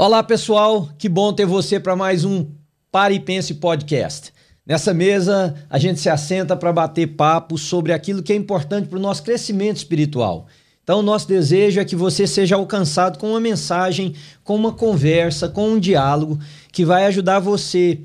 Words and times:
Olá, 0.00 0.22
pessoal. 0.22 0.88
Que 0.96 1.08
bom 1.08 1.32
ter 1.32 1.44
você 1.44 1.80
para 1.80 1.96
mais 1.96 2.24
um 2.24 2.46
Pare 2.88 3.16
e 3.16 3.18
Pense 3.18 3.52
Podcast. 3.54 4.32
Nessa 4.64 4.94
mesa, 4.94 5.56
a 5.68 5.76
gente 5.76 5.98
se 5.98 6.08
assenta 6.08 6.56
para 6.56 6.72
bater 6.72 7.16
papo 7.16 7.58
sobre 7.58 7.92
aquilo 7.92 8.22
que 8.22 8.32
é 8.32 8.36
importante 8.36 8.86
para 8.86 8.96
o 8.96 9.02
nosso 9.02 9.24
crescimento 9.24 9.78
espiritual. 9.78 10.46
Então, 10.84 11.02
nosso 11.02 11.26
desejo 11.26 11.80
é 11.80 11.84
que 11.84 11.96
você 11.96 12.28
seja 12.28 12.54
alcançado 12.54 13.18
com 13.18 13.30
uma 13.30 13.40
mensagem, 13.40 14.14
com 14.44 14.54
uma 14.54 14.70
conversa, 14.70 15.48
com 15.48 15.68
um 15.68 15.80
diálogo 15.80 16.38
que 16.70 16.84
vai 16.84 17.04
ajudar 17.06 17.40
você 17.40 17.98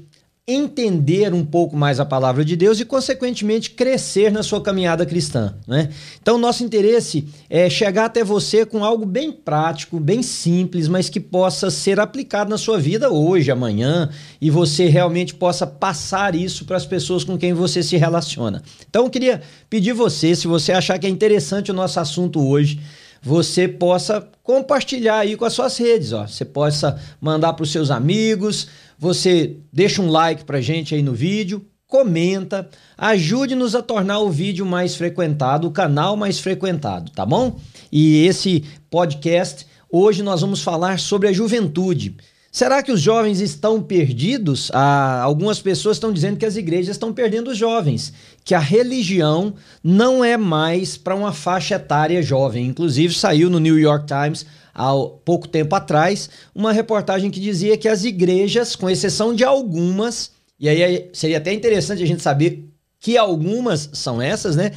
entender 0.45 1.33
um 1.33 1.45
pouco 1.45 1.77
mais 1.77 2.01
a 2.01 2.05
palavra 2.05 2.43
de 2.43 2.57
Deus 2.57 2.77
e, 2.77 2.83
consequentemente, 2.83 3.71
crescer 3.71 4.29
na 4.29 4.43
sua 4.43 4.61
caminhada 4.61 5.05
cristã. 5.05 5.55
Né? 5.65 5.89
Então, 6.21 6.37
nosso 6.37 6.65
interesse 6.65 7.25
é 7.49 7.69
chegar 7.69 8.05
até 8.05 8.25
você 8.25 8.65
com 8.65 8.83
algo 8.83 9.05
bem 9.05 9.31
prático, 9.31 10.01
bem 10.01 10.21
simples, 10.21 10.89
mas 10.89 11.07
que 11.07 11.19
possa 11.19 11.71
ser 11.71 11.97
aplicado 11.97 12.49
na 12.49 12.57
sua 12.57 12.77
vida 12.77 13.09
hoje, 13.09 13.51
amanhã, 13.51 14.09
e 14.41 14.49
você 14.49 14.87
realmente 14.89 15.33
possa 15.33 15.65
passar 15.65 16.35
isso 16.35 16.65
para 16.65 16.75
as 16.75 16.85
pessoas 16.85 17.23
com 17.23 17.37
quem 17.37 17.53
você 17.53 17.81
se 17.81 17.95
relaciona. 17.95 18.61
Então, 18.89 19.05
eu 19.05 19.09
queria 19.09 19.41
pedir 19.69 19.93
você, 19.93 20.35
se 20.35 20.45
você 20.45 20.73
achar 20.73 20.99
que 20.99 21.07
é 21.07 21.09
interessante 21.09 21.71
o 21.71 21.73
nosso 21.73 22.01
assunto 22.01 22.45
hoje, 22.45 22.81
você 23.23 23.69
possa 23.69 24.27
compartilhar 24.43 25.19
aí 25.19 25.37
com 25.37 25.45
as 25.45 25.53
suas 25.53 25.77
redes, 25.77 26.11
ó. 26.11 26.27
Você 26.27 26.43
possa 26.43 26.99
mandar 27.21 27.53
para 27.53 27.63
os 27.63 27.71
seus 27.71 27.89
amigos, 27.89 28.67
você 28.99 29.55
deixa 29.71 30.01
um 30.01 30.09
like 30.09 30.43
pra 30.43 30.59
gente 30.59 30.93
aí 30.93 31.01
no 31.01 31.13
vídeo, 31.13 31.65
comenta, 31.87 32.67
ajude-nos 32.97 33.75
a 33.75 33.81
tornar 33.81 34.19
o 34.19 34.29
vídeo 34.29 34.65
mais 34.65 34.95
frequentado, 34.95 35.67
o 35.67 35.71
canal 35.71 36.17
mais 36.17 36.39
frequentado, 36.39 37.11
tá 37.11 37.25
bom? 37.25 37.57
E 37.89 38.25
esse 38.25 38.65
podcast, 38.89 39.65
hoje 39.89 40.21
nós 40.21 40.41
vamos 40.41 40.61
falar 40.61 40.99
sobre 40.99 41.29
a 41.29 41.33
juventude. 41.33 42.17
Será 42.53 42.83
que 42.83 42.91
os 42.91 43.01
jovens 43.01 43.41
estão 43.41 43.81
perdidos? 43.81 44.69
Ah, 44.75 45.23
algumas 45.23 45.59
pessoas 45.59 45.97
estão 45.97 46.13
dizendo 46.13 46.37
que 46.37 46.45
as 46.45 46.55
igrejas 46.55 46.95
estão 46.95 47.11
perdendo 47.11 47.49
os 47.49 47.57
jovens, 47.57 48.13
que 48.45 48.53
a 48.53 48.59
religião 48.59 49.55
não 49.83 50.23
é 50.23 50.37
mais 50.37 50.95
para 50.95 51.15
uma 51.15 51.33
faixa 51.33 51.73
etária 51.73 52.21
jovem. 52.21 52.67
Inclusive, 52.67 53.11
saiu 53.15 53.49
no 53.49 53.57
New 53.57 53.79
York 53.79 54.05
Times 54.05 54.45
há 54.71 54.91
pouco 55.25 55.47
tempo 55.47 55.73
atrás 55.73 56.29
uma 56.53 56.71
reportagem 56.71 57.31
que 57.31 57.39
dizia 57.39 57.75
que 57.75 57.87
as 57.87 58.03
igrejas, 58.03 58.75
com 58.75 58.87
exceção 58.87 59.33
de 59.33 59.43
algumas, 59.43 60.29
e 60.59 60.69
aí 60.69 61.09
seria 61.11 61.39
até 61.39 61.51
interessante 61.51 62.03
a 62.03 62.07
gente 62.07 62.21
saber 62.21 62.69
que 62.99 63.17
algumas 63.17 63.89
são 63.93 64.21
essas, 64.21 64.55
né? 64.55 64.73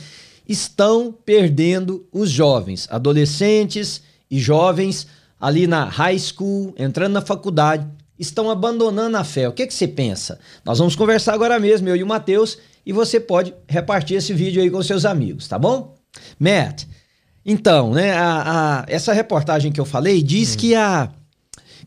Estão 0.48 1.14
perdendo 1.27 2.06
os 2.10 2.30
jovens, 2.30 2.88
adolescentes 2.91 4.00
e 4.30 4.38
jovens 4.38 5.06
ali 5.40 5.66
na 5.66 5.84
high 5.84 6.18
school, 6.18 6.74
entrando 6.78 7.12
na 7.12 7.20
faculdade, 7.20 7.86
estão 8.18 8.50
abandonando 8.50 9.16
a 9.16 9.24
fé. 9.24 9.48
O 9.48 9.52
que, 9.52 9.66
que 9.66 9.74
você 9.74 9.86
pensa? 9.86 10.38
Nós 10.64 10.78
vamos 10.78 10.96
conversar 10.96 11.34
agora 11.34 11.58
mesmo, 11.58 11.88
eu 11.88 11.96
e 11.96 12.02
o 12.02 12.06
Matheus, 12.06 12.58
e 12.84 12.92
você 12.92 13.20
pode 13.20 13.54
repartir 13.68 14.16
esse 14.16 14.32
vídeo 14.32 14.62
aí 14.62 14.70
com 14.70 14.82
seus 14.82 15.04
amigos, 15.04 15.48
tá 15.48 15.58
bom? 15.58 15.94
Matt, 16.38 16.84
então, 17.44 17.92
né, 17.92 18.12
a, 18.12 18.80
a, 18.80 18.84
essa 18.88 19.12
reportagem 19.12 19.70
que 19.70 19.80
eu 19.80 19.84
falei 19.84 20.22
diz 20.22 20.52
uhum. 20.52 20.56
que, 20.56 20.74
a, 20.74 21.10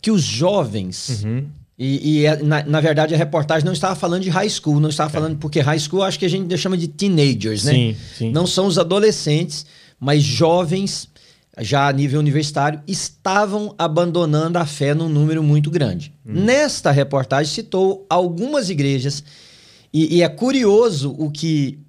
que 0.01 0.11
os 0.11 0.21
jovens. 0.21 1.23
Uhum. 1.23 1.47
E, 1.77 2.19
e 2.19 2.25
é, 2.25 2.41
na, 2.43 2.63
na, 2.63 2.81
verdade 2.81 3.15
a 3.15 3.17
reportagem 3.17 3.65
não 3.65 3.73
estava 3.73 3.95
falando 3.95 4.23
de 4.23 4.29
high 4.29 4.49
school, 4.49 4.79
não 4.79 4.89
estava 4.89 5.09
é. 5.09 5.13
falando, 5.13 5.37
porque 5.37 5.59
high 5.61 5.79
school 5.79 6.03
acho 6.03 6.19
que 6.19 6.25
a 6.25 6.29
gente 6.29 6.55
chama 6.57 6.77
de 6.77 6.87
teenagers, 6.87 7.63
né? 7.63 7.73
Sim, 7.73 7.97
sim. 8.17 8.31
Não 8.31 8.45
são 8.45 8.67
os 8.67 8.77
adolescentes, 8.77 9.65
mas 9.99 10.21
jovens 10.21 11.09
já 11.59 11.87
a 11.87 11.93
nível 11.93 12.19
universitário, 12.19 12.81
estavam 12.87 13.73
abandonando 13.77 14.57
a 14.57 14.65
fé 14.65 14.93
num 14.93 15.09
número 15.09 15.43
muito 15.43 15.69
grande. 15.69 16.13
Hum. 16.25 16.43
Nesta 16.43 16.91
reportagem 16.91 17.53
citou 17.53 18.05
algumas 18.09 18.69
igrejas, 18.69 19.23
e, 19.93 20.17
e, 20.17 20.21
é 20.21 20.29
curioso 20.29 21.15
o 21.17 21.31
que 21.31 21.79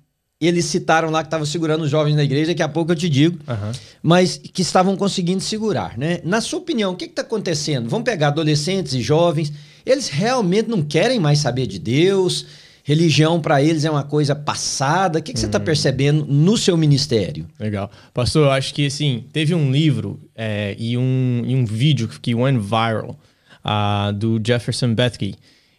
eles 0.40 0.64
citaram 0.64 1.10
lá 1.10 1.22
que 1.22 1.26
estavam 1.26 1.44
segurando 1.44 1.82
os 1.82 1.90
jovens 1.90 2.16
na 2.16 2.24
igreja, 2.24 2.46
daqui 2.46 2.62
a 2.62 2.68
pouco 2.68 2.92
eu 2.92 2.96
te 2.96 3.10
digo, 3.10 3.38
uhum. 3.46 3.72
mas 4.02 4.38
que 4.38 4.62
estavam 4.62 4.96
conseguindo 4.96 5.42
segurar. 5.42 5.98
Né? 5.98 6.20
Na 6.24 6.40
sua 6.40 6.60
opinião, 6.60 6.92
o 6.92 6.96
que 6.96 7.04
está 7.04 7.20
acontecendo? 7.20 7.90
Vamos 7.90 8.06
pegar 8.06 8.28
adolescentes 8.28 8.94
e 8.94 9.02
jovens, 9.02 9.52
eles 9.84 10.08
realmente 10.08 10.68
não 10.68 10.82
querem 10.82 11.20
mais 11.20 11.40
saber 11.40 11.66
de 11.66 11.78
Deus, 11.78 12.46
religião 12.90 13.40
para 13.40 13.62
eles 13.62 13.84
é 13.84 13.90
uma 13.90 14.02
coisa 14.02 14.34
passada. 14.34 15.20
O 15.20 15.22
que, 15.22 15.32
que 15.32 15.38
hum. 15.38 15.40
você 15.40 15.46
está 15.46 15.60
percebendo 15.60 16.26
no 16.26 16.56
seu 16.56 16.76
ministério? 16.76 17.46
Legal. 17.58 17.88
Pastor, 18.12 18.46
eu 18.46 18.50
acho 18.50 18.74
que 18.74 18.86
assim, 18.86 19.24
teve 19.32 19.54
um 19.54 19.70
livro 19.70 20.20
é, 20.34 20.74
e, 20.76 20.98
um, 20.98 21.42
e 21.46 21.54
um 21.54 21.64
vídeo 21.64 22.08
que 22.20 22.34
went 22.34 22.58
viral 22.58 23.16
uh, 23.64 24.12
do 24.12 24.40
Jefferson 24.44 24.92
Bethke. 24.92 25.36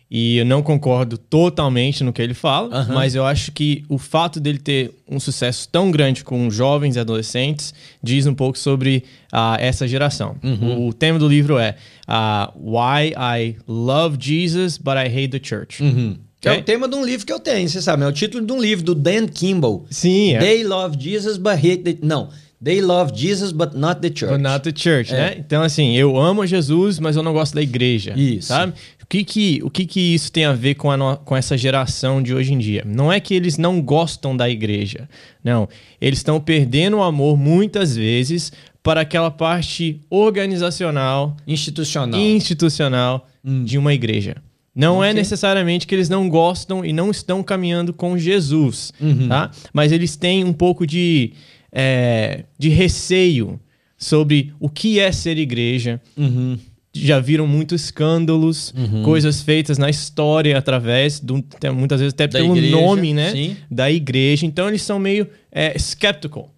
E 0.10 0.38
eu 0.38 0.46
não 0.46 0.62
concordo 0.62 1.18
totalmente 1.18 2.04
no 2.04 2.12
que 2.12 2.22
ele 2.22 2.34
fala, 2.34 2.82
uhum. 2.82 2.94
mas 2.94 3.16
eu 3.16 3.26
acho 3.26 3.54
que 3.54 3.86
o 3.88 3.98
fato 3.98 4.42
dele 4.42 4.58
ter 4.58 4.92
um 5.08 5.22
sucesso 5.22 5.70
tão 5.70 5.90
grande 5.90 6.22
com 6.22 6.50
jovens 6.52 6.98
e 6.98 7.00
adolescentes 7.00 7.74
diz 8.04 8.28
um 8.28 8.34
pouco 8.34 8.58
sobre 8.58 9.06
uh, 9.32 9.56
essa 9.58 9.88
geração. 9.88 10.36
Uhum. 10.44 10.80
O, 10.80 10.88
o, 10.90 10.94
tema 10.94 11.18
do 11.18 11.30
livro 11.30 11.58
é 11.58 11.76
uh, 12.10 12.52
Why 12.58 13.14
I 13.16 13.56
Love 13.66 14.18
Jesus, 14.20 14.78
but 14.78 14.96
I 14.96 15.08
Hate 15.08 15.30
the 15.30 15.40
Church. 15.42 15.82
Uhum. 15.82 16.18
Que 16.42 16.50
é. 16.50 16.56
é 16.56 16.60
o 16.60 16.64
tema 16.64 16.88
de 16.88 16.96
um 16.96 17.06
livro 17.06 17.26
que 17.26 17.32
eu 17.32 17.40
tenho, 17.40 17.70
você 17.70 17.80
sabe. 17.82 18.04
É 18.04 18.08
o 18.08 18.12
título 18.12 18.44
de 18.44 18.52
um 18.52 18.60
livro 18.60 18.84
do 18.84 18.96
Dan 18.96 19.28
Kimball. 19.28 19.86
Sim, 19.92 20.34
é. 20.34 20.40
They 20.40 20.64
love 20.64 20.98
Jesus, 21.00 21.38
but 21.38 21.54
hate 21.54 21.78
the... 21.78 21.98
Não. 22.02 22.30
They 22.64 22.82
love 22.82 23.12
Jesus, 23.16 23.52
but 23.52 23.74
not 23.76 24.02
the 24.02 24.10
church. 24.10 24.34
But 24.34 24.42
not 24.42 24.64
the 24.64 24.72
church, 24.76 25.14
é. 25.14 25.18
né? 25.18 25.36
Então, 25.38 25.62
assim, 25.62 25.96
eu 25.96 26.18
amo 26.18 26.46
Jesus, 26.46 27.00
mas 27.00 27.16
eu 27.16 27.22
não 27.22 27.32
gosto 27.32 27.54
da 27.54 27.62
igreja. 27.62 28.14
Isso. 28.18 28.48
Sabe? 28.48 28.74
O 29.02 29.06
que 29.08 29.24
que, 29.24 29.62
o 29.64 29.70
que, 29.70 29.86
que 29.86 30.00
isso 30.00 30.32
tem 30.32 30.46
a 30.46 30.54
ver 30.54 30.76
com, 30.76 30.90
a 30.90 30.98
no... 30.98 31.18
com 31.18 31.36
essa 31.36 31.56
geração 31.56 32.22
de 32.22 32.34
hoje 32.34 32.54
em 32.54 32.58
dia? 32.58 32.84
Não 32.86 33.12
é 33.12 33.20
que 33.20 33.36
eles 33.36 33.58
não 33.58 33.80
gostam 33.80 34.36
da 34.36 34.50
igreja. 34.50 35.08
Não. 35.44 35.70
Eles 36.00 36.20
estão 36.20 36.40
perdendo 36.40 36.98
o 36.98 37.04
amor 37.04 37.38
muitas 37.38 37.96
vezes 37.96 38.52
para 38.82 39.02
aquela 39.02 39.30
parte 39.30 40.02
organizacional, 40.10 41.38
institucional, 41.48 42.20
institucional 42.20 43.28
hum. 43.44 43.64
de 43.64 43.78
uma 43.78 43.94
igreja. 43.94 44.38
Não 44.74 45.00
okay. 45.00 45.10
é 45.10 45.14
necessariamente 45.14 45.86
que 45.86 45.94
eles 45.94 46.08
não 46.08 46.30
gostam 46.30 46.84
e 46.86 46.94
não 46.94 47.12
estão 47.12 47.44
caminhando 47.44 47.94
com 47.94 48.18
Jesus, 48.18 48.94
uhum. 49.00 49.28
tá? 49.28 49.52
Mas 49.74 49.92
eles 49.92 50.16
têm 50.16 50.46
um 50.46 50.54
pouco 50.54 50.88
de, 50.88 51.34
é, 51.72 52.46
de 52.58 52.70
receio 52.70 53.60
sobre 53.98 54.54
o 54.60 54.70
que 54.70 55.00
é 55.00 55.12
ser 55.12 55.38
igreja. 55.38 56.02
Uhum. 56.18 56.58
Já 56.94 57.20
viram 57.20 57.48
muitos 57.48 57.86
escândalos, 57.86 58.74
uhum. 58.76 59.04
coisas 59.04 59.42
feitas 59.42 59.78
na 59.78 59.90
história 59.90 60.58
através, 60.58 61.20
do, 61.20 61.44
muitas 61.74 62.00
vezes 62.00 62.14
até 62.14 62.28
da 62.28 62.40
pelo 62.40 62.56
igreja, 62.56 62.76
nome 62.76 63.14
né, 63.14 63.32
sim. 63.32 63.58
da 63.70 63.92
igreja. 63.92 64.46
Então 64.46 64.68
eles 64.68 64.82
são 64.82 65.00
meio 65.00 65.28
é, 65.52 65.76
skeptical. 65.78 66.50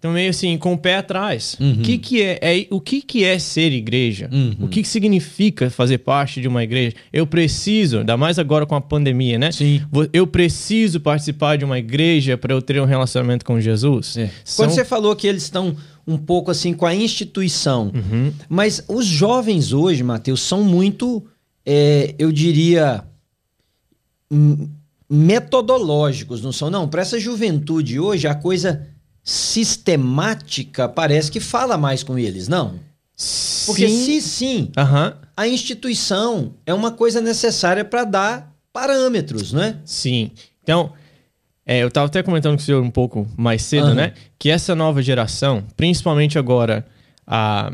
Então, 0.00 0.12
meio 0.12 0.30
assim, 0.30 0.56
com 0.56 0.72
o 0.72 0.78
pé 0.78 0.96
atrás. 0.96 1.58
Uhum. 1.60 1.72
O, 1.72 1.76
que, 1.82 1.98
que, 1.98 2.22
é, 2.22 2.38
é, 2.40 2.66
o 2.70 2.80
que, 2.80 3.02
que 3.02 3.22
é 3.22 3.38
ser 3.38 3.70
igreja? 3.70 4.30
Uhum. 4.32 4.56
O 4.62 4.68
que, 4.68 4.80
que 4.80 4.88
significa 4.88 5.68
fazer 5.68 5.98
parte 5.98 6.40
de 6.40 6.48
uma 6.48 6.64
igreja? 6.64 6.96
Eu 7.12 7.26
preciso, 7.26 7.98
ainda 7.98 8.16
mais 8.16 8.38
agora 8.38 8.64
com 8.64 8.74
a 8.74 8.80
pandemia, 8.80 9.38
né? 9.38 9.52
Sim. 9.52 9.82
Eu 10.10 10.26
preciso 10.26 11.00
participar 11.00 11.58
de 11.58 11.66
uma 11.66 11.78
igreja 11.78 12.38
para 12.38 12.54
eu 12.54 12.62
ter 12.62 12.80
um 12.80 12.86
relacionamento 12.86 13.44
com 13.44 13.60
Jesus. 13.60 14.16
É. 14.16 14.30
São... 14.42 14.64
Quando 14.64 14.74
você 14.74 14.86
falou 14.86 15.14
que 15.14 15.26
eles 15.26 15.42
estão 15.42 15.76
um 16.06 16.16
pouco 16.16 16.50
assim 16.50 16.72
com 16.72 16.86
a 16.86 16.94
instituição, 16.94 17.92
uhum. 17.94 18.32
mas 18.48 18.82
os 18.88 19.04
jovens 19.04 19.74
hoje, 19.74 20.02
Mateus, 20.02 20.40
são 20.40 20.64
muito, 20.64 21.22
é, 21.66 22.14
eu 22.18 22.32
diria, 22.32 23.04
metodológicos, 25.10 26.40
não 26.40 26.52
são? 26.52 26.70
Não, 26.70 26.88
para 26.88 27.02
essa 27.02 27.20
juventude 27.20 28.00
hoje, 28.00 28.26
a 28.26 28.34
coisa 28.34 28.88
sistemática 29.22 30.88
parece 30.88 31.30
que 31.30 31.40
fala 31.40 31.76
mais 31.76 32.02
com 32.02 32.18
eles, 32.18 32.48
não? 32.48 32.78
Porque 33.66 33.88
sim. 33.88 34.04
se 34.04 34.22
sim, 34.22 34.72
uhum. 34.76 35.12
a 35.36 35.46
instituição 35.46 36.54
é 36.64 36.72
uma 36.72 36.90
coisa 36.90 37.20
necessária 37.20 37.84
para 37.84 38.04
dar 38.04 38.56
parâmetros, 38.72 39.52
não 39.52 39.62
é? 39.62 39.76
Sim. 39.84 40.30
Então, 40.62 40.92
é, 41.66 41.82
eu 41.82 41.88
estava 41.88 42.06
até 42.06 42.22
comentando 42.22 42.56
com 42.56 42.62
o 42.62 42.64
senhor 42.64 42.82
um 42.82 42.90
pouco 42.90 43.28
mais 43.36 43.62
cedo, 43.62 43.88
uhum. 43.88 43.94
né? 43.94 44.14
Que 44.38 44.50
essa 44.50 44.74
nova 44.74 45.02
geração, 45.02 45.62
principalmente 45.76 46.38
agora, 46.38 46.86
a, 47.26 47.70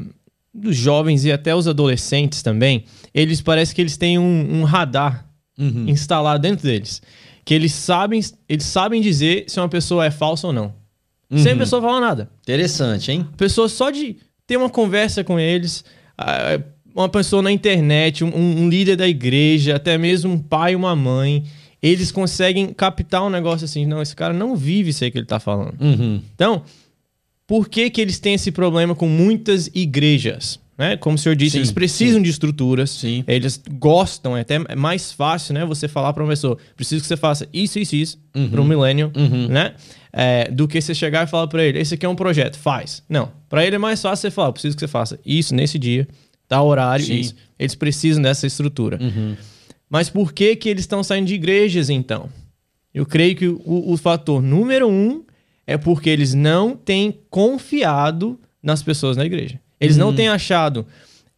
dos 0.52 0.76
jovens 0.76 1.25
e 1.25 1.31
até 1.31 1.54
os 1.54 1.69
adolescentes 1.69 2.43
também, 2.43 2.84
eles 3.14 3.40
parece 3.40 3.75
que 3.75 3.81
eles 3.81 3.96
têm 3.96 4.19
um, 4.19 4.60
um 4.60 4.64
radar 4.64 5.26
uhum. 5.58 5.88
instalado 5.88 6.43
dentro 6.43 6.66
deles. 6.66 7.00
Que 7.44 7.54
eles 7.54 7.72
sabem, 7.72 8.20
eles 8.48 8.64
sabem 8.64 9.00
dizer 9.00 9.44
se 9.46 9.60
uma 9.60 9.69
pessoa 9.69 10.04
é 10.04 10.10
falsa 10.10 10.48
ou 10.48 10.52
não. 10.52 10.75
Uhum. 11.31 11.38
Sem 11.38 11.52
a 11.52 11.56
pessoa 11.56 11.82
falar 11.82 12.00
nada. 12.00 12.31
Interessante, 12.43 13.11
hein? 13.11 13.26
A 13.32 13.37
pessoa 13.37 13.69
só 13.69 13.90
de 13.90 14.17
ter 14.46 14.56
uma 14.56 14.70
conversa 14.70 15.25
com 15.25 15.40
eles, 15.40 15.84
uma 16.94 17.08
pessoa 17.08 17.43
na 17.43 17.50
internet, 17.50 18.25
um, 18.25 18.34
um 18.34 18.69
líder 18.69 18.96
da 18.96 19.08
igreja, 19.08 19.76
até 19.76 19.99
mesmo 19.99 20.32
um 20.32 20.38
pai 20.38 20.73
e 20.73 20.76
uma 20.76 20.94
mãe, 20.94 21.44
eles 21.82 22.11
conseguem 22.12 22.73
captar 22.73 23.25
um 23.25 23.31
negócio 23.31 23.64
assim, 23.64 23.84
não, 23.84 24.00
esse 24.00 24.14
cara 24.14 24.32
não 24.32 24.56
vive 24.56 24.90
isso 24.90 25.05
aí 25.05 25.11
que 25.11 25.19
ele 25.19 25.26
tá 25.26 25.38
falando. 25.40 25.75
Uhum. 25.81 26.23
Então, 26.34 26.62
por 27.46 27.69
que 27.69 27.90
que 27.90 28.00
eles 28.00 28.19
têm 28.19 28.34
esse 28.34 28.50
problema 28.50 28.94
com 28.94 29.08
muitas 29.08 29.70
igrejas? 29.75 30.58
Né? 30.76 30.96
Como 30.96 31.17
o 31.17 31.19
senhor 31.19 31.34
disse, 31.34 31.52
Sim, 31.52 31.58
eles 31.58 31.73
precisam 31.73 32.19
sim. 32.19 32.23
de 32.23 32.31
estruturas. 32.31 32.90
Sim. 32.90 33.25
Eles 33.26 33.61
gostam, 33.78 34.37
é 34.37 34.43
até 34.43 34.58
mais 34.75 35.12
fácil, 35.12 35.55
né? 35.55 35.64
Você 35.64 35.88
falar 35.88 36.12
para 36.12 36.23
uma 36.23 36.28
pessoa, 36.28 36.58
preciso 36.76 37.02
que 37.02 37.08
você 37.08 37.17
faça 37.17 37.49
isso, 37.52 37.78
isso, 37.78 37.96
isso, 37.96 38.19
para 38.50 38.61
um 38.61 38.64
millennial, 38.64 39.11
né? 39.49 39.75
É, 40.12 40.50
do 40.50 40.67
que 40.67 40.81
você 40.81 40.94
chegar 40.94 41.26
e 41.26 41.31
falar 41.31 41.46
para 41.46 41.62
ele, 41.64 41.78
esse 41.78 41.94
aqui 41.94 42.06
é 42.06 42.08
um 42.08 42.17
projeto, 42.17 42.58
faz. 42.58 43.02
Não. 43.08 43.31
Para 43.49 43.67
ele 43.67 43.76
é 43.76 43.78
mais 43.78 44.00
fácil 44.00 44.23
você 44.23 44.31
falar, 44.31 44.52
preciso 44.52 44.75
que 44.75 44.81
você 44.81 44.88
faça 44.88 45.19
isso 45.25 45.55
nesse 45.55 45.78
dia, 45.78 46.08
tal 46.49 46.67
horário, 46.67 47.05
isso. 47.12 47.34
Eles 47.58 47.75
precisam 47.75 48.22
dessa 48.22 48.46
estrutura. 48.46 48.99
Mas 49.88 50.11
por 50.11 50.32
que 50.32 50.56
que 50.56 50.69
eles 50.69 50.82
estão 50.82 51.02
saindo 51.02 51.26
de 51.26 51.34
igrejas, 51.34 51.90
então? 51.90 52.29
Eu 52.93 53.05
creio 53.05 53.37
que 53.37 53.46
o, 53.46 53.93
o 53.93 53.96
fator 53.96 54.40
número 54.43 54.88
um 54.88 55.22
é 55.67 55.76
porque 55.76 56.08
eles 56.08 56.32
não 56.32 56.75
têm 56.75 57.19
confiado 57.29 58.40
nas 58.62 58.82
pessoas 58.82 59.17
na 59.17 59.25
igreja. 59.25 59.61
Eles 59.81 59.96
não 59.96 60.14
têm 60.14 60.28
achado 60.28 60.87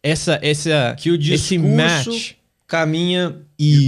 essa, 0.01 0.39
essa, 0.41 0.95
Que 0.97 1.11
o 1.11 1.15
esse 1.21 1.57
match. 1.57 2.31
caminha 2.67 3.35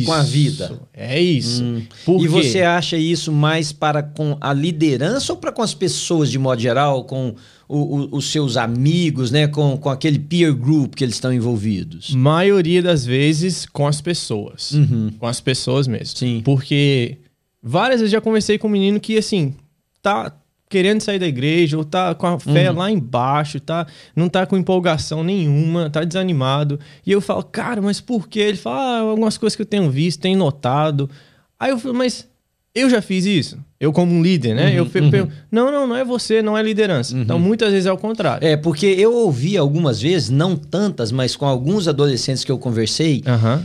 com 0.06 0.12
a 0.12 0.24
vida. 0.24 0.80
É 0.94 1.21
isso. 1.21 1.63
Por 2.03 2.21
e 2.24 2.27
você 2.27 2.62
acha 2.62 2.98
isso 2.98 3.31
mais 3.31 3.71
para 3.71 4.01
com 4.03 4.36
a 4.42 4.51
liderança 4.53 5.31
ou 5.33 5.39
para 5.39 5.51
com 5.51 5.62
as 5.62 5.74
pessoas 5.74 6.30
de 6.31 6.38
modo 6.39 6.59
geral, 6.62 7.06
com 7.06 7.36
o- 7.69 7.77
o- 8.00 8.18
os 8.18 8.30
seus 8.31 8.57
amigos, 8.57 9.31
né? 9.31 9.48
Com, 9.48 9.77
com 9.77 9.89
aquele 9.89 10.19
peer 10.19 10.54
group 10.54 10.95
que 10.95 11.04
eles 11.06 11.15
estão 11.15 11.31
envolvidos? 11.31 12.09
maioria 12.13 12.81
das 12.81 13.06
vezes 13.06 13.65
com 13.65 13.88
as 13.88 14.01
pessoas. 14.01 14.74
Com 15.19 15.27
as 15.27 15.39
pessoas 15.39 15.88
mesmo. 15.88 16.18
Sim. 16.18 16.42
Porque 16.44 17.18
várias 17.63 18.01
vezes 18.01 18.12
já 18.12 18.19
conversei 18.19 18.57
com 18.57 18.68
um 18.68 18.71
menino 18.71 19.00
que, 19.00 19.18
assim, 19.18 19.54
tá 20.01 20.33
querendo 20.71 21.01
sair 21.01 21.19
da 21.19 21.27
igreja, 21.27 21.77
ou 21.77 21.83
tá 21.83 22.15
com 22.15 22.25
a 22.25 22.39
fé 22.39 22.71
lá 22.71 22.89
embaixo, 22.89 23.59
tá, 23.59 23.85
não 24.15 24.29
tá 24.29 24.45
com 24.45 24.57
empolgação 24.57 25.23
nenhuma, 25.23 25.89
tá 25.89 26.03
desanimado. 26.03 26.79
E 27.06 27.12
eu 27.12 27.19
falo, 27.19 27.44
cara, 27.44 27.81
mas 27.81 28.00
por 28.00 28.27
quê? 28.27 28.39
Ele 28.39 28.57
fala, 28.57 28.79
ah, 28.79 29.00
algumas 29.01 29.38
coisas 29.38 29.56
que 29.56 29.62
eu 29.62 29.65
tenho 29.65 29.91
visto, 29.91 30.21
tenho 30.21 30.39
notado. 30.39 31.09
Aí 31.59 31.71
eu 31.71 31.77
falo, 31.77 31.94
mas 31.94 32.25
eu 32.73 32.89
já 32.89 33.01
fiz 33.01 33.25
isso? 33.25 33.59
Eu 33.77 33.91
como 33.91 34.13
um 34.13 34.21
líder, 34.23 34.56
né? 34.56 34.73
eu 34.73 34.85
fico 34.85 35.09
pergun- 35.09 35.31
não, 35.51 35.71
não, 35.71 35.88
não 35.88 35.95
é 35.95 36.06
você, 36.06 36.41
não 36.41 36.57
é 36.57 36.63
liderança. 36.63 37.18
Então 37.18 37.38
muitas 37.38 37.71
vezes 37.71 37.85
é 37.85 37.91
o 37.91 37.97
contrário. 37.97 38.47
É, 38.47 38.56
porque 38.56 38.85
eu 38.85 39.13
ouvi 39.13 39.57
algumas 39.57 40.00
vezes, 40.01 40.29
não 40.29 40.56
tantas, 40.56 41.12
mas 41.12 41.35
com 41.35 41.45
alguns 41.45 41.88
adolescentes 41.88 42.45
que 42.45 42.51
eu 42.51 42.57
conversei, 42.57 43.21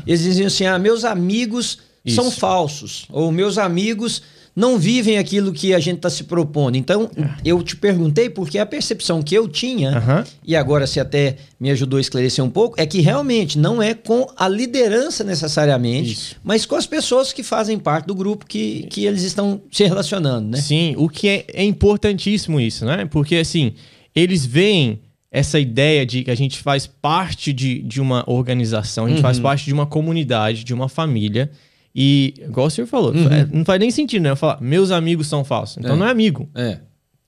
eles 0.06 0.22
diziam 0.22 0.48
assim: 0.48 0.66
ah, 0.66 0.78
meus 0.78 1.04
amigos 1.04 1.78
são 2.08 2.28
Isso. 2.28 2.40
falsos, 2.40 3.06
ou 3.10 3.30
meus 3.30 3.58
amigos 3.58 4.22
não 4.56 4.78
vivem 4.78 5.18
aquilo 5.18 5.52
que 5.52 5.74
a 5.74 5.78
gente 5.78 5.96
está 5.96 6.08
se 6.08 6.24
propondo. 6.24 6.76
Então, 6.76 7.10
eu 7.44 7.62
te 7.62 7.76
perguntei 7.76 8.30
porque 8.30 8.58
a 8.58 8.64
percepção 8.64 9.22
que 9.22 9.34
eu 9.34 9.46
tinha, 9.46 9.98
Aham. 9.98 10.24
e 10.42 10.56
agora 10.56 10.86
você 10.86 10.98
até 10.98 11.36
me 11.60 11.70
ajudou 11.70 11.98
a 11.98 12.00
esclarecer 12.00 12.42
um 12.42 12.48
pouco, 12.48 12.80
é 12.80 12.86
que 12.86 13.02
realmente 13.02 13.58
não 13.58 13.82
é 13.82 13.92
com 13.92 14.26
a 14.34 14.48
liderança 14.48 15.22
necessariamente, 15.22 16.12
Isso. 16.12 16.36
mas 16.42 16.64
com 16.64 16.74
as 16.74 16.86
pessoas 16.86 17.34
que 17.34 17.42
fazem 17.42 17.78
parte 17.78 18.06
do 18.06 18.14
grupo 18.14 18.46
que, 18.46 18.86
que 18.88 19.04
eles 19.04 19.22
estão 19.22 19.60
se 19.70 19.84
relacionando, 19.84 20.48
né? 20.48 20.58
Sim, 20.58 20.94
o 20.96 21.06
que 21.06 21.28
é, 21.28 21.44
é 21.52 21.62
importantíssimo 21.62 22.58
isso, 22.58 22.86
né? 22.86 23.04
Porque 23.04 23.36
assim, 23.36 23.74
eles 24.14 24.46
veem 24.46 25.00
essa 25.30 25.60
ideia 25.60 26.06
de 26.06 26.24
que 26.24 26.30
a 26.30 26.34
gente 26.34 26.58
faz 26.60 26.86
parte 26.86 27.52
de, 27.52 27.82
de 27.82 28.00
uma 28.00 28.24
organização, 28.26 29.04
a 29.04 29.08
gente 29.10 29.20
faz 29.20 29.38
parte 29.38 29.66
de 29.66 29.74
uma 29.74 29.84
comunidade, 29.84 30.64
de 30.64 30.72
uma 30.72 30.88
família. 30.88 31.50
E, 31.98 32.34
igual 32.42 32.66
o 32.66 32.70
senhor 32.70 32.86
falou, 32.86 33.14
é, 33.14 33.46
não 33.50 33.64
faz 33.64 33.80
nem 33.80 33.90
sentido, 33.90 34.22
né? 34.22 34.30
Eu 34.30 34.36
falar, 34.36 34.60
meus 34.60 34.90
amigos 34.90 35.28
são 35.28 35.42
falsos. 35.42 35.78
Então 35.78 35.94
É. 35.94 35.98
não 35.98 36.06
é 36.06 36.10
amigo. 36.10 36.46
É, 36.54 36.80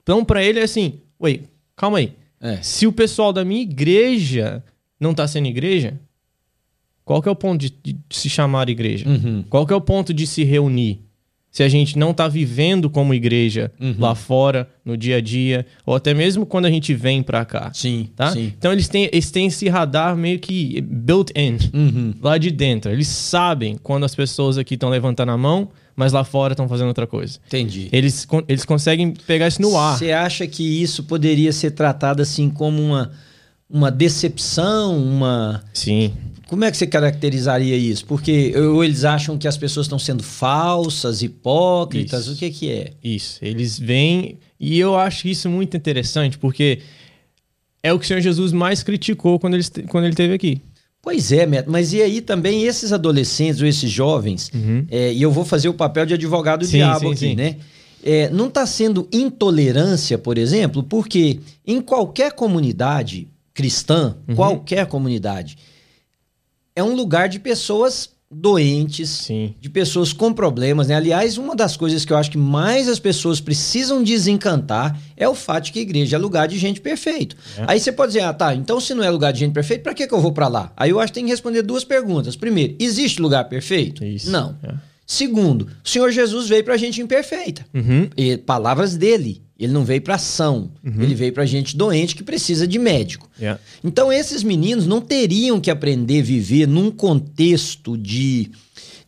Então, 0.02 0.22
pra 0.24 0.44
ele 0.44 0.58
é 0.60 0.62
assim, 0.64 1.00
ué, 1.20 1.40
calma 1.74 1.98
aí. 1.98 2.12
é. 2.40 2.58
Se 2.60 2.86
o 2.86 2.92
pessoal 2.92 3.32
da 3.32 3.44
minha 3.46 3.62
igreja 3.62 4.62
não 5.00 5.14
tá 5.14 5.26
sendo 5.26 5.46
igreja, 5.48 5.98
qual 7.04 7.22
que 7.22 7.28
é 7.28 7.32
o 7.32 7.36
ponto 7.36 7.58
de, 7.60 7.70
de 7.82 7.96
se 8.10 8.28
chamar 8.28 8.68
igreja? 8.68 9.08
Uhum. 9.08 9.42
Qual 9.48 9.66
que 9.66 9.72
é 9.72 9.76
o 9.76 9.80
ponto 9.80 10.12
de 10.12 10.26
se 10.26 10.44
reunir? 10.44 11.00
Se 11.58 11.64
a 11.64 11.68
gente 11.68 11.98
não 11.98 12.14
tá 12.14 12.28
vivendo 12.28 12.88
como 12.88 13.12
igreja 13.12 13.72
Uhum. 13.80 13.96
lá 13.98 14.14
fora, 14.14 14.68
no 14.84 14.96
dia 14.96 15.16
a 15.16 15.20
dia, 15.20 15.66
ou 15.84 15.92
até 15.96 16.14
mesmo 16.14 16.46
quando 16.46 16.66
a 16.66 16.70
gente 16.70 16.94
vem 16.94 17.20
pra 17.20 17.44
cá, 17.44 17.72
Sim, 17.74 18.10
tá? 18.14 18.30
sim. 18.30 18.52
Então 18.56 18.70
eles 18.70 18.86
têm, 18.86 19.08
eles 19.12 19.28
têm 19.32 19.48
esse 19.48 19.68
radar 19.68 20.16
meio 20.16 20.38
que 20.38 20.80
built-in, 20.80 21.58
Uhum. 21.74 22.14
lá 22.22 22.38
de 22.38 22.52
dentro. 22.52 22.92
Eles 22.92 23.08
sabem 23.08 23.76
quando 23.82 24.04
as 24.04 24.14
pessoas 24.14 24.56
aqui 24.56 24.74
estão 24.74 24.88
levantando 24.88 25.32
a 25.32 25.36
mão, 25.36 25.68
mas 25.96 26.12
lá 26.12 26.22
fora 26.22 26.52
estão 26.52 26.68
fazendo 26.68 26.86
outra 26.86 27.08
coisa. 27.08 27.40
Entendi. 27.48 27.88
Eles, 27.90 28.24
eles 28.46 28.64
conseguem 28.64 29.10
pegar 29.26 29.48
isso 29.48 29.60
no 29.60 29.76
ar. 29.76 29.98
Você 29.98 30.12
acha 30.12 30.46
que 30.46 30.62
isso 30.62 31.02
poderia 31.02 31.52
ser 31.52 31.72
tratado 31.72 32.22
assim 32.22 32.48
como 32.48 32.80
uma, 32.80 33.10
uma 33.68 33.90
decepção, 33.90 34.96
uma... 34.96 35.64
Sim. 35.74 36.12
Como 36.48 36.64
é 36.64 36.70
que 36.70 36.76
você 36.78 36.86
caracterizaria 36.86 37.76
isso? 37.76 38.06
Porque 38.06 38.52
ou 38.58 38.82
eles 38.82 39.04
acham 39.04 39.36
que 39.36 39.46
as 39.46 39.56
pessoas 39.58 39.84
estão 39.84 39.98
sendo 39.98 40.22
falsas, 40.22 41.22
hipócritas, 41.22 42.22
Isso. 42.22 42.32
o 42.32 42.36
que 42.36 42.50
que 42.50 42.70
é? 42.70 42.92
Isso, 43.04 43.38
eles 43.42 43.78
vêm. 43.78 44.38
E 44.58 44.78
eu 44.80 44.96
acho 44.96 45.28
isso 45.28 45.48
muito 45.50 45.76
interessante, 45.76 46.38
porque 46.38 46.80
é 47.82 47.92
o 47.92 47.98
que 47.98 48.04
o 48.06 48.08
Senhor 48.08 48.20
Jesus 48.20 48.50
mais 48.50 48.82
criticou 48.82 49.38
quando 49.38 49.54
ele, 49.54 49.64
quando 49.88 50.04
ele 50.04 50.14
esteve 50.14 50.32
aqui. 50.32 50.62
Pois 51.02 51.30
é, 51.32 51.46
mas 51.66 51.92
e 51.92 52.02
aí 52.02 52.20
também 52.22 52.64
esses 52.64 52.92
adolescentes 52.92 53.60
ou 53.60 53.66
esses 53.68 53.90
jovens, 53.90 54.50
é, 54.90 55.12
e 55.12 55.22
eu 55.22 55.30
vou 55.30 55.44
fazer 55.44 55.68
o 55.68 55.74
papel 55.74 56.06
de 56.06 56.14
advogado 56.14 56.60
do 56.60 56.66
Sim, 56.66 56.78
diabo 56.78 57.00
sim, 57.00 57.12
aqui, 57.12 57.18
sim. 57.18 57.34
né? 57.36 57.56
É, 58.02 58.30
não 58.30 58.48
está 58.48 58.64
sendo 58.66 59.06
intolerância, 59.12 60.16
por 60.16 60.38
exemplo, 60.38 60.82
porque 60.82 61.40
em 61.66 61.80
qualquer 61.80 62.32
comunidade 62.32 63.28
cristã, 63.54 64.16
Uhum. 64.28 64.34
qualquer 64.34 64.86
comunidade, 64.86 65.56
é 66.78 66.82
um 66.82 66.94
lugar 66.94 67.28
de 67.28 67.40
pessoas 67.40 68.10
doentes, 68.30 69.08
Sim. 69.08 69.54
de 69.60 69.68
pessoas 69.68 70.12
com 70.12 70.32
problemas, 70.32 70.86
né? 70.86 70.94
Aliás, 70.94 71.36
uma 71.36 71.56
das 71.56 71.76
coisas 71.76 72.04
que 72.04 72.12
eu 72.12 72.16
acho 72.16 72.30
que 72.30 72.38
mais 72.38 72.88
as 72.88 73.00
pessoas 73.00 73.40
precisam 73.40 74.00
desencantar 74.00 74.96
é 75.16 75.28
o 75.28 75.34
fato 75.34 75.64
de 75.64 75.72
que 75.72 75.80
a 75.80 75.82
igreja 75.82 76.16
é 76.16 76.18
lugar 76.18 76.46
de 76.46 76.56
gente 76.56 76.80
perfeito. 76.80 77.34
É. 77.56 77.64
Aí 77.66 77.80
você 77.80 77.90
pode 77.90 78.12
dizer, 78.12 78.24
ah, 78.24 78.32
tá, 78.32 78.54
então 78.54 78.78
se 78.78 78.94
não 78.94 79.02
é 79.02 79.10
lugar 79.10 79.32
de 79.32 79.40
gente 79.40 79.52
perfeito, 79.52 79.82
pra 79.82 79.92
que, 79.92 80.06
que 80.06 80.14
eu 80.14 80.20
vou 80.20 80.30
pra 80.30 80.46
lá? 80.46 80.72
Aí 80.76 80.90
eu 80.90 81.00
acho 81.00 81.12
que 81.12 81.18
tem 81.18 81.24
que 81.24 81.30
responder 81.30 81.62
duas 81.62 81.82
perguntas. 81.82 82.36
Primeiro, 82.36 82.76
existe 82.78 83.20
lugar 83.20 83.48
perfeito? 83.48 84.04
Isso. 84.04 84.30
Não. 84.30 84.54
É. 84.62 84.74
Segundo, 85.04 85.66
o 85.82 85.88
Senhor 85.88 86.12
Jesus 86.12 86.48
veio 86.48 86.62
pra 86.62 86.76
gente 86.76 87.00
imperfeita. 87.00 87.64
Uhum. 87.74 88.08
E, 88.16 88.36
palavras 88.36 88.94
dele. 88.94 89.42
Ele 89.58 89.72
não 89.72 89.84
veio 89.84 90.00
pra 90.00 90.14
ação. 90.14 90.70
Ele 91.02 91.14
veio 91.14 91.32
pra 91.32 91.44
gente 91.44 91.76
doente 91.76 92.14
que 92.14 92.22
precisa 92.22 92.66
de 92.66 92.78
médico. 92.78 93.28
Yeah. 93.38 93.60
Então, 93.82 94.12
esses 94.12 94.44
meninos 94.44 94.86
não 94.86 95.00
teriam 95.00 95.60
que 95.60 95.70
aprender 95.70 96.20
a 96.20 96.24
viver 96.24 96.68
num 96.68 96.92
contexto 96.92 97.98
de, 97.98 98.52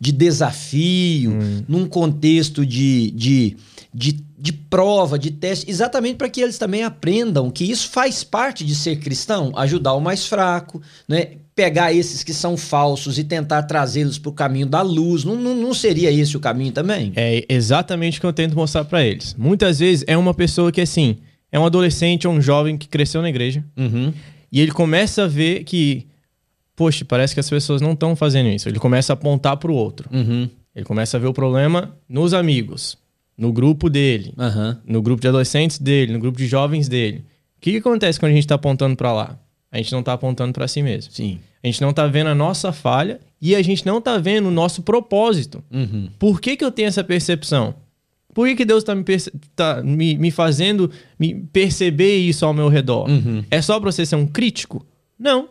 de 0.01 0.11
desafio, 0.11 1.39
num 1.69 1.87
contexto 1.87 2.67
de, 2.67 3.13
de, 3.13 3.57
de, 3.95 4.21
de 4.37 4.53
prova, 4.53 5.17
de 5.17 5.31
teste, 5.31 5.71
exatamente 5.71 6.17
para 6.17 6.29
que 6.29 6.41
eles 6.41 6.59
também 6.59 6.83
aprendam 6.83 7.49
que 7.49 7.65
isso 7.65 7.89
faz 7.89 8.25
parte 8.25 8.65
de 8.65 8.75
ser 8.75 8.97
cristão, 8.97 9.53
ajudar 9.55 9.93
o 9.93 10.01
mais 10.01 10.27
fraco, 10.27 10.83
né? 11.07 11.37
Pegar 11.61 11.93
esses 11.93 12.25
que 12.25 12.33
são 12.33 12.57
falsos 12.57 13.19
e 13.19 13.25
tentar 13.25 13.65
trazê-los 13.65 14.19
para 14.19 14.31
o 14.31 14.33
caminho 14.33 14.65
da 14.67 14.81
luz. 14.81 15.25
Não, 15.25 15.37
não, 15.37 15.55
não 15.55 15.75
seria 15.75 16.11
esse 16.11 16.35
o 16.35 16.41
caminho 16.41 16.73
também? 16.73 17.13
É 17.15 17.45
exatamente 17.51 18.17
o 18.17 18.21
que 18.23 18.27
eu 18.27 18.33
tento 18.33 18.57
mostrar 18.57 18.85
pra 18.87 19.05
eles. 19.05 19.35
Muitas 19.39 19.79
vezes 19.79 20.03
é 20.07 20.17
uma 20.17 20.33
pessoa 20.33 20.73
que, 20.73 20.81
assim, 20.81 21.19
é 21.53 21.59
um 21.59 21.67
adolescente 21.67 22.27
ou 22.27 22.33
um 22.33 22.41
jovem 22.41 22.79
que 22.79 22.89
cresceu 22.89 23.21
na 23.21 23.29
igreja 23.29 23.63
Uhum. 23.77 24.11
e 24.51 24.59
ele 24.59 24.71
começa 24.73 25.25
a 25.25 25.27
ver 25.27 25.65
que, 25.65 26.07
poxa, 26.75 27.05
parece 27.05 27.35
que 27.35 27.41
as 27.41 27.51
pessoas 27.51 27.83
não 27.83 27.93
estão 27.93 28.17
fazendo 28.17 28.49
isso. 28.49 28.67
Ele 28.67 28.79
começa 28.79 29.13
a 29.13 29.15
apontar 29.15 29.59
pro 29.59 29.75
outro. 29.75 30.09
Uhum. 30.11 30.49
Ele 30.75 30.85
começa 30.87 31.19
a 31.19 31.21
ver 31.21 31.27
o 31.27 31.35
problema 31.35 31.95
nos 32.09 32.33
amigos, 32.33 32.97
no 33.37 33.53
grupo 33.53 33.91
dele, 33.91 34.33
Aham. 34.39 34.79
no 34.87 35.03
grupo 35.03 35.21
de 35.21 35.29
adolescentes 35.29 35.79
dele, 35.79 36.11
no 36.15 36.19
grupo 36.21 36.39
de 36.39 36.47
jovens 36.47 36.89
dele. 36.89 37.19
O 37.59 37.61
que, 37.61 37.73
que 37.73 37.79
acontece 37.79 38.19
quando 38.19 38.33
a 38.33 38.35
gente 38.35 38.47
tá 38.47 38.55
apontando 38.55 38.97
pra 38.97 39.13
lá? 39.13 39.39
A 39.71 39.77
gente 39.77 39.93
não 39.93 40.03
tá 40.03 40.15
apontando 40.15 40.53
pra 40.55 40.67
si 40.67 40.83
mesmo. 40.83 41.13
Sim. 41.13 41.39
A 41.63 41.67
gente 41.67 41.81
não 41.81 41.93
tá 41.93 42.07
vendo 42.07 42.29
a 42.29 42.35
nossa 42.35 42.73
falha 42.73 43.21
e 43.41 43.55
a 43.55 43.63
gente 43.63 43.85
não 43.85 44.01
tá 44.01 44.17
vendo 44.19 44.49
o 44.49 44.51
nosso 44.51 44.83
propósito. 44.83 45.63
Uhum. 45.71 46.09
Por 46.19 46.41
que, 46.41 46.57
que 46.57 46.65
eu 46.65 46.71
tenho 46.71 46.89
essa 46.89 47.05
percepção? 47.05 47.75
Por 48.33 48.49
que, 48.49 48.57
que 48.57 48.65
Deus 48.65 48.83
está 48.83 48.95
me, 48.95 49.05
tá 49.55 49.83
me, 49.83 50.17
me 50.17 50.31
fazendo 50.31 50.91
me 51.19 51.35
perceber 51.35 52.17
isso 52.17 52.47
ao 52.47 52.55
meu 52.55 52.69
redor? 52.69 53.09
Uhum. 53.09 53.45
É 53.51 53.61
só 53.61 53.79
para 53.79 53.91
você 53.91 54.07
ser 54.07 54.17
um 54.17 54.27
crítico? 54.27 54.87
Não. 55.19 55.49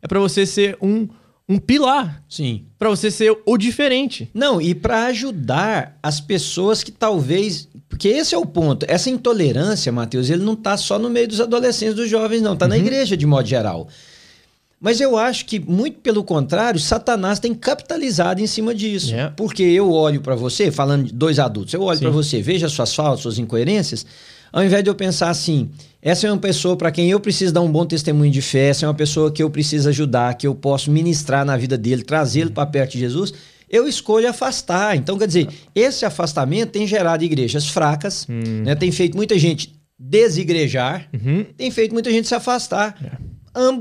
É 0.00 0.08
para 0.08 0.20
você 0.20 0.46
ser 0.46 0.78
um, 0.80 1.08
um 1.48 1.58
pilar. 1.58 2.22
Sim. 2.28 2.64
Para 2.78 2.88
você 2.88 3.10
ser 3.10 3.36
o 3.44 3.58
diferente. 3.58 4.30
Não, 4.32 4.60
e 4.62 4.74
para 4.74 5.06
ajudar 5.06 5.98
as 6.02 6.20
pessoas 6.20 6.82
que 6.82 6.92
talvez. 6.92 7.68
Porque 7.88 8.08
esse 8.08 8.34
é 8.34 8.38
o 8.38 8.46
ponto. 8.46 8.86
Essa 8.88 9.10
intolerância, 9.10 9.92
Matheus, 9.92 10.30
ele 10.30 10.44
não 10.44 10.56
tá 10.56 10.76
só 10.76 10.98
no 10.98 11.10
meio 11.10 11.28
dos 11.28 11.40
adolescentes, 11.40 11.96
dos 11.96 12.08
jovens, 12.08 12.40
não. 12.40 12.56
Tá 12.56 12.68
na 12.68 12.78
igreja 12.78 13.16
de 13.16 13.26
modo 13.26 13.46
geral. 13.46 13.88
Mas 14.80 14.98
eu 14.98 15.18
acho 15.18 15.44
que, 15.44 15.60
muito 15.60 15.98
pelo 16.00 16.24
contrário, 16.24 16.80
Satanás 16.80 17.38
tem 17.38 17.54
capitalizado 17.54 18.40
em 18.40 18.46
cima 18.46 18.74
disso. 18.74 19.10
Yeah. 19.10 19.34
Porque 19.36 19.62
eu 19.62 19.92
olho 19.92 20.22
para 20.22 20.34
você, 20.34 20.70
falando 20.70 21.04
de 21.04 21.12
dois 21.12 21.38
adultos, 21.38 21.74
eu 21.74 21.82
olho 21.82 21.98
para 21.98 22.08
você, 22.08 22.40
vejo 22.40 22.64
as 22.64 22.72
suas 22.72 22.94
faltas, 22.94 23.20
suas 23.20 23.38
incoerências, 23.38 24.06
ao 24.50 24.64
invés 24.64 24.82
de 24.82 24.88
eu 24.88 24.94
pensar 24.94 25.28
assim, 25.28 25.68
essa 26.00 26.26
é 26.26 26.32
uma 26.32 26.38
pessoa 26.38 26.76
para 26.76 26.90
quem 26.90 27.10
eu 27.10 27.20
preciso 27.20 27.52
dar 27.52 27.60
um 27.60 27.70
bom 27.70 27.84
testemunho 27.84 28.32
de 28.32 28.40
fé, 28.40 28.68
essa 28.68 28.86
é 28.86 28.88
uma 28.88 28.94
pessoa 28.94 29.30
que 29.30 29.42
eu 29.42 29.50
preciso 29.50 29.88
ajudar, 29.90 30.34
que 30.34 30.46
eu 30.46 30.54
posso 30.54 30.90
ministrar 30.90 31.44
na 31.44 31.58
vida 31.58 31.76
dele, 31.76 32.02
trazê-lo 32.02 32.50
para 32.50 32.64
perto 32.64 32.92
de 32.92 33.00
Jesus, 33.00 33.34
eu 33.68 33.86
escolho 33.86 34.28
afastar. 34.30 34.96
Então, 34.96 35.18
quer 35.18 35.26
dizer, 35.26 35.48
esse 35.74 36.06
afastamento 36.06 36.70
tem 36.70 36.86
gerado 36.86 37.22
igrejas 37.22 37.68
fracas, 37.68 38.26
hum. 38.28 38.62
né? 38.64 38.74
tem 38.74 38.90
feito 38.90 39.14
muita 39.14 39.38
gente 39.38 39.78
desigrejar, 39.98 41.06
uhum. 41.12 41.44
tem 41.58 41.70
feito 41.70 41.92
muita 41.92 42.10
gente 42.10 42.26
se 42.26 42.34
afastar. 42.34 42.96
É. 43.04 43.29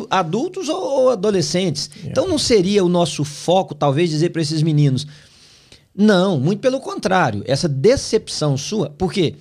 Adultos 0.10 0.68
ou 0.68 1.12
adolescentes. 1.12 1.90
Yeah. 1.96 2.12
Então 2.12 2.28
não 2.28 2.38
seria 2.38 2.84
o 2.84 2.90
nosso 2.90 3.24
foco, 3.24 3.76
talvez, 3.76 4.10
dizer 4.10 4.30
para 4.30 4.42
esses 4.42 4.64
meninos. 4.64 5.06
Não, 5.96 6.40
muito 6.40 6.60
pelo 6.60 6.80
contrário. 6.80 7.44
Essa 7.46 7.68
decepção 7.68 8.58
sua, 8.58 8.90
porque 8.90 9.36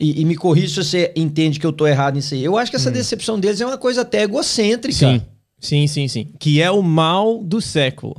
e, 0.00 0.22
e, 0.22 0.24
me 0.24 0.34
corrija 0.34 0.68
se 0.68 0.74
você 0.88 1.12
entende 1.14 1.60
que 1.60 1.66
eu 1.66 1.72
tô 1.72 1.86
errado 1.86 2.14
nisso 2.14 2.32
aí. 2.32 2.42
Eu 2.42 2.56
acho 2.56 2.70
que 2.70 2.76
essa 2.76 2.88
hum. 2.88 2.92
decepção 2.92 3.38
deles 3.38 3.60
é 3.60 3.66
uma 3.66 3.76
coisa 3.76 4.00
até 4.00 4.22
egocêntrica. 4.22 4.96
Sim, 4.96 5.22
sim, 5.60 5.86
sim, 5.86 6.08
sim. 6.08 6.28
Que 6.40 6.62
é 6.62 6.70
o 6.70 6.82
mal 6.82 7.44
do 7.44 7.60
século. 7.60 8.16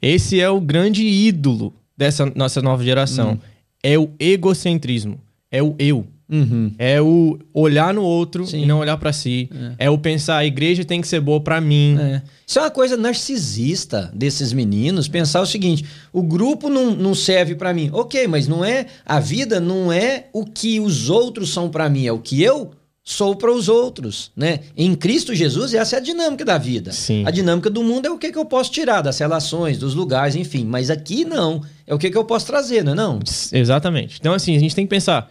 Esse 0.00 0.40
é 0.40 0.48
o 0.48 0.60
grande 0.60 1.04
ídolo 1.04 1.74
dessa 1.96 2.30
nossa 2.36 2.62
nova 2.62 2.84
geração. 2.84 3.32
Hum. 3.32 3.38
É 3.82 3.98
o 3.98 4.10
egocentrismo. 4.18 5.20
É 5.50 5.60
o 5.60 5.74
eu. 5.76 6.06
Uhum. 6.28 6.72
É 6.78 7.00
o 7.02 7.38
olhar 7.52 7.92
no 7.92 8.02
outro 8.02 8.46
Sim. 8.46 8.62
e 8.62 8.66
não 8.66 8.78
olhar 8.78 8.96
para 8.96 9.12
si. 9.12 9.48
É. 9.78 9.86
é. 9.86 9.90
o 9.90 9.98
pensar, 9.98 10.38
a 10.38 10.46
igreja 10.46 10.84
tem 10.84 11.00
que 11.00 11.08
ser 11.08 11.20
boa 11.20 11.40
para 11.40 11.60
mim. 11.60 11.96
É. 12.00 12.22
Isso 12.46 12.58
é 12.58 12.62
uma 12.62 12.70
coisa 12.70 12.96
narcisista 12.96 14.10
desses 14.14 14.52
meninos, 14.52 15.06
pensar 15.06 15.42
o 15.42 15.46
seguinte: 15.46 15.84
o 16.12 16.22
grupo 16.22 16.68
não, 16.68 16.92
não 16.92 17.14
serve 17.14 17.54
para 17.54 17.74
mim. 17.74 17.90
Ok, 17.92 18.26
mas 18.26 18.48
não 18.48 18.64
é. 18.64 18.86
A 19.04 19.20
vida 19.20 19.60
não 19.60 19.92
é 19.92 20.26
o 20.32 20.44
que 20.44 20.80
os 20.80 21.10
outros 21.10 21.52
são 21.52 21.68
para 21.68 21.88
mim, 21.88 22.06
é 22.06 22.12
o 22.12 22.18
que 22.18 22.42
eu 22.42 22.72
sou 23.06 23.36
para 23.36 23.52
os 23.52 23.68
outros, 23.68 24.32
né? 24.34 24.60
Em 24.74 24.94
Cristo 24.94 25.34
Jesus, 25.34 25.74
essa 25.74 25.96
é 25.96 25.98
a 25.98 26.02
dinâmica 26.02 26.42
da 26.42 26.56
vida. 26.56 26.90
Sim. 26.90 27.22
A 27.26 27.30
dinâmica 27.30 27.68
do 27.68 27.82
mundo 27.82 28.06
é 28.06 28.10
o 28.10 28.16
que, 28.16 28.32
que 28.32 28.38
eu 28.38 28.46
posso 28.46 28.72
tirar 28.72 29.02
das 29.02 29.18
relações, 29.18 29.76
dos 29.76 29.94
lugares, 29.94 30.34
enfim. 30.34 30.64
Mas 30.64 30.88
aqui 30.88 31.22
não. 31.22 31.62
É 31.86 31.94
o 31.94 31.98
que, 31.98 32.10
que 32.10 32.16
eu 32.16 32.24
posso 32.24 32.46
trazer, 32.46 32.82
não 32.82 32.92
é 32.92 32.94
não? 32.94 33.20
Exatamente. 33.52 34.16
Então, 34.18 34.32
assim, 34.32 34.56
a 34.56 34.58
gente 34.58 34.74
tem 34.74 34.86
que 34.86 34.90
pensar 34.90 35.30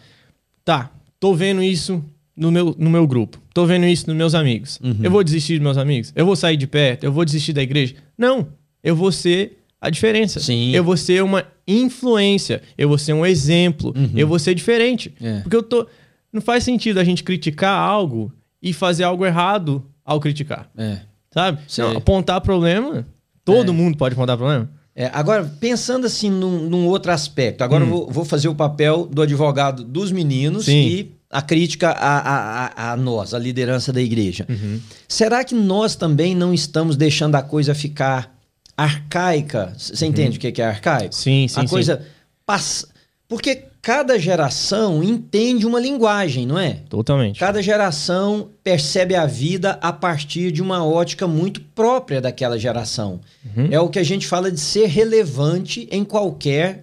tá, 0.63 0.91
tô 1.19 1.33
vendo 1.33 1.61
isso 1.61 2.03
no 2.35 2.51
meu, 2.51 2.75
no 2.77 2.89
meu 2.89 3.05
grupo, 3.07 3.41
tô 3.53 3.65
vendo 3.65 3.85
isso 3.85 4.07
nos 4.07 4.15
meus 4.15 4.35
amigos. 4.35 4.79
Uhum. 4.83 4.97
Eu 5.01 5.11
vou 5.11 5.23
desistir 5.23 5.53
dos 5.53 5.63
meus 5.63 5.77
amigos? 5.77 6.11
Eu 6.15 6.25
vou 6.25 6.35
sair 6.35 6.57
de 6.57 6.67
perto? 6.67 7.03
Eu 7.03 7.11
vou 7.11 7.23
desistir 7.23 7.53
da 7.53 7.61
igreja? 7.61 7.95
Não, 8.17 8.47
eu 8.83 8.95
vou 8.95 9.11
ser 9.11 9.59
a 9.79 9.89
diferença. 9.89 10.39
Sim. 10.39 10.71
Eu 10.71 10.83
vou 10.83 10.95
ser 10.95 11.21
uma 11.23 11.45
influência, 11.67 12.61
eu 12.77 12.87
vou 12.87 12.97
ser 12.97 13.13
um 13.13 13.25
exemplo, 13.25 13.93
uhum. 13.95 14.11
eu 14.15 14.27
vou 14.27 14.39
ser 14.39 14.55
diferente. 14.55 15.13
É. 15.21 15.41
Porque 15.41 15.55
eu 15.55 15.63
tô. 15.63 15.87
Não 16.31 16.41
faz 16.41 16.63
sentido 16.63 16.99
a 16.99 17.03
gente 17.03 17.23
criticar 17.23 17.77
algo 17.77 18.33
e 18.61 18.73
fazer 18.73 19.03
algo 19.03 19.25
errado 19.25 19.85
ao 20.03 20.19
criticar. 20.19 20.69
É. 20.77 21.01
Sabe? 21.31 21.59
Não, 21.77 21.97
apontar 21.97 22.41
problema, 22.41 23.05
todo 23.43 23.71
é. 23.71 23.75
mundo 23.75 23.97
pode 23.97 24.13
apontar 24.13 24.37
problema. 24.37 24.69
É, 24.95 25.09
agora, 25.11 25.51
pensando 25.59 26.05
assim 26.05 26.29
num, 26.29 26.69
num 26.69 26.87
outro 26.87 27.11
aspecto, 27.11 27.63
agora 27.63 27.83
hum. 27.83 27.87
eu 27.87 27.91
vou, 27.91 28.11
vou, 28.11 28.25
fazer 28.25 28.47
o 28.47 28.53
papel 28.53 29.07
do 29.07 29.23
advogado 29.23 29.83
dos 29.83 30.11
meninos 30.11 30.65
Sim. 30.65 30.87
e 30.87 31.15
a 31.31 31.41
crítica 31.41 31.89
a, 31.89 32.17
a, 32.19 32.91
a, 32.91 32.97
nós, 32.97 33.33
a 33.33 33.39
liderança 33.39 33.91
da 33.91 33.99
igreja. 33.99 34.45
Uhum. 34.47 34.79
Será 35.07 35.43
que 35.43 35.55
nós 35.55 35.95
também 35.95 36.35
não 36.35 36.53
estamos 36.53 36.95
deixando 36.95 37.33
a 37.35 37.41
coisa 37.41 37.73
ficar 37.73 38.37
arcaica? 38.77 39.73
Você 39.75 40.05
uhum. 40.05 40.11
entende 40.11 40.37
o 40.37 40.39
que 40.39 40.61
é 40.61 40.65
arcaico? 40.65 41.15
Sim, 41.15 41.47
sim. 41.47 41.59
A 41.59 41.67
coisa 41.67 41.97
sim. 41.97 42.03
passa. 42.45 42.87
Porque 43.27 43.63
cada 43.83 44.17
geração 44.17 45.03
entende 45.03 45.67
uma 45.67 45.77
linguagem, 45.77 46.47
não 46.47 46.57
é? 46.57 46.79
Totalmente. 46.89 47.37
Cada 47.37 47.61
geração 47.61 48.49
percebe 48.63 49.13
a 49.13 49.25
vida 49.25 49.77
a 49.81 49.91
partir 49.91 50.53
de 50.53 50.61
uma 50.61 50.85
ótica 50.85 51.27
muito 51.27 51.59
própria 51.59 52.21
daquela 52.21 52.57
geração. 52.57 53.19
Uhum. 53.45 53.67
É 53.69 53.77
o 53.81 53.89
que 53.89 53.99
a 53.99 54.03
gente 54.03 54.25
fala 54.25 54.49
de 54.49 54.59
ser 54.59 54.87
relevante 54.87 55.85
em 55.91 56.05
qualquer 56.05 56.79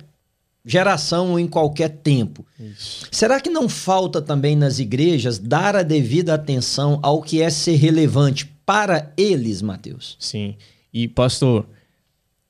geração 0.63 1.31
ou 1.31 1.41
em 1.41 1.49
qualquer 1.49 1.89
tempo. 1.89 2.45
Isso. 2.61 3.07
Será 3.11 3.41
que 3.41 3.49
não 3.49 3.67
falta 3.67 4.21
também 4.21 4.55
nas 4.55 4.79
igrejas 4.79 5.39
dar 5.39 5.75
a 5.75 5.83
devida 5.83 6.35
atenção 6.35 7.01
ao 7.03 7.23
que 7.23 7.41
é 7.41 7.49
ser 7.49 7.77
relevante 7.77 8.45
para 8.67 9.11
eles, 9.17 9.63
Mateus? 9.63 10.19
Sim. 10.21 10.55
E 10.93 11.09
pastor, 11.09 11.67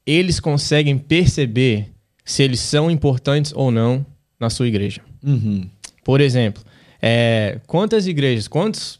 eles 0.05 0.41
conseguem 0.41 0.99
perceber 0.99 1.93
se 2.25 2.43
eles 2.43 2.59
são 2.59 2.91
importantes 2.91 3.53
ou 3.55 3.71
não 3.71 4.05
na 4.41 4.49
sua 4.51 4.67
igreja. 4.67 5.03
Uhum. 5.23 5.69
Por 6.03 6.21
exemplo, 6.21 6.65
é, 7.01 7.61
quantas 7.67 8.07
igrejas, 8.07 8.49
quantos 8.49 8.99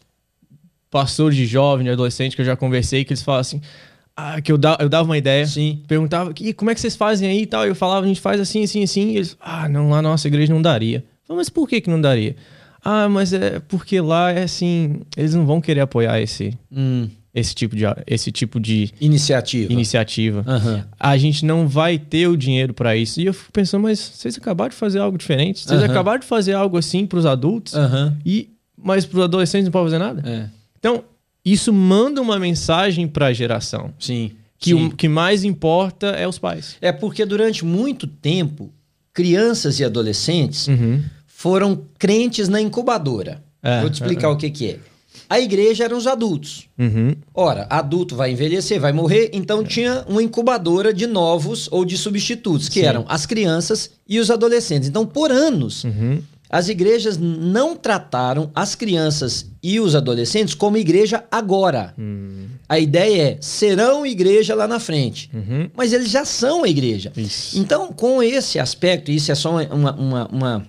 pastores 0.89 1.35
de 1.35 1.45
jovem, 1.45 1.85
de 1.85 1.91
adolescente 1.91 2.35
que 2.35 2.41
eu 2.41 2.45
já 2.45 2.55
conversei, 2.55 3.03
que 3.03 3.11
eles 3.11 3.23
falam 3.23 3.41
assim, 3.41 3.61
ah, 4.15 4.39
que 4.39 4.51
eu, 4.51 4.57
da, 4.57 4.77
eu 4.79 4.87
dava 4.87 5.05
uma 5.09 5.17
ideia, 5.17 5.45
Sim. 5.45 5.81
perguntava, 5.87 6.33
e 6.39 6.53
como 6.53 6.69
é 6.69 6.75
que 6.75 6.81
vocês 6.81 6.95
fazem 6.95 7.29
aí 7.29 7.41
e 7.41 7.45
tal? 7.45 7.65
Eu 7.65 7.73
falava, 7.73 8.05
a 8.05 8.07
gente 8.07 8.21
faz 8.21 8.39
assim, 8.39 8.63
assim, 8.63 8.83
assim, 8.83 9.09
e 9.11 9.17
eles, 9.17 9.35
ah, 9.39 9.67
não, 9.67 9.89
lá 9.89 10.01
na 10.01 10.09
nossa 10.09 10.27
igreja 10.27 10.53
não 10.53 10.61
daria. 10.61 11.03
Falei, 11.25 11.39
mas 11.39 11.49
por 11.49 11.67
que 11.67 11.81
que 11.81 11.89
não 11.89 11.99
daria? 11.99 12.35
Ah, 12.83 13.07
mas 13.09 13.31
é 13.33 13.59
porque 13.59 13.99
lá 14.01 14.31
é 14.31 14.43
assim, 14.43 15.01
eles 15.15 15.33
não 15.33 15.45
vão 15.45 15.61
querer 15.61 15.81
apoiar 15.81 16.19
esse, 16.21 16.57
hum 16.71 17.09
esse 17.33 17.55
tipo 17.55 17.75
de, 17.75 17.83
esse 18.05 18.31
tipo 18.31 18.59
de 18.59 18.91
iniciativa. 18.99 19.71
iniciativa. 19.71 20.45
Uhum. 20.47 20.83
A 20.99 21.17
gente 21.17 21.45
não 21.45 21.67
vai 21.67 21.97
ter 21.97 22.27
o 22.27 22.35
dinheiro 22.35 22.73
para 22.73 22.95
isso. 22.95 23.21
E 23.21 23.25
eu 23.25 23.33
fico 23.33 23.51
pensando, 23.51 23.83
mas 23.83 23.99
vocês 23.99 24.37
acabaram 24.37 24.69
de 24.69 24.75
fazer 24.75 24.99
algo 24.99 25.17
diferente? 25.17 25.61
Vocês 25.61 25.79
uhum. 25.79 25.89
acabaram 25.89 26.19
de 26.19 26.25
fazer 26.25 26.53
algo 26.53 26.77
assim 26.77 27.05
para 27.05 27.19
os 27.19 27.25
adultos, 27.25 27.73
uhum. 27.73 28.13
e 28.25 28.49
mas 28.83 29.05
para 29.05 29.19
os 29.19 29.23
adolescentes 29.23 29.65
não 29.65 29.71
pode 29.71 29.85
fazer 29.85 29.99
nada? 29.99 30.23
É. 30.27 30.49
Então, 30.77 31.03
isso 31.45 31.71
manda 31.71 32.21
uma 32.21 32.39
mensagem 32.39 33.07
para 33.07 33.27
a 33.27 33.33
geração. 33.33 33.93
Sim. 33.99 34.31
Que 34.57 34.71
Sim. 34.71 34.85
o 34.85 34.95
que 34.95 35.07
mais 35.07 35.43
importa 35.43 36.07
é 36.07 36.27
os 36.27 36.37
pais. 36.37 36.75
É 36.81 36.91
porque 36.91 37.25
durante 37.25 37.65
muito 37.65 38.05
tempo, 38.05 38.71
crianças 39.13 39.79
e 39.79 39.85
adolescentes 39.85 40.67
uhum. 40.67 41.01
foram 41.25 41.81
crentes 41.97 42.47
na 42.47 42.61
incubadora. 42.61 43.41
É, 43.63 43.81
Vou 43.81 43.89
te 43.89 43.95
explicar 43.95 44.27
é, 44.27 44.31
o 44.31 44.37
que, 44.37 44.49
que 44.49 44.69
é. 44.71 44.79
A 45.31 45.39
igreja 45.39 45.85
eram 45.85 45.97
os 45.97 46.07
adultos. 46.07 46.67
Uhum. 46.77 47.15
Ora, 47.33 47.65
adulto 47.69 48.17
vai 48.17 48.31
envelhecer, 48.31 48.81
vai 48.81 48.91
morrer, 48.91 49.29
então 49.31 49.63
tinha 49.63 50.03
uma 50.05 50.21
incubadora 50.21 50.93
de 50.93 51.07
novos 51.07 51.69
ou 51.71 51.85
de 51.85 51.97
substitutos, 51.97 52.67
que 52.67 52.81
Sim. 52.81 52.85
eram 52.85 53.05
as 53.07 53.25
crianças 53.25 53.91
e 54.05 54.19
os 54.19 54.29
adolescentes. 54.29 54.89
Então, 54.89 55.05
por 55.05 55.31
anos, 55.31 55.85
uhum. 55.85 56.21
as 56.49 56.67
igrejas 56.67 57.17
não 57.17 57.77
trataram 57.77 58.51
as 58.53 58.75
crianças 58.75 59.49
e 59.63 59.79
os 59.79 59.95
adolescentes 59.95 60.53
como 60.53 60.75
igreja 60.75 61.23
agora. 61.31 61.93
Uhum. 61.97 62.47
A 62.67 62.77
ideia 62.77 63.21
é, 63.21 63.37
serão 63.39 64.05
igreja 64.05 64.53
lá 64.53 64.67
na 64.67 64.81
frente. 64.81 65.31
Uhum. 65.33 65.69
Mas 65.73 65.93
eles 65.93 66.09
já 66.09 66.25
são 66.25 66.65
a 66.65 66.67
igreja. 66.67 67.09
Isso. 67.15 67.57
Então, 67.57 67.93
com 67.93 68.21
esse 68.21 68.59
aspecto, 68.59 69.09
isso 69.09 69.31
é 69.31 69.35
só 69.35 69.51
uma, 69.51 69.93
uma, 69.93 70.27
uma 70.27 70.67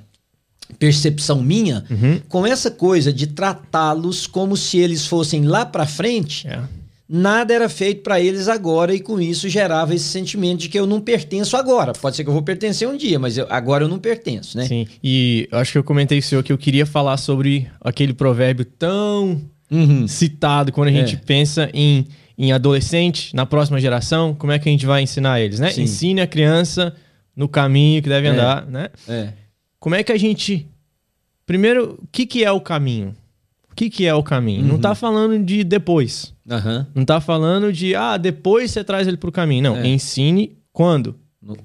percepção 0.79 1.43
minha, 1.43 1.85
uhum. 1.91 2.21
com 2.29 2.47
essa 2.47 2.71
coisa 2.71 3.13
de 3.13 3.27
tratá-los 3.27 4.27
como 4.27 4.57
se 4.57 4.79
eles 4.79 5.07
fossem 5.07 5.45
lá 5.45 5.67
para 5.67 5.87
frente, 5.87 6.47
é. 6.49 6.61
nada 7.09 7.55
era 7.55 7.69
feito 7.69 8.03
para 8.03 8.21
eles 8.21 8.49
agora 8.49 8.95
e 8.95 9.01
com 9.01 9.21
isso 9.21 9.49
gerava 9.49 9.95
esse 9.95 10.07
sentimento 10.07 10.61
de 10.61 10.69
que 10.69 10.79
eu 10.79 10.87
não 10.87 11.01
pertenço 11.01 11.57
agora. 11.57 11.93
Pode 11.93 12.17
ser 12.17 12.25
que 12.25 12.31
eu 12.31 12.35
vou 12.35 12.43
pertencer 12.43 12.89
um 12.89 12.97
dia, 12.97 13.19
mas 13.19 13.37
eu, 13.37 13.47
agora 13.51 13.85
eu 13.85 13.89
não 13.89 13.99
pertenço, 13.99 14.57
né? 14.57 14.67
Sim. 14.67 14.87
E 15.03 15.49
acho 15.53 15.73
que 15.73 15.79
eu 15.79 15.85
comentei 15.85 16.19
com 16.21 16.25
o 16.25 16.29
senhor 16.29 16.43
que 16.43 16.53
eu 16.53 16.59
queria 16.59 16.87
falar 16.87 17.17
sobre 17.17 17.69
aquele 17.81 18.15
provérbio 18.15 18.65
tão 18.65 19.41
uhum. 19.71 20.09
citado 20.09 20.73
quando 20.73 20.89
a 20.89 20.93
gente 20.93 21.15
é. 21.15 21.19
pensa 21.19 21.71
em 21.73 22.07
em 22.37 22.51
adolescente, 22.51 23.37
na 23.37 23.47
próxima 23.47 23.79
geração, 23.79 24.35
como 24.35 24.53
é 24.53 24.59
que 24.59 24.69
a 24.69 24.73
gente 24.73 24.87
vai 24.87 25.03
ensinar 25.03 25.41
eles, 25.41 25.61
né? 25.61 25.71
Sim. 25.71 25.83
Ensine 25.83 26.21
a 26.21 26.27
criança 26.27 26.95
no 27.37 27.47
caminho 27.49 28.03
que 28.03 28.09
deve 28.09 28.27
é. 28.27 28.31
andar, 28.31 28.67
né? 28.67 28.89
É. 29.09 29.29
Como 29.83 29.97
é 29.97 30.05
que 30.05 30.13
a 30.13 30.17
gente. 30.17 30.69
Primeiro, 31.45 31.99
o 32.01 32.07
que, 32.13 32.25
que 32.25 32.45
é 32.45 32.53
o 32.53 32.61
caminho? 32.61 33.17
O 33.69 33.75
que, 33.75 33.91
que 33.91 34.07
é 34.07 34.15
o 34.15 34.23
caminho? 34.23 34.63
Uhum. 34.63 34.69
Não 34.69 34.77
está 34.77 34.95
falando 34.95 35.45
de 35.45 35.65
depois. 35.65 36.33
Uhum. 36.49 36.87
Não 36.95 37.03
está 37.03 37.21
falando 37.21 37.73
de, 37.73 37.93
ah, 37.97 38.17
depois 38.17 38.71
você 38.71 38.85
traz 38.85 39.09
ele 39.09 39.17
para 39.17 39.29
o 39.29 39.33
caminho. 39.33 39.65
Não, 39.65 39.77
é. 39.77 39.89
ensine 39.89 40.57
quando? 40.73 41.17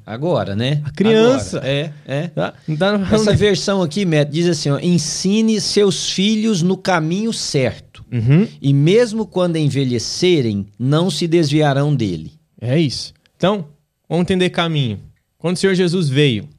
Agora, 0.04 0.56
né? 0.56 0.82
A 0.84 0.90
criança. 0.90 1.58
Agora. 1.58 1.72
É, 1.72 1.94
é. 2.08 2.28
Tá? 2.30 2.56
Tá 2.80 3.08
Essa 3.12 3.36
versão 3.36 3.84
aqui, 3.84 4.04
Matt, 4.04 4.32
diz 4.32 4.48
assim: 4.48 4.72
ó, 4.72 4.80
ensine 4.80 5.62
seus 5.62 6.10
filhos 6.10 6.64
no 6.64 6.76
caminho 6.76 7.32
certo. 7.32 8.04
Uhum. 8.12 8.48
E 8.60 8.74
mesmo 8.74 9.28
quando 9.28 9.58
envelhecerem, 9.58 10.66
não 10.80 11.12
se 11.12 11.28
desviarão 11.28 11.96
dele. 11.96 12.32
É 12.60 12.80
isso. 12.80 13.14
Então, 13.36 13.68
vamos 14.10 14.24
entender 14.24 14.50
caminho. 14.50 15.00
Quando 15.38 15.56
o 15.56 15.60
Senhor 15.60 15.76
Jesus 15.76 16.10
veio, 16.10 16.50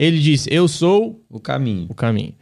ele 0.00 0.18
diz: 0.18 0.46
Eu 0.50 0.66
sou 0.66 1.22
o 1.28 1.38
caminho. 1.38 1.86
O 1.90 1.94
caminho. 1.94 2.34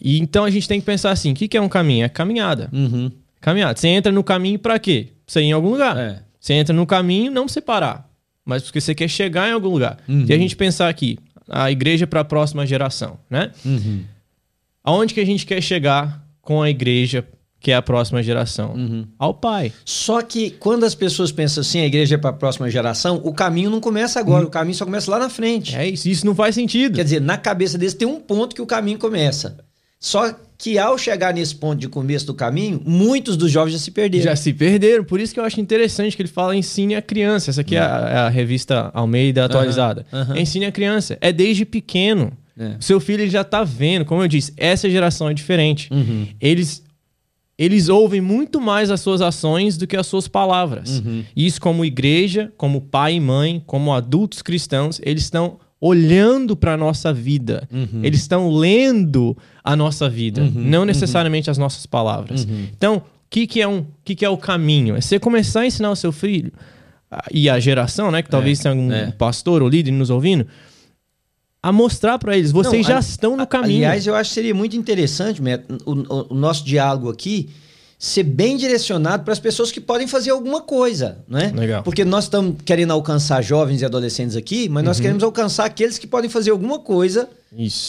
E 0.00 0.20
então 0.20 0.44
a 0.44 0.50
gente 0.50 0.68
tem 0.68 0.78
que 0.78 0.86
pensar 0.86 1.10
assim: 1.10 1.32
o 1.32 1.34
que, 1.34 1.48
que 1.48 1.56
é 1.56 1.60
um 1.60 1.68
caminho? 1.68 2.04
É 2.04 2.08
caminhada. 2.08 2.70
Uhum. 2.72 3.10
Caminhada. 3.40 3.76
Você 3.76 3.88
entra 3.88 4.12
no 4.12 4.22
caminho 4.22 4.58
para 4.58 4.78
quê? 4.78 5.08
Pra 5.08 5.32
você 5.32 5.40
ir 5.40 5.46
em 5.46 5.52
algum 5.52 5.70
lugar. 5.70 5.96
É. 5.96 6.22
Você 6.38 6.54
entra 6.54 6.72
no 6.72 6.86
caminho 6.86 7.32
não 7.32 7.48
você 7.48 7.60
parar, 7.60 8.08
mas 8.44 8.62
porque 8.62 8.80
você 8.80 8.94
quer 8.94 9.08
chegar 9.08 9.48
em 9.48 9.52
algum 9.52 9.68
lugar. 9.68 9.98
Uhum. 10.08 10.26
E 10.28 10.32
a 10.32 10.38
gente 10.38 10.54
pensar 10.54 10.88
aqui: 10.88 11.18
a 11.48 11.72
igreja 11.72 12.06
para 12.06 12.20
a 12.20 12.24
próxima 12.24 12.64
geração, 12.64 13.18
né? 13.28 13.50
Uhum. 13.64 14.04
Aonde 14.84 15.12
que 15.12 15.20
a 15.20 15.26
gente 15.26 15.44
quer 15.44 15.60
chegar 15.60 16.24
com 16.40 16.62
a 16.62 16.70
igreja 16.70 17.26
que 17.66 17.72
é 17.72 17.74
a 17.74 17.82
próxima 17.82 18.22
geração? 18.22 18.74
Uhum. 18.74 19.04
Ao 19.18 19.34
Pai. 19.34 19.72
Só 19.84 20.22
que 20.22 20.50
quando 20.52 20.84
as 20.84 20.94
pessoas 20.94 21.32
pensam 21.32 21.62
assim, 21.62 21.80
a 21.80 21.86
igreja 21.86 22.14
é 22.14 22.18
para 22.18 22.30
a 22.30 22.32
próxima 22.32 22.70
geração, 22.70 23.20
o 23.24 23.34
caminho 23.34 23.68
não 23.68 23.80
começa 23.80 24.20
agora, 24.20 24.42
uhum. 24.42 24.46
o 24.46 24.50
caminho 24.52 24.76
só 24.76 24.84
começa 24.84 25.10
lá 25.10 25.18
na 25.18 25.28
frente. 25.28 25.74
É 25.74 25.84
isso, 25.88 26.08
isso 26.08 26.24
não 26.24 26.32
faz 26.32 26.54
sentido. 26.54 26.94
Quer 26.94 27.02
dizer, 27.02 27.20
na 27.20 27.36
cabeça 27.36 27.76
deles 27.76 27.92
tem 27.92 28.06
um 28.06 28.20
ponto 28.20 28.54
que 28.54 28.62
o 28.62 28.66
caminho 28.66 29.00
começa. 29.00 29.56
Só 29.98 30.32
que 30.56 30.78
ao 30.78 30.96
chegar 30.96 31.34
nesse 31.34 31.56
ponto 31.56 31.80
de 31.80 31.88
começo 31.88 32.24
do 32.24 32.34
caminho, 32.34 32.80
muitos 32.86 33.36
dos 33.36 33.50
jovens 33.50 33.72
já 33.72 33.78
se 33.80 33.90
perderam. 33.90 34.24
Já 34.26 34.36
se 34.36 34.52
perderam, 34.52 35.02
por 35.02 35.18
isso 35.18 35.34
que 35.34 35.40
eu 35.40 35.44
acho 35.44 35.60
interessante 35.60 36.14
que 36.14 36.22
ele 36.22 36.28
fala 36.28 36.54
ensine 36.54 36.94
a 36.94 37.02
criança. 37.02 37.50
Essa 37.50 37.62
aqui 37.62 37.74
uhum. 37.74 37.82
é, 37.82 37.84
a, 37.84 38.08
é, 38.08 38.16
a, 38.18 38.28
revista 38.28 38.92
Almeida 38.94 39.44
atualizada. 39.44 40.06
Uhum. 40.12 40.36
Ensine 40.36 40.66
a 40.66 40.70
criança. 40.70 41.18
É 41.20 41.32
desde 41.32 41.64
pequeno. 41.64 42.32
É. 42.56 42.76
Seu 42.78 43.00
filho 43.00 43.22
ele 43.22 43.30
já 43.30 43.40
está 43.40 43.64
vendo, 43.64 44.04
como 44.04 44.22
eu 44.22 44.28
disse, 44.28 44.52
essa 44.56 44.88
geração 44.88 45.28
é 45.28 45.34
diferente. 45.34 45.92
Uhum. 45.92 46.28
Eles 46.40 46.85
eles 47.58 47.88
ouvem 47.88 48.20
muito 48.20 48.60
mais 48.60 48.90
as 48.90 49.00
suas 49.00 49.22
ações 49.22 49.76
do 49.76 49.86
que 49.86 49.96
as 49.96 50.06
suas 50.06 50.28
palavras. 50.28 51.00
Uhum. 51.00 51.24
Isso, 51.34 51.60
como 51.60 51.84
igreja, 51.84 52.52
como 52.56 52.82
pai 52.82 53.14
e 53.14 53.20
mãe, 53.20 53.62
como 53.66 53.94
adultos 53.94 54.42
cristãos, 54.42 55.00
eles 55.02 55.22
estão 55.22 55.58
olhando 55.80 56.54
para 56.54 56.74
a 56.74 56.76
nossa 56.76 57.12
vida. 57.12 57.66
Uhum. 57.72 58.00
Eles 58.02 58.20
estão 58.20 58.50
lendo 58.50 59.36
a 59.64 59.74
nossa 59.74 60.08
vida, 60.08 60.42
uhum. 60.42 60.52
não 60.54 60.80
uhum. 60.80 60.84
necessariamente 60.84 61.50
as 61.50 61.56
nossas 61.56 61.86
palavras. 61.86 62.44
Uhum. 62.44 62.66
Então, 62.76 62.96
o 62.96 63.02
que, 63.30 63.46
que, 63.46 63.62
é 63.62 63.68
um, 63.68 63.86
que, 64.04 64.14
que 64.14 64.24
é 64.24 64.28
o 64.28 64.36
caminho? 64.36 64.94
É 64.94 65.00
você 65.00 65.18
começar 65.18 65.60
a 65.60 65.66
ensinar 65.66 65.90
o 65.90 65.96
seu 65.96 66.12
filho 66.12 66.52
e 67.32 67.48
a 67.48 67.58
geração, 67.58 68.10
né, 68.10 68.22
que 68.22 68.28
talvez 68.28 68.60
é, 68.60 68.62
tenha 68.64 68.74
um 68.74 68.92
é. 68.92 69.10
pastor 69.12 69.62
ou 69.62 69.68
líder 69.68 69.92
nos 69.92 70.10
ouvindo, 70.10 70.46
a 71.66 71.72
mostrar 71.72 72.16
para 72.16 72.38
eles, 72.38 72.52
vocês 72.52 72.86
Não, 72.86 72.92
já 72.92 72.98
a, 72.98 73.00
estão 73.00 73.36
no 73.36 73.44
caminho. 73.44 73.78
Aliás, 73.78 74.06
eu 74.06 74.14
acho 74.14 74.30
que 74.30 74.34
seria 74.34 74.54
muito 74.54 74.76
interessante, 74.76 75.42
o, 75.84 75.92
o, 75.92 76.26
o 76.30 76.34
nosso 76.34 76.64
diálogo 76.64 77.10
aqui 77.10 77.50
ser 77.98 78.24
bem 78.24 78.56
direcionado 78.56 79.24
para 79.24 79.32
as 79.32 79.38
pessoas 79.38 79.72
que 79.72 79.80
podem 79.80 80.06
fazer 80.06 80.30
alguma 80.30 80.60
coisa, 80.60 81.18
né? 81.26 81.50
Legal. 81.54 81.82
Porque 81.82 82.04
nós 82.04 82.24
estamos 82.24 82.56
querendo 82.64 82.92
alcançar 82.92 83.42
jovens 83.42 83.80
e 83.80 83.84
adolescentes 83.86 84.36
aqui, 84.36 84.68
mas 84.68 84.84
nós 84.84 84.96
uhum. 84.98 85.02
queremos 85.02 85.24
alcançar 85.24 85.64
aqueles 85.64 85.98
que 85.98 86.06
podem 86.06 86.28
fazer 86.28 86.50
alguma 86.50 86.78
coisa 86.78 87.28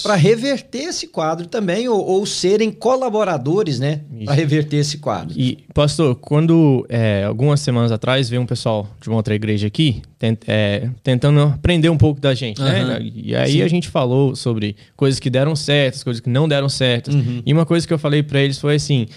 para 0.01 0.15
reverter 0.15 0.83
esse 0.83 1.07
quadro 1.07 1.45
também, 1.47 1.89
ou, 1.89 1.99
ou 1.99 2.25
serem 2.25 2.71
colaboradores, 2.71 3.79
né? 3.79 4.01
Para 4.23 4.33
reverter 4.33 4.77
esse 4.77 4.97
quadro. 4.97 5.37
E, 5.37 5.57
pastor, 5.73 6.15
quando 6.15 6.85
é, 6.87 7.25
algumas 7.25 7.59
semanas 7.59 7.91
atrás 7.91 8.29
veio 8.29 8.41
um 8.41 8.45
pessoal 8.45 8.87
de 9.01 9.09
uma 9.09 9.17
outra 9.17 9.35
igreja 9.35 9.67
aqui 9.67 10.01
tent, 10.17 10.39
é, 10.47 10.89
tentando 11.03 11.41
aprender 11.41 11.89
um 11.89 11.97
pouco 11.97 12.21
da 12.21 12.33
gente, 12.33 12.61
uhum. 12.61 12.67
né? 12.67 12.99
E 13.01 13.35
aí 13.35 13.53
Sim. 13.53 13.61
a 13.61 13.67
gente 13.67 13.89
falou 13.89 14.37
sobre 14.37 14.77
coisas 14.95 15.19
que 15.19 15.29
deram 15.29 15.53
certas, 15.53 16.01
coisas 16.01 16.21
que 16.21 16.29
não 16.29 16.47
deram 16.47 16.69
certas. 16.69 17.13
Uhum. 17.13 17.41
E 17.45 17.51
uma 17.51 17.65
coisa 17.65 17.85
que 17.85 17.93
eu 17.93 17.99
falei 17.99 18.23
para 18.23 18.39
eles 18.39 18.57
foi 18.57 18.75
assim 18.75 19.07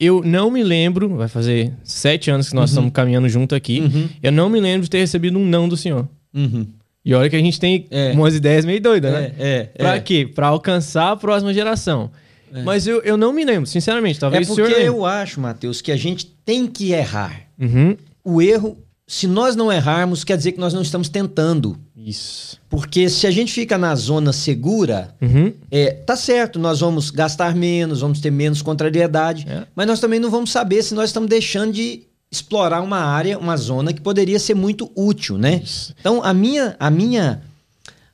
eu 0.00 0.22
não 0.24 0.50
me 0.50 0.64
lembro, 0.64 1.14
vai 1.14 1.28
fazer 1.28 1.72
sete 1.84 2.30
anos 2.30 2.48
que 2.48 2.54
nós 2.54 2.70
uhum. 2.70 2.74
estamos 2.74 2.92
caminhando 2.92 3.28
junto 3.28 3.54
aqui, 3.54 3.80
uhum. 3.80 4.08
eu 4.22 4.32
não 4.32 4.48
me 4.48 4.58
lembro 4.58 4.84
de 4.84 4.90
ter 4.90 4.98
recebido 4.98 5.38
um 5.38 5.44
não 5.44 5.68
do 5.68 5.76
senhor. 5.76 6.08
Uhum. 6.34 6.66
E 7.04 7.14
olha 7.14 7.28
que 7.28 7.36
a 7.36 7.40
gente 7.40 7.60
tem 7.60 7.86
é. 7.90 8.12
umas 8.12 8.34
ideias 8.34 8.64
meio 8.64 8.80
doidas, 8.80 9.12
né? 9.12 9.32
É, 9.38 9.68
é, 9.74 9.78
pra 9.78 9.96
é. 9.96 10.00
quê? 10.00 10.28
Pra 10.34 10.48
alcançar 10.48 11.12
a 11.12 11.16
próxima 11.16 11.52
geração. 11.52 12.10
É. 12.52 12.62
Mas 12.62 12.86
eu, 12.86 13.00
eu 13.02 13.16
não 13.16 13.32
me 13.32 13.44
lembro, 13.44 13.66
sinceramente. 13.66 14.18
Talvez 14.18 14.50
é 14.50 14.54
porque 14.54 14.72
eu 14.72 15.04
acho, 15.04 15.40
Matheus, 15.40 15.80
que 15.80 15.92
a 15.92 15.96
gente 15.96 16.26
tem 16.44 16.66
que 16.66 16.92
errar. 16.92 17.42
Uhum. 17.58 17.96
O 18.24 18.42
erro 18.42 18.76
se 19.10 19.26
nós 19.26 19.56
não 19.56 19.72
errarmos, 19.72 20.22
quer 20.22 20.36
dizer 20.36 20.52
que 20.52 20.60
nós 20.60 20.72
não 20.72 20.82
estamos 20.82 21.08
tentando. 21.08 21.76
Isso. 21.96 22.60
Porque 22.68 23.10
se 23.10 23.26
a 23.26 23.30
gente 23.32 23.52
fica 23.52 23.76
na 23.76 23.92
zona 23.96 24.32
segura, 24.32 25.12
uhum. 25.20 25.52
é, 25.68 25.90
tá 25.90 26.14
certo, 26.14 26.60
nós 26.60 26.78
vamos 26.78 27.10
gastar 27.10 27.56
menos, 27.56 28.02
vamos 28.02 28.20
ter 28.20 28.30
menos 28.30 28.62
contrariedade, 28.62 29.46
é. 29.48 29.66
mas 29.74 29.88
nós 29.88 29.98
também 29.98 30.20
não 30.20 30.30
vamos 30.30 30.52
saber 30.52 30.80
se 30.84 30.94
nós 30.94 31.10
estamos 31.10 31.28
deixando 31.28 31.72
de 31.72 32.04
explorar 32.30 32.82
uma 32.82 33.00
área, 33.00 33.36
uma 33.36 33.56
zona 33.56 33.92
que 33.92 34.00
poderia 34.00 34.38
ser 34.38 34.54
muito 34.54 34.88
útil, 34.94 35.36
né? 35.36 35.60
Isso. 35.64 35.92
Então, 35.98 36.22
a 36.22 36.32
minha, 36.32 36.76
a 36.78 36.88
minha 36.88 37.42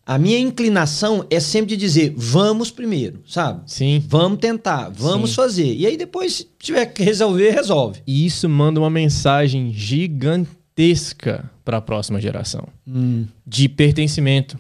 a 0.06 0.16
minha 0.16 0.38
inclinação 0.38 1.26
é 1.28 1.40
sempre 1.40 1.70
de 1.70 1.76
dizer, 1.76 2.14
vamos 2.16 2.70
primeiro, 2.70 3.20
sabe? 3.28 3.60
Sim. 3.66 4.02
Vamos 4.08 4.38
tentar, 4.38 4.88
vamos 4.88 5.30
Sim. 5.30 5.36
fazer. 5.36 5.74
E 5.74 5.86
aí 5.86 5.98
depois, 5.98 6.32
se 6.36 6.48
tiver 6.58 6.86
que 6.86 7.02
resolver, 7.02 7.50
resolve. 7.50 8.00
E 8.06 8.24
isso 8.24 8.48
manda 8.48 8.80
uma 8.80 8.88
mensagem 8.88 9.70
gigante 9.74 10.56
gigantesca 10.76 11.50
para 11.64 11.78
a 11.78 11.80
próxima 11.80 12.20
geração. 12.20 12.68
Hum. 12.86 13.26
De 13.46 13.68
pertencimento, 13.68 14.58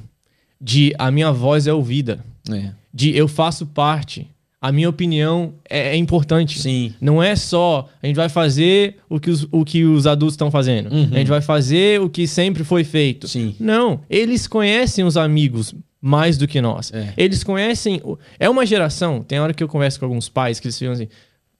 de 0.60 0.94
a 0.98 1.10
minha 1.10 1.30
voz 1.30 1.66
é 1.66 1.72
ouvida, 1.72 2.24
é. 2.50 2.70
de 2.92 3.14
eu 3.16 3.28
faço 3.28 3.66
parte, 3.66 4.26
a 4.60 4.72
minha 4.72 4.88
opinião 4.88 5.54
é, 5.68 5.90
é, 5.90 5.96
importante. 5.96 6.58
Sim. 6.58 6.94
Não 7.00 7.22
é 7.22 7.36
só 7.36 7.88
a 8.02 8.06
gente 8.06 8.16
vai 8.16 8.28
fazer 8.28 8.96
o 9.08 9.20
que 9.20 9.30
os, 9.30 9.46
o 9.52 9.64
que 9.64 9.84
os 9.84 10.06
adultos 10.06 10.32
estão 10.32 10.50
fazendo. 10.50 10.92
Uhum. 10.92 11.10
A 11.12 11.18
gente 11.18 11.28
vai 11.28 11.42
fazer 11.42 12.00
o 12.00 12.08
que 12.08 12.26
sempre 12.26 12.64
foi 12.64 12.82
feito. 12.82 13.28
Sim. 13.28 13.54
Não. 13.60 14.00
Eles 14.08 14.46
conhecem 14.46 15.04
os 15.04 15.16
amigos 15.16 15.74
mais 16.00 16.38
do 16.38 16.48
que 16.48 16.60
nós. 16.60 16.92
É. 16.92 17.12
Eles 17.16 17.44
conhecem. 17.44 18.00
É 18.38 18.48
uma 18.48 18.64
geração. 18.64 19.22
Tem 19.22 19.38
hora 19.38 19.52
que 19.52 19.62
eu 19.62 19.68
converso 19.68 20.00
com 20.00 20.06
alguns 20.06 20.28
pais 20.28 20.58
que 20.58 20.66
eles 20.66 20.78
ficam 20.78 20.94
assim: 20.94 21.08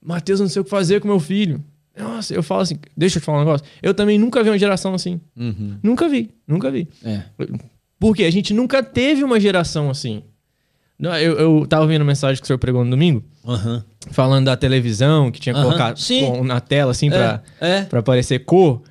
Mateus, 0.03 0.39
não 0.39 0.49
sei 0.49 0.61
o 0.61 0.65
que 0.65 0.71
fazer 0.71 0.99
com 0.99 1.07
meu 1.07 1.19
filho. 1.19 1.63
Nossa, 1.97 2.33
eu 2.33 2.43
falo 2.43 2.61
assim, 2.61 2.77
deixa 2.95 3.17
eu 3.17 3.21
te 3.21 3.25
falar 3.25 3.39
um 3.39 3.41
negócio. 3.41 3.65
Eu 3.81 3.93
também 3.93 4.17
nunca 4.17 4.43
vi 4.43 4.49
uma 4.49 4.59
geração 4.59 4.93
assim. 4.93 5.19
Uhum. 5.35 5.77
Nunca 5.81 6.07
vi, 6.07 6.29
nunca 6.47 6.69
vi. 6.69 6.87
É. 7.03 7.23
Porque 7.99 8.23
a 8.23 8.31
gente 8.31 8.53
nunca 8.53 8.83
teve 8.83 9.23
uma 9.23 9.39
geração 9.39 9.89
assim. 9.89 10.23
Eu, 10.99 11.37
eu 11.37 11.67
tava 11.67 11.85
vendo 11.85 12.03
mensagem 12.03 12.37
que 12.39 12.43
o 12.43 12.47
senhor 12.47 12.57
pregou 12.57 12.83
no 12.83 12.89
domingo, 12.89 13.23
uhum. 13.43 13.81
falando 14.09 14.45
da 14.45 14.57
televisão, 14.57 15.31
que 15.31 15.39
tinha 15.39 15.55
uhum. 15.55 15.63
colocado 15.63 15.99
na 16.43 16.59
tela, 16.59 16.91
assim, 16.91 17.09
pra, 17.09 17.43
é. 17.61 17.69
é. 17.69 17.81
pra 17.83 17.99
aparecer 17.99 18.39
cor. 18.39 18.81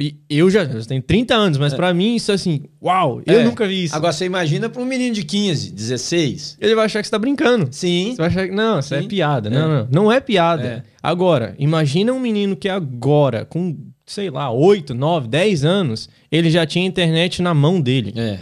E 0.00 0.16
eu 0.30 0.48
já 0.48 0.62
eu 0.62 0.86
tenho 0.86 1.02
30 1.02 1.34
anos, 1.34 1.58
mas 1.58 1.74
é. 1.74 1.76
para 1.76 1.92
mim 1.92 2.16
isso 2.16 2.32
é 2.32 2.34
assim, 2.34 2.62
uau, 2.82 3.20
eu 3.26 3.40
é. 3.40 3.44
nunca 3.44 3.68
vi 3.68 3.84
isso. 3.84 3.94
Agora 3.94 4.14
você 4.14 4.24
imagina 4.24 4.66
para 4.70 4.80
um 4.80 4.86
menino 4.86 5.14
de 5.14 5.22
15, 5.22 5.72
16. 5.72 6.56
Ele 6.58 6.74
vai 6.74 6.86
achar 6.86 7.02
que 7.02 7.06
você 7.06 7.10
tá 7.10 7.18
brincando. 7.18 7.68
Sim. 7.70 8.12
Você 8.12 8.16
vai 8.16 8.28
achar 8.28 8.48
que 8.48 8.54
não, 8.54 8.78
isso 8.78 8.94
é 8.94 9.02
piada. 9.02 9.50
É. 9.50 9.52
Não, 9.52 9.68
não, 9.68 9.88
não 9.90 10.12
é 10.12 10.18
piada. 10.18 10.66
É. 10.66 10.82
Agora, 11.02 11.54
imagina 11.58 12.14
um 12.14 12.18
menino 12.18 12.56
que 12.56 12.68
agora, 12.68 13.44
com, 13.44 13.76
sei 14.06 14.30
lá, 14.30 14.50
8, 14.50 14.94
9, 14.94 15.28
10 15.28 15.64
anos, 15.66 16.08
ele 16.32 16.50
já 16.50 16.64
tinha 16.64 16.86
internet 16.86 17.42
na 17.42 17.52
mão 17.52 17.78
dele. 17.78 18.14
É. 18.16 18.40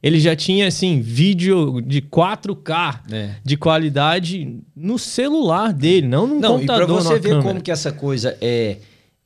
Ele 0.00 0.20
já 0.20 0.36
tinha, 0.36 0.68
assim, 0.68 1.00
vídeo 1.00 1.80
de 1.80 2.00
4K 2.00 3.00
é. 3.12 3.30
de 3.44 3.56
qualidade 3.56 4.60
no 4.76 4.96
celular 4.96 5.72
dele, 5.72 6.06
não 6.06 6.26
no 6.26 6.38
não, 6.38 6.52
computador. 6.52 6.88
Não, 6.88 6.94
e 6.94 7.00
pra 7.00 7.04
você 7.04 7.14
ver 7.18 7.28
câmera. 7.30 7.42
como 7.42 7.60
que 7.60 7.70
essa 7.70 7.90
coisa 7.90 8.38
é 8.40 8.78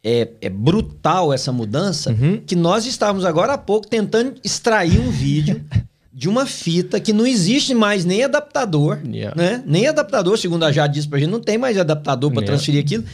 é, 0.05 0.29
é 0.43 0.51
brutal 0.51 1.33
essa 1.33 1.51
mudança, 1.51 2.11
uhum. 2.11 2.43
que 2.47 2.55
nós 2.55 2.85
estávamos 2.85 3.25
agora 3.25 3.55
há 3.55 3.59
pouco 3.59 3.89
tentando 3.89 4.35
extrair 4.45 5.01
um 5.01 5.11
vídeo 5.11 5.65
de 6.13 6.29
uma 6.29 6.45
fita 6.45 7.01
que 7.01 7.13
não 7.13 7.27
existe 7.27 7.75
mais 7.75 8.05
nem 8.05 8.23
adaptador, 8.23 9.01
yeah. 9.05 9.35
né? 9.35 9.65
Nem 9.67 9.89
adaptador, 9.89 10.39
segundo 10.39 10.65
a 10.65 10.71
Jade 10.71 10.95
disse 10.95 11.09
pra 11.09 11.19
gente, 11.19 11.31
não 11.31 11.41
tem 11.41 11.57
mais 11.57 11.79
adaptador 11.79 12.31
para 12.31 12.43
yeah. 12.43 12.55
transferir 12.55 12.85
aquilo, 12.85 13.05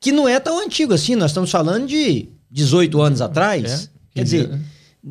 que 0.00 0.10
não 0.10 0.26
é 0.26 0.40
tão 0.40 0.58
antigo 0.58 0.94
assim, 0.94 1.14
nós 1.14 1.30
estamos 1.30 1.50
falando 1.50 1.86
de 1.86 2.28
18 2.50 3.00
anos 3.02 3.20
atrás. 3.20 3.84
É. 3.84 4.00
Quer 4.14 4.24
dizer, 4.24 4.60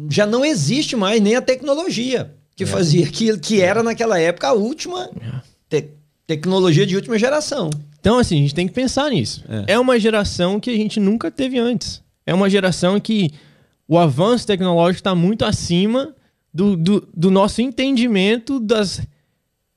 já 0.09 0.25
não 0.25 0.43
existe 0.43 0.95
mais 0.95 1.21
nem 1.21 1.35
a 1.35 1.41
tecnologia 1.41 2.33
que 2.55 2.65
fazia 2.65 3.05
aquilo 3.05 3.39
que 3.39 3.61
era 3.61 3.81
naquela 3.81 4.19
época 4.19 4.49
a 4.49 4.53
última 4.53 5.09
te 5.69 5.91
tecnologia 6.27 6.85
de 6.85 6.95
última 6.95 7.17
geração. 7.17 7.69
Então, 7.99 8.17
assim, 8.17 8.37
a 8.37 8.41
gente 8.41 8.55
tem 8.55 8.67
que 8.67 8.73
pensar 8.73 9.09
nisso. 9.09 9.43
É. 9.67 9.73
é 9.73 9.79
uma 9.79 9.99
geração 9.99 10.59
que 10.59 10.69
a 10.69 10.75
gente 10.75 10.99
nunca 10.99 11.29
teve 11.29 11.59
antes. 11.59 12.01
É 12.25 12.33
uma 12.33 12.49
geração 12.49 12.99
que 12.99 13.31
o 13.87 13.97
avanço 13.97 14.47
tecnológico 14.47 14.99
está 14.99 15.15
muito 15.15 15.43
acima 15.43 16.15
do, 16.53 16.75
do, 16.75 17.07
do, 17.15 17.31
nosso 17.31 17.61
entendimento 17.61 18.59
das, 18.59 19.01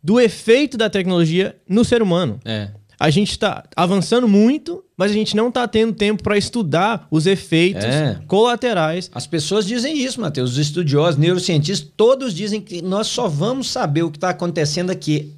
do 0.02 0.20
efeito 0.20 0.76
da 0.76 0.88
tecnologia 0.88 1.56
no 1.68 1.84
ser 1.84 2.02
humano. 2.02 2.38
É. 2.44 2.70
A 3.00 3.10
gente 3.10 3.32
está 3.32 3.64
avançando 3.74 4.28
muito, 4.28 4.84
mas 4.96 5.10
a 5.10 5.14
gente 5.14 5.34
não 5.34 5.48
está 5.48 5.66
tendo 5.66 5.92
tempo 5.92 6.22
para 6.22 6.38
estudar 6.38 7.08
os 7.10 7.26
efeitos 7.26 7.84
é. 7.84 8.20
colaterais. 8.28 9.10
As 9.12 9.26
pessoas 9.26 9.66
dizem 9.66 9.98
isso, 9.98 10.20
Matheus. 10.20 10.52
Os 10.52 10.58
estudiosos, 10.58 11.18
neurocientistas, 11.18 11.90
todos 11.96 12.32
dizem 12.32 12.60
que 12.60 12.80
nós 12.80 13.08
só 13.08 13.28
vamos 13.28 13.70
saber 13.70 14.04
o 14.04 14.10
que 14.10 14.18
está 14.18 14.30
acontecendo 14.30 14.90
aqui 14.90 15.34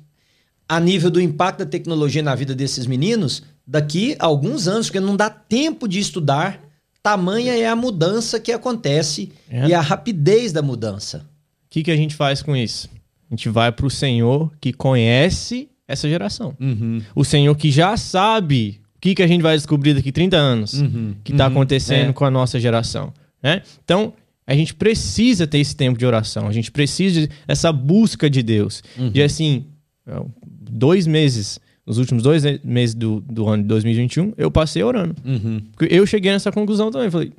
a 0.69 0.81
nível 0.81 1.11
do 1.11 1.21
impacto 1.21 1.61
da 1.61 1.67
tecnologia 1.67 2.23
na 2.23 2.35
vida 2.35 2.55
desses 2.55 2.87
meninos 2.87 3.43
daqui 3.67 4.17
a 4.19 4.27
alguns 4.27 4.69
anos, 4.69 4.87
porque 4.87 5.01
não 5.01 5.17
dá 5.17 5.31
tempo 5.31 5.89
de 5.89 5.99
estudar. 5.99 6.61
Tamanha 7.03 7.55
é 7.55 7.67
a 7.67 7.77
mudança 7.77 8.41
que 8.41 8.51
acontece 8.51 9.31
é. 9.49 9.69
e 9.69 9.75
a 9.75 9.81
rapidez 9.81 10.53
da 10.53 10.63
mudança. 10.63 11.27
O 11.67 11.71
que, 11.71 11.83
que 11.83 11.91
a 11.91 11.97
gente 11.97 12.15
faz 12.15 12.41
com 12.41 12.57
isso? 12.57 12.89
A 13.31 13.35
gente 13.35 13.49
vai 13.49 13.71
para 13.73 13.87
o 13.87 13.91
Senhor 13.91 14.53
que 14.61 14.73
conhece 14.73 15.69
essa 15.87 16.09
geração. 16.09 16.57
Uhum. 16.59 17.03
O 17.15 17.25
Senhor 17.25 17.55
que 17.57 17.71
já 17.71 17.97
sabe 17.97 18.81
o 18.97 19.01
que, 19.01 19.15
que 19.15 19.23
a 19.23 19.27
gente 19.27 19.43
vai 19.43 19.55
descobrir 19.55 19.93
daqui 19.93 20.11
30 20.11 20.37
anos 20.37 20.81
uhum. 20.81 21.15
que 21.23 21.33
está 21.33 21.45
uhum. 21.47 21.53
acontecendo 21.53 22.11
é. 22.11 22.13
com 22.13 22.25
a 22.25 22.31
nossa 22.31 22.59
geração. 22.59 23.13
Né? 23.43 23.61
Então, 23.85 24.15
a 24.47 24.55
gente 24.55 24.75
precisa 24.75 25.47
ter 25.47 25.59
esse 25.59 25.77
tempo 25.77 25.99
de 25.99 26.07
oração. 26.07 26.49
A 26.49 26.53
gente 26.53 26.71
precisa 26.71 27.29
dessa 27.47 27.71
busca 27.71 28.31
de 28.31 28.43
Deus. 28.43 28.83
De 29.13 29.21
uhum. 29.21 29.27
assim, 29.27 29.67
dois 30.75 31.07
meses 31.07 31.59
nos 31.87 31.99
últimos 31.99 32.23
dois 32.23 32.43
meses 32.65 32.95
do, 32.95 33.21
do 33.21 33.47
ano 33.49 33.63
de 33.63 33.69
2021, 33.69 34.33
eu 34.39 34.51
passei 34.51 34.83
orando. 34.83 35.15
Uhum. 35.25 35.61
Eu 35.89 36.07
cheguei 36.07 36.33
nessa 36.33 36.51
conclusão 36.51 36.91
também. 36.91 37.11
Falei, 37.11 37.33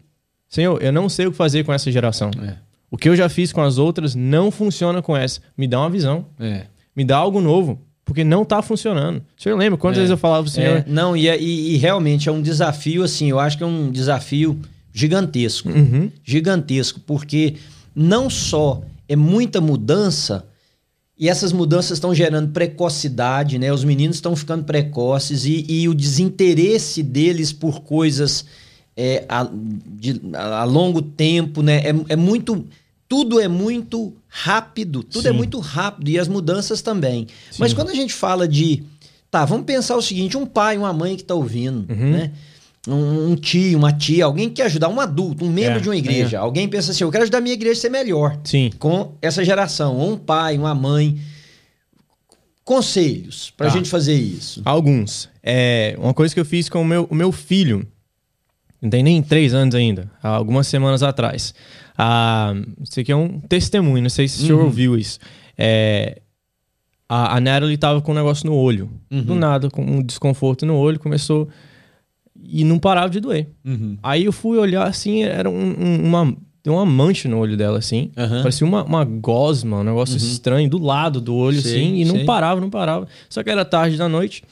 Senhor, 0.48 0.82
eu 0.82 0.92
não 0.94 1.10
sei 1.10 1.26
o 1.26 1.32
que 1.32 1.38
fazer 1.38 1.64
com 1.66 1.74
essa 1.74 1.92
geração. 1.92 2.30
É. 2.44 2.54
O 2.92 2.98
que 2.98 3.10
eu 3.10 3.16
já 3.16 3.28
fiz 3.28 3.52
com 3.52 3.62
as 3.62 3.78
outras 3.80 4.14
não 4.14 4.52
funciona 4.52 5.02
com 5.02 5.18
essa. 5.18 5.42
Me 5.58 5.68
dá 5.68 5.80
uma 5.80 5.90
visão. 5.90 6.28
É. 6.40 6.68
Me 6.96 7.04
dá 7.04 7.18
algo 7.18 7.42
novo. 7.42 7.82
Porque 8.06 8.24
não 8.24 8.44
está 8.44 8.62
funcionando. 8.62 9.18
O 9.36 9.42
senhor 9.42 9.58
lembra 9.58 9.80
quantas 9.80 9.98
É. 9.98 10.02
vezes 10.02 10.12
eu 10.12 10.18
falava 10.18 10.44
pro 10.44 10.52
senhor? 10.52 10.78
É, 10.78 10.86
não, 10.88 11.18
e, 11.18 11.28
é- 11.28 11.42
e- 11.42 11.74
e 11.74 11.78
realmente 11.78 12.30
é 12.30 12.32
um 12.32 12.40
desafio, 12.40 13.02
assim, 13.02 13.32
eu 13.32 13.40
acho 13.40 13.58
que 13.58 13.64
é 13.64 13.66
um 13.68 13.90
desafio 13.92 14.60
gigantesco. 14.94 15.70
Uhum. 15.70 16.12
Gigantesco, 16.24 17.00
porque 17.00 17.56
não 17.96 18.30
só 18.30 18.84
é 19.10 19.16
muita 19.16 19.60
mudança, 19.60 20.46
e 21.18 21.30
essas 21.30 21.52
mudanças 21.54 21.98
estão 21.98 22.14
gerando 22.14 22.52
precocidade, 22.52 23.58
né? 23.58 23.72
Os 23.72 23.84
meninos 23.84 24.18
estão 24.18 24.36
ficando 24.36 24.64
precoces 24.66 25.46
e, 25.46 25.66
e 25.68 25.88
o 25.88 25.94
desinteresse 25.94 27.02
deles 27.02 27.54
por 27.54 27.82
coisas 27.82 28.46
é, 28.98 29.24
a, 29.30 29.48
de- 29.52 30.22
a 30.34 30.64
longo 30.66 31.02
tempo, 31.02 31.62
né? 31.62 31.78
É, 31.78 31.96
é 32.10 32.16
muito. 32.16 32.66
Tudo 33.08 33.40
é 33.40 33.48
muito 33.48 34.14
rápido, 34.28 35.04
tudo 35.04 35.28
é 35.28 35.32
Sim. 35.32 35.38
muito 35.38 35.60
rápido 35.60 36.10
e 36.10 36.18
as 36.18 36.28
mudanças 36.28 36.82
também. 36.82 37.28
Mas 37.60 37.72
quando 37.72 37.90
a 37.90 37.94
gente 37.94 38.14
fala 38.14 38.48
de. 38.48 38.84
Tá, 39.30 39.46
vamos 39.46 39.66
pensar 39.66 39.96
o 39.96 40.02
seguinte: 40.02 40.36
um 40.36 40.46
pai, 40.46 40.78
uma 40.78 40.92
mãe 40.92 41.16
que 41.16 41.22
está 41.22 41.36
ouvindo, 41.36 41.86
Uhum. 41.90 42.12
né? 42.12 42.32
Um, 42.88 43.32
um 43.32 43.36
tio, 43.36 43.78
uma 43.80 43.92
tia, 43.92 44.26
alguém 44.26 44.48
que 44.48 44.56
quer 44.56 44.64
ajudar, 44.68 44.90
um 44.90 45.00
adulto, 45.00 45.44
um 45.44 45.50
membro 45.50 45.78
É, 45.78 45.82
de 45.82 45.90
uma 45.90 45.96
igreja. 45.98 46.40
Alguém 46.40 46.68
pensa 46.70 46.92
assim: 46.92 47.04
eu 47.04 47.10
quero 47.12 47.24
ajudar 47.24 47.40
a 47.40 47.42
minha 47.42 47.54
igreja 47.56 47.80
a 47.80 47.82
ser 47.82 47.90
melhor 47.90 48.40
Sim. 48.44 48.70
com 48.78 49.14
essa 49.22 49.44
geração, 49.44 49.96
ou 49.98 50.14
um 50.14 50.18
pai, 50.18 50.58
uma 50.58 50.76
mãe. 50.76 51.18
Conselhos 52.64 53.52
para 53.56 53.68
a 53.68 53.70
Tá. 53.70 53.78
gente 53.78 53.90
fazer 53.90 54.16
isso. 54.16 54.62
Alguns. 54.66 55.30
É, 55.44 55.96
uma 56.00 56.14
coisa 56.16 56.34
que 56.34 56.40
eu 56.40 56.46
fiz 56.46 56.68
com 56.68 56.82
o 56.82 56.86
meu, 56.86 57.08
o 57.12 57.14
meu 57.16 57.32
filho, 57.32 57.86
não 58.82 58.90
tem 58.90 59.04
nem 59.04 59.22
três 59.22 59.54
anos 59.54 59.76
ainda, 59.76 60.10
há 60.22 60.30
algumas 60.30 60.66
semanas 60.68 61.04
atrás. 61.04 61.54
Ah, 61.96 62.54
isso 62.82 63.00
aqui 63.00 63.12
é 63.12 63.16
um 63.16 63.40
testemunho, 63.40 64.02
não 64.02 64.10
sei 64.10 64.28
se 64.28 64.44
o 64.44 64.48
senhor 64.48 64.64
ouviu 64.64 64.98
isso. 64.98 65.20
É, 65.56 66.22
a, 67.08 67.38
a 67.38 67.40
Natalie 67.40 67.78
tava 67.78 68.02
com 68.02 68.12
um 68.12 68.16
negócio 68.16 68.48
no 68.48 68.56
olho. 68.56 68.90
Do 69.12 69.36
nada, 69.36 69.70
com 69.70 69.84
um 69.84 70.02
desconforto 70.02 70.66
no 70.66 70.76
olho, 70.76 71.00
começou 71.00 71.48
e 72.44 72.64
não 72.64 72.78
parava 72.80 73.10
de 73.10 73.20
doer. 73.20 73.48
Aí 74.04 74.26
eu 74.26 74.32
fui 74.32 74.58
olhar 74.58 74.88
assim, 74.88 75.24
era 75.24 75.50
um- 75.50 75.76
um- 75.80 76.04
uma, 76.06 76.36
tem 76.62 76.72
uma 76.74 76.86
mancha 76.86 77.28
no 77.30 77.38
olho 77.38 77.56
dela, 77.58 77.78
assim. 77.78 78.12
Aham. 78.18 78.42
Parecia 78.42 78.66
uma, 78.68 78.84
uma 78.84 79.04
gosma, 79.04 79.80
um 79.80 79.84
negócio 79.84 80.18
estranho 80.18 80.70
do 80.70 80.78
lado 80.78 81.20
do 81.22 81.36
olho, 81.36 81.62
Sei, 81.62 81.72
assim, 81.82 81.96
e 82.02 82.06
não 82.06 82.26
parava, 82.26 82.60
não 82.62 82.70
parava. 82.70 83.08
Só 83.30 83.44
que 83.44 83.50
era 83.50 83.64
tarde 83.66 83.98
da 83.98 84.10
noite. 84.10 84.44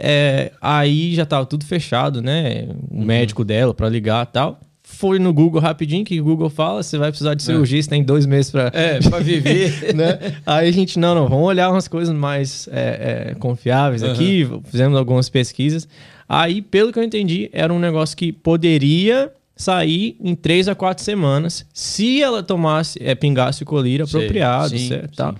é, 0.00 0.52
aí 0.60 1.14
já 1.14 1.26
tava 1.26 1.44
tudo 1.44 1.64
fechado, 1.66 2.22
né? 2.22 2.68
O 2.90 3.02
médico 3.02 3.44
dela 3.44 3.74
pra 3.74 3.88
ligar 3.88 4.26
e 4.28 4.32
tal. 4.32 4.60
Foi 4.90 5.18
no 5.18 5.34
Google 5.34 5.60
rapidinho, 5.60 6.02
que 6.04 6.18
o 6.20 6.24
Google 6.24 6.48
fala, 6.48 6.82
você 6.82 6.96
vai 6.96 7.10
precisar 7.10 7.34
de 7.34 7.42
cirurgia, 7.42 7.82
você 7.82 7.90
tem 7.90 8.02
dois 8.02 8.24
meses 8.24 8.50
pra, 8.50 8.70
É, 8.72 9.00
para 9.00 9.18
viver. 9.18 9.70
né? 9.94 10.36
Aí 10.46 10.68
a 10.68 10.72
gente, 10.72 10.98
não, 10.98 11.14
não, 11.14 11.28
vamos 11.28 11.44
olhar 11.46 11.68
umas 11.70 11.86
coisas 11.88 12.14
mais 12.14 12.68
é, 12.72 13.28
é, 13.32 13.34
confiáveis 13.34 14.02
aqui, 14.02 14.48
fizemos 14.64 14.96
algumas 14.96 15.28
pesquisas. 15.28 15.86
Aí, 16.28 16.60
pelo 16.60 16.92
que 16.92 16.98
eu 16.98 17.02
entendi, 17.02 17.48
era 17.52 17.72
um 17.72 17.78
negócio 17.78 18.16
que 18.16 18.32
poderia 18.32 19.32
sair 19.56 20.16
em 20.20 20.34
três 20.36 20.68
a 20.68 20.74
quatro 20.74 21.02
semanas 21.02 21.66
se 21.74 22.22
ela 22.22 22.42
tomasse, 22.42 22.98
é, 23.02 23.14
pingasse 23.14 23.64
o 23.64 23.66
colírio 23.66 24.06
Sei, 24.06 24.20
apropriado, 24.20 24.78
sim, 24.78 24.88
certo? 24.88 25.16
Tal. 25.16 25.34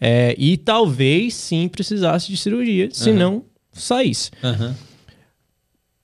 É, 0.00 0.34
e 0.38 0.56
talvez 0.56 1.34
sim 1.34 1.66
precisasse 1.66 2.30
de 2.30 2.36
cirurgia, 2.36 2.88
se 2.92 3.10
não 3.10 3.44
saísse. 3.72 4.30
Aham. 4.42 4.74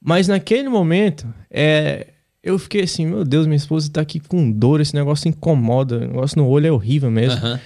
Mas 0.02 0.26
naquele 0.26 0.68
momento, 0.68 1.26
é, 1.50 2.08
eu 2.42 2.58
fiquei 2.58 2.82
assim, 2.82 3.06
meu 3.06 3.24
Deus, 3.24 3.46
minha 3.46 3.56
esposa 3.56 3.90
tá 3.90 4.00
aqui 4.00 4.18
com 4.18 4.50
dor, 4.50 4.80
esse 4.80 4.94
negócio 4.94 5.28
incomoda, 5.28 5.98
o 5.98 6.00
negócio 6.00 6.38
no 6.38 6.48
olho 6.48 6.66
é 6.66 6.72
horrível 6.72 7.10
mesmo. 7.10 7.38
Aham. 7.38 7.60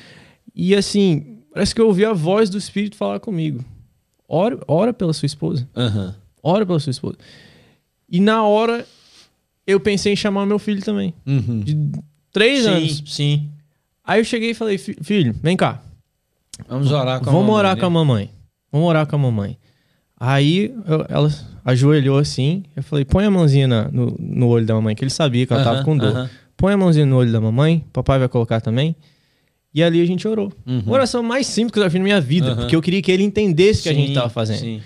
E 0.55 0.75
assim, 0.75 1.39
parece 1.53 1.75
que 1.75 1.81
eu 1.81 1.87
ouvi 1.87 2.05
a 2.05 2.13
voz 2.13 2.51
do 2.51 2.59
Espírito 2.59 2.97
falar 2.97 3.21
comigo. 3.21 3.65
Ora, 4.29 4.59
ora 4.67 4.93
pela 4.93 5.13
sua 5.13 5.27
esposa. 5.27 5.69
Aham. 5.77 6.15
Ora 6.45 6.65
pela 6.67 6.79
sua 6.79 6.91
esposa. 6.91 7.17
E 8.09 8.21
na 8.21 8.45
hora, 8.45 8.87
eu 9.67 9.81
pensei 9.81 10.13
em 10.13 10.17
chamar 10.17 10.45
meu 10.47 10.59
filho 10.59 10.83
também. 10.85 11.15
Uhum. 11.27 11.61
De 11.61 11.77
três 12.31 12.63
Sim, 12.65 12.69
anos. 12.69 13.03
sim. 13.07 13.49
Aí 14.05 14.21
eu 14.21 14.25
cheguei 14.25 14.51
e 14.51 14.55
falei, 14.55 14.77
"Fi- 14.77 14.99
filho, 15.03 15.35
vem 15.43 15.57
cá. 15.57 15.83
Vamos 16.69 16.93
orar 16.93 17.19
com 17.21 17.31
a 17.31 17.33
Vamos 17.33 17.47
mamãe, 17.47 17.59
orar 17.59 17.75
né? 17.75 17.81
com 17.81 17.87
a 17.87 17.91
mamãe. 17.91 18.31
Vamos 18.71 18.89
orar 18.89 19.07
com 19.07 19.17
a 19.17 19.19
mamãe. 19.19 19.59
Aí 20.21 20.73
eu- 20.87 21.07
ela 21.09 21.31
ajoelhou 21.65 22.19
assim. 22.19 22.63
Eu 22.77 22.83
falei, 22.83 23.05
põe 23.05 23.25
a 23.25 23.31
mãozinha 23.31 23.67
na- 23.67 23.89
no, 23.91 24.15
no 24.21 24.49
olho 24.49 24.67
da 24.67 24.75
mamãe, 24.75 24.95
que 24.95 25.03
ele 25.03 25.11
sabia 25.11 25.47
que 25.47 25.53
ela 25.53 25.65
tava 25.65 25.77
Aham, 25.77 25.85
com 25.85 25.97
dor. 25.97 26.11
aham. 26.11 26.31
Põe 26.57 26.75
a 26.75 26.77
mãozinha 26.77 27.07
no 27.07 27.17
olho 27.17 27.33
da 27.33 27.41
mamãe, 27.41 27.85
papai 27.93 28.19
vai 28.19 28.29
colocar 28.29 28.61
também. 28.61 28.95
E 29.75 29.83
ali 29.83 30.01
a 30.01 30.07
gente 30.07 30.29
orou. 30.29 30.53
Uhum. 30.65 30.83
A 30.87 30.91
oração 30.93 31.21
mais 31.23 31.47
simples 31.49 31.73
que 31.73 31.79
eu 31.81 31.83
já 31.83 31.91
fiz 31.91 31.99
na 31.99 32.05
minha 32.05 32.21
vida, 32.21 32.55
porque 32.55 32.77
eu 32.77 32.83
queria 32.83 33.03
que 33.03 33.11
ele 33.11 33.25
entendesse 33.25 33.81
o 33.81 33.83
que 33.85 33.89
a 33.89 33.95
gente 33.95 34.09
Sim, 34.09 34.15
tava 34.15 34.29
fazendo. 34.29 34.59
Sim. 34.61 34.81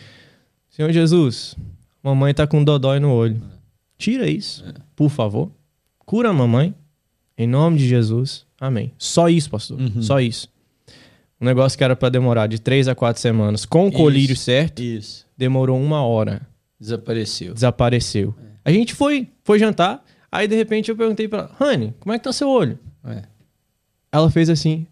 Senhor 0.79 0.93
Jesus, 0.93 1.57
mamãe 2.01 2.33
tá 2.33 2.47
com 2.47 2.62
dodói 2.62 3.01
no 3.01 3.12
olho. 3.12 3.43
Tira 3.99 4.31
isso, 4.31 4.64
É. 4.64 4.75
por 4.95 5.09
favor. 5.11 5.51
Cura 6.07 6.29
a 6.31 6.33
mamãe. 6.33 6.73
Em 7.37 7.49
nome 7.49 7.79
de 7.79 7.88
Jesus. 7.88 8.47
Amém. 8.61 8.93
Só 8.97 9.29
isso, 9.29 9.51
pastor. 9.51 9.77
Uhum. 9.81 10.01
Só 10.01 10.21
isso. 10.21 10.47
Um 11.41 11.45
negócio 11.47 11.77
que 11.77 11.83
era 11.83 11.97
pra 11.97 12.09
demorar 12.09 12.47
de 12.47 12.61
três 12.61 12.87
a 12.87 12.95
quatro 12.95 13.21
semanas 13.21 13.67
com 13.67 13.87
o 13.87 13.88
Isso. 13.88 13.97
colírio 13.97 14.37
certo, 14.37 14.81
Isso. 14.81 15.27
demorou 15.37 15.81
uma 15.83 16.01
hora. 16.05 16.43
Desapareceu. 16.79 17.55
Desapareceu. 17.55 18.33
A 18.64 18.71
gente 18.71 18.95
foi, 18.95 19.29
foi 19.43 19.59
jantar. 19.59 20.05
Aí 20.31 20.47
de 20.47 20.55
repente 20.55 20.93
eu 20.93 20.97
perguntei 20.97 21.27
pra 21.27 21.41
ela, 21.41 21.57
Honey, 21.73 21.93
como 21.99 22.12
é 22.12 22.19
que 22.19 22.25
tá 22.25 22.33
seu 22.33 22.49
olho? 22.49 22.79
É. 23.05 23.23
Ela 24.12 24.31
fez 24.31 24.49
assim, 24.49 24.87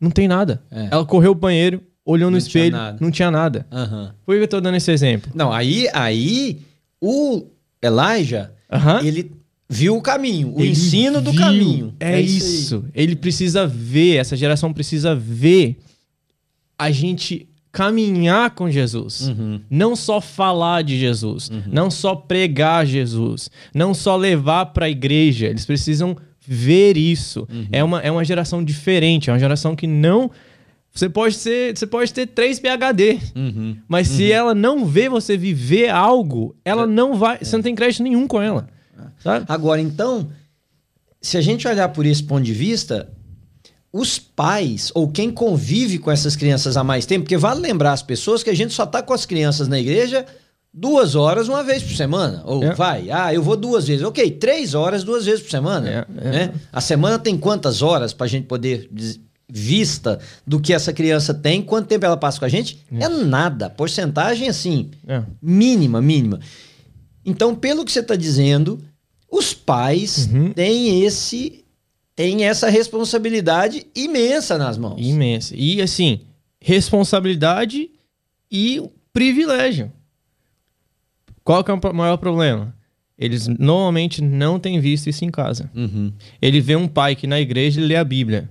não 0.00 0.10
tem 0.10 0.26
nada. 0.26 0.60
É. 0.68 0.88
Ela 0.90 1.06
correu 1.06 1.32
pro 1.32 1.42
banheiro, 1.42 1.80
olhou 2.10 2.30
no 2.30 2.36
Não 2.38 2.40
tinha 2.46 2.48
espelho, 2.64 2.76
nada. 2.76 2.98
não 3.00 3.10
tinha 3.10 3.30
nada. 3.30 3.66
Aham. 3.70 4.14
Por 4.24 4.36
que 4.36 4.42
eu 4.42 4.48
tô 4.48 4.60
dando 4.60 4.76
esse 4.76 4.90
exemplo? 4.90 5.30
Não, 5.34 5.52
aí, 5.52 5.86
aí 5.92 6.60
o 7.00 7.44
Elijah, 7.82 8.50
Aham. 8.72 9.00
ele 9.04 9.30
viu 9.68 9.96
o 9.96 10.00
caminho, 10.02 10.54
o 10.56 10.60
Ele 10.60 10.70
ensino 10.70 11.20
do 11.20 11.30
viu. 11.30 11.40
caminho. 11.40 11.94
É, 12.00 12.20
isso. 12.20 12.84
Ele 12.94 13.14
precisa 13.14 13.66
ver, 13.66 14.16
essa 14.16 14.36
geração 14.36 14.72
precisa 14.72 15.14
ver 15.14 15.76
a 16.78 16.90
gente 16.90 17.46
caminhar 17.70 18.50
com 18.52 18.70
Jesus. 18.70 19.28
Uhum. 19.28 19.60
Não 19.68 19.94
só 19.94 20.20
falar 20.20 20.82
de 20.82 20.98
Jesus, 20.98 21.50
não 21.70 21.90
só 21.90 22.14
pregar 22.14 22.86
Jesus, 22.86 23.50
não 23.74 23.92
só 23.92 24.16
levar 24.16 24.66
para 24.66 24.86
a 24.86 24.90
igreja. 24.90 25.46
Eles 25.46 25.66
precisam 25.66 26.16
ver 26.40 26.96
isso. 26.96 27.46
Uhum. 27.52 27.66
É, 27.70 27.84
uma, 27.84 28.00
é 28.00 28.10
uma 28.10 28.24
geração 28.24 28.64
diferente, 28.64 29.28
é 29.28 29.32
uma 29.32 29.38
geração 29.38 29.76
que 29.76 29.86
não. 29.86 30.30
Você 30.98 31.08
pode, 31.08 31.34
ser, 31.36 31.78
você 31.78 31.86
pode 31.86 32.12
ter 32.12 32.26
três 32.26 32.58
PHD, 32.58 33.20
Uhum. 33.36 33.76
mas 33.86 34.08
se 34.08 34.32
ela 34.32 34.52
não 34.52 34.84
vê 34.84 35.08
você 35.08 35.36
viver 35.36 35.90
algo, 35.90 36.56
ela 36.64 36.88
não 36.88 37.14
vai. 37.14 37.38
Você 37.40 37.54
não 37.56 37.62
tem 37.62 37.72
crédito 37.74 38.02
nenhum 38.02 38.26
com 38.26 38.42
ela. 38.42 38.68
Sabe? 39.22 39.44
Agora, 39.48 39.80
então, 39.80 40.28
se 41.22 41.36
a 41.36 41.40
gente 41.40 41.68
olhar 41.68 41.88
por 41.90 42.04
esse 42.04 42.22
ponto 42.24 42.42
de 42.42 42.52
vista, 42.52 43.08
os 43.92 44.18
pais 44.18 44.90
ou 44.92 45.08
quem 45.08 45.30
convive 45.30 45.98
com 46.00 46.10
essas 46.10 46.34
crianças 46.34 46.76
há 46.76 46.82
mais 46.82 47.06
tempo, 47.06 47.22
porque 47.24 47.36
vale 47.36 47.60
lembrar 47.60 47.92
as 47.92 48.02
pessoas 48.02 48.42
que 48.42 48.50
a 48.50 48.54
gente 48.56 48.74
só 48.74 48.84
tá 48.84 49.00
com 49.00 49.12
as 49.12 49.24
crianças 49.24 49.68
na 49.68 49.78
igreja 49.78 50.26
duas 50.74 51.14
horas 51.14 51.48
uma 51.48 51.62
vez 51.62 51.80
por 51.82 51.94
semana. 51.94 52.42
Ou 52.44 52.62
É. 52.64 52.74
vai, 52.74 53.08
ah, 53.10 53.32
eu 53.32 53.42
vou 53.42 53.56
duas 53.56 53.86
vezes. 53.86 54.04
Ok, 54.04 54.32
três 54.32 54.74
horas 54.74 55.04
duas 55.04 55.24
vezes 55.26 55.42
por 55.42 55.50
semana. 55.50 55.88
É, 55.88 56.06
é. 56.26 56.30
né? 56.30 56.54
A 56.72 56.80
semana 56.80 57.20
tem 57.20 57.38
quantas 57.38 57.82
horas 57.82 58.12
pra 58.12 58.26
gente 58.26 58.46
poder 58.48 58.88
vista 59.48 60.18
do 60.46 60.60
que 60.60 60.74
essa 60.74 60.92
criança 60.92 61.32
tem, 61.32 61.62
quanto 61.62 61.86
tempo 61.88 62.04
ela 62.04 62.16
passa 62.16 62.38
com 62.38 62.44
a 62.44 62.48
gente? 62.48 62.84
É 62.92 63.08
nada. 63.08 63.70
Porcentagem 63.70 64.48
assim, 64.48 64.90
É. 65.06 65.22
mínima, 65.40 66.02
mínima. 66.02 66.38
Então, 67.24 67.54
pelo 67.54 67.84
que 67.84 67.90
você 67.92 68.00
está 68.00 68.14
dizendo, 68.16 68.78
os 69.30 69.54
pais 69.54 70.28
Uhum. 70.32 70.52
têm 70.52 71.02
esse 71.04 71.64
têm 72.14 72.44
essa 72.44 72.68
responsabilidade 72.68 73.86
imensa 73.94 74.58
nas 74.58 74.76
mãos. 74.76 74.96
Imensa. 75.00 75.54
E 75.56 75.80
assim, 75.80 76.22
responsabilidade 76.60 77.90
e 78.50 78.82
privilégio. 79.12 79.92
Qual 81.44 81.62
que 81.62 81.70
é 81.70 81.74
o 81.74 81.94
maior 81.94 82.16
problema? 82.16 82.74
Eles 83.16 83.46
normalmente 83.46 84.20
não 84.22 84.58
têm 84.58 84.80
visto 84.80 85.08
isso 85.08 85.24
em 85.24 85.30
casa. 85.30 85.70
Uhum. 85.74 86.12
Ele 86.42 86.60
vê 86.60 86.74
um 86.76 86.88
pai 86.88 87.14
que 87.16 87.26
na 87.26 87.40
igreja 87.40 87.80
lê 87.80 87.96
a 87.96 88.04
Bíblia, 88.04 88.48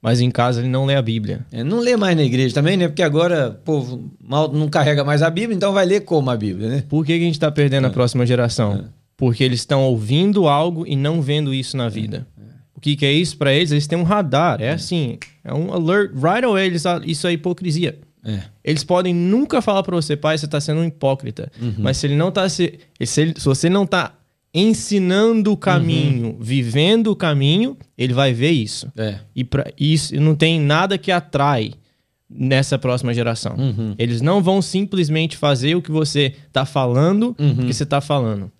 mas 0.00 0.20
em 0.20 0.30
casa 0.30 0.60
ele 0.60 0.68
não 0.68 0.84
lê 0.84 0.94
a 0.94 1.02
Bíblia. 1.02 1.44
É, 1.50 1.64
não 1.64 1.80
lê 1.80 1.96
mais 1.96 2.16
na 2.16 2.22
igreja 2.22 2.54
também, 2.54 2.76
né? 2.76 2.88
Porque 2.88 3.02
agora 3.02 3.50
o 3.50 3.64
povo 3.64 4.10
mal 4.22 4.52
não 4.52 4.68
carrega 4.68 5.04
mais 5.04 5.22
a 5.22 5.30
Bíblia, 5.30 5.56
então 5.56 5.72
vai 5.72 5.86
ler 5.86 6.00
como 6.00 6.30
a 6.30 6.36
Bíblia, 6.36 6.68
né? 6.68 6.84
Por 6.88 7.04
que, 7.04 7.16
que 7.16 7.22
a 7.22 7.26
gente 7.26 7.34
está 7.34 7.50
perdendo 7.50 7.86
a 7.86 7.90
próxima 7.90 8.24
geração? 8.26 8.84
Porque 9.16 9.42
eles 9.42 9.60
estão 9.60 9.82
ouvindo 9.82 10.46
algo 10.46 10.86
e 10.86 10.94
não 10.94 11.22
vendo 11.22 11.52
isso 11.52 11.76
na 11.76 11.88
vida. 11.88 12.26
O 12.74 12.80
que, 12.80 12.94
que 12.94 13.06
é 13.06 13.12
isso 13.12 13.38
para 13.38 13.52
eles? 13.52 13.72
Eles 13.72 13.86
têm 13.86 13.98
um 13.98 14.02
radar. 14.02 14.60
É 14.60 14.72
assim, 14.72 15.18
é 15.42 15.52
um 15.52 15.72
alert 15.72 16.12
right 16.14 16.44
away. 16.44 16.66
Eles, 16.66 16.84
isso 17.06 17.26
é 17.26 17.32
hipocrisia. 17.32 17.98
É. 18.22 18.40
Eles 18.62 18.84
podem 18.84 19.14
nunca 19.14 19.62
falar 19.62 19.82
para 19.82 19.96
você, 19.96 20.14
pai, 20.16 20.36
você 20.36 20.44
está 20.44 20.60
sendo 20.60 20.80
um 20.80 20.84
hipócrita. 20.84 21.50
Uhum. 21.60 21.74
Mas 21.78 21.96
se 21.96 22.06
ele 22.06 22.16
não 22.16 22.30
tá 22.30 22.48
se, 22.48 22.78
se, 23.00 23.20
ele, 23.20 23.34
se 23.38 23.44
você 23.44 23.70
não 23.70 23.84
está 23.84 24.12
ensinando 24.56 25.52
o 25.52 25.56
caminho, 25.56 26.28
uhum. 26.28 26.36
vivendo 26.40 27.08
o 27.08 27.16
caminho, 27.16 27.76
ele 27.96 28.14
vai 28.14 28.32
ver 28.32 28.52
isso. 28.52 28.90
É. 28.96 29.18
E 29.34 29.44
para 29.44 29.70
isso 29.78 30.18
não 30.18 30.34
tem 30.34 30.58
nada 30.58 30.96
que 30.96 31.12
atrai 31.12 31.74
nessa 32.28 32.78
próxima 32.78 33.12
geração. 33.12 33.54
Uhum. 33.54 33.94
Eles 33.98 34.22
não 34.22 34.42
vão 34.42 34.62
simplesmente 34.62 35.36
fazer 35.36 35.74
o 35.74 35.82
que 35.82 35.90
você 35.90 36.34
está 36.48 36.64
falando, 36.64 37.36
uhum. 37.38 37.54
porque 37.54 37.72
você 37.74 37.82
está 37.82 38.00
falando. 38.00 38.50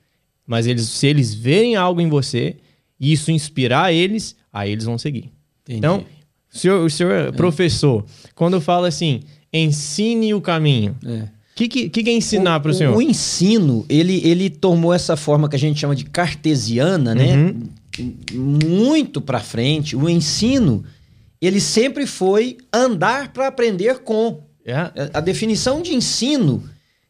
Mas 0.46 0.66
eles, 0.66 0.86
se 0.86 1.06
eles 1.06 1.34
verem 1.34 1.76
algo 1.76 1.98
em 1.98 2.10
você 2.10 2.56
e 3.00 3.12
isso 3.12 3.30
inspirar 3.30 3.90
eles, 3.90 4.36
aí 4.52 4.72
eles 4.72 4.84
vão 4.84 4.98
seguir. 4.98 5.32
Entendi. 5.62 5.78
Então, 5.78 6.04
o 6.52 6.58
senhor, 6.58 6.84
o 6.84 6.90
senhor 6.90 7.12
é. 7.12 7.32
professor, 7.32 8.04
quando 8.34 8.60
fala 8.60 8.88
assim, 8.88 9.22
ensine 9.50 10.34
o 10.34 10.42
caminho. 10.42 10.94
É. 11.04 11.35
que, 11.56 11.68
que, 11.68 11.88
que, 11.88 12.10
é 12.10 12.12
ensinar 12.12 12.60
para 12.60 12.70
o 12.70 12.74
senhor? 12.74 12.94
O 12.94 13.00
ensino, 13.00 13.86
ele, 13.88 14.20
ele 14.22 14.50
tomou 14.50 14.92
essa 14.92 15.16
forma 15.16 15.48
que 15.48 15.56
a 15.56 15.58
gente 15.58 15.80
chama 15.80 15.96
de 15.96 16.04
cartesiana, 16.04 17.14
né? 17.14 17.34
Uhum. 17.34 18.14
Muito 18.62 19.22
para 19.22 19.40
frente. 19.40 19.96
O 19.96 20.06
ensino, 20.06 20.84
ele 21.40 21.58
sempre 21.58 22.06
foi 22.06 22.58
andar 22.70 23.32
para 23.32 23.46
aprender 23.46 24.00
com. 24.00 24.42
É. 24.66 24.90
A 25.14 25.20
definição 25.20 25.80
de 25.80 25.94
ensino 25.94 26.62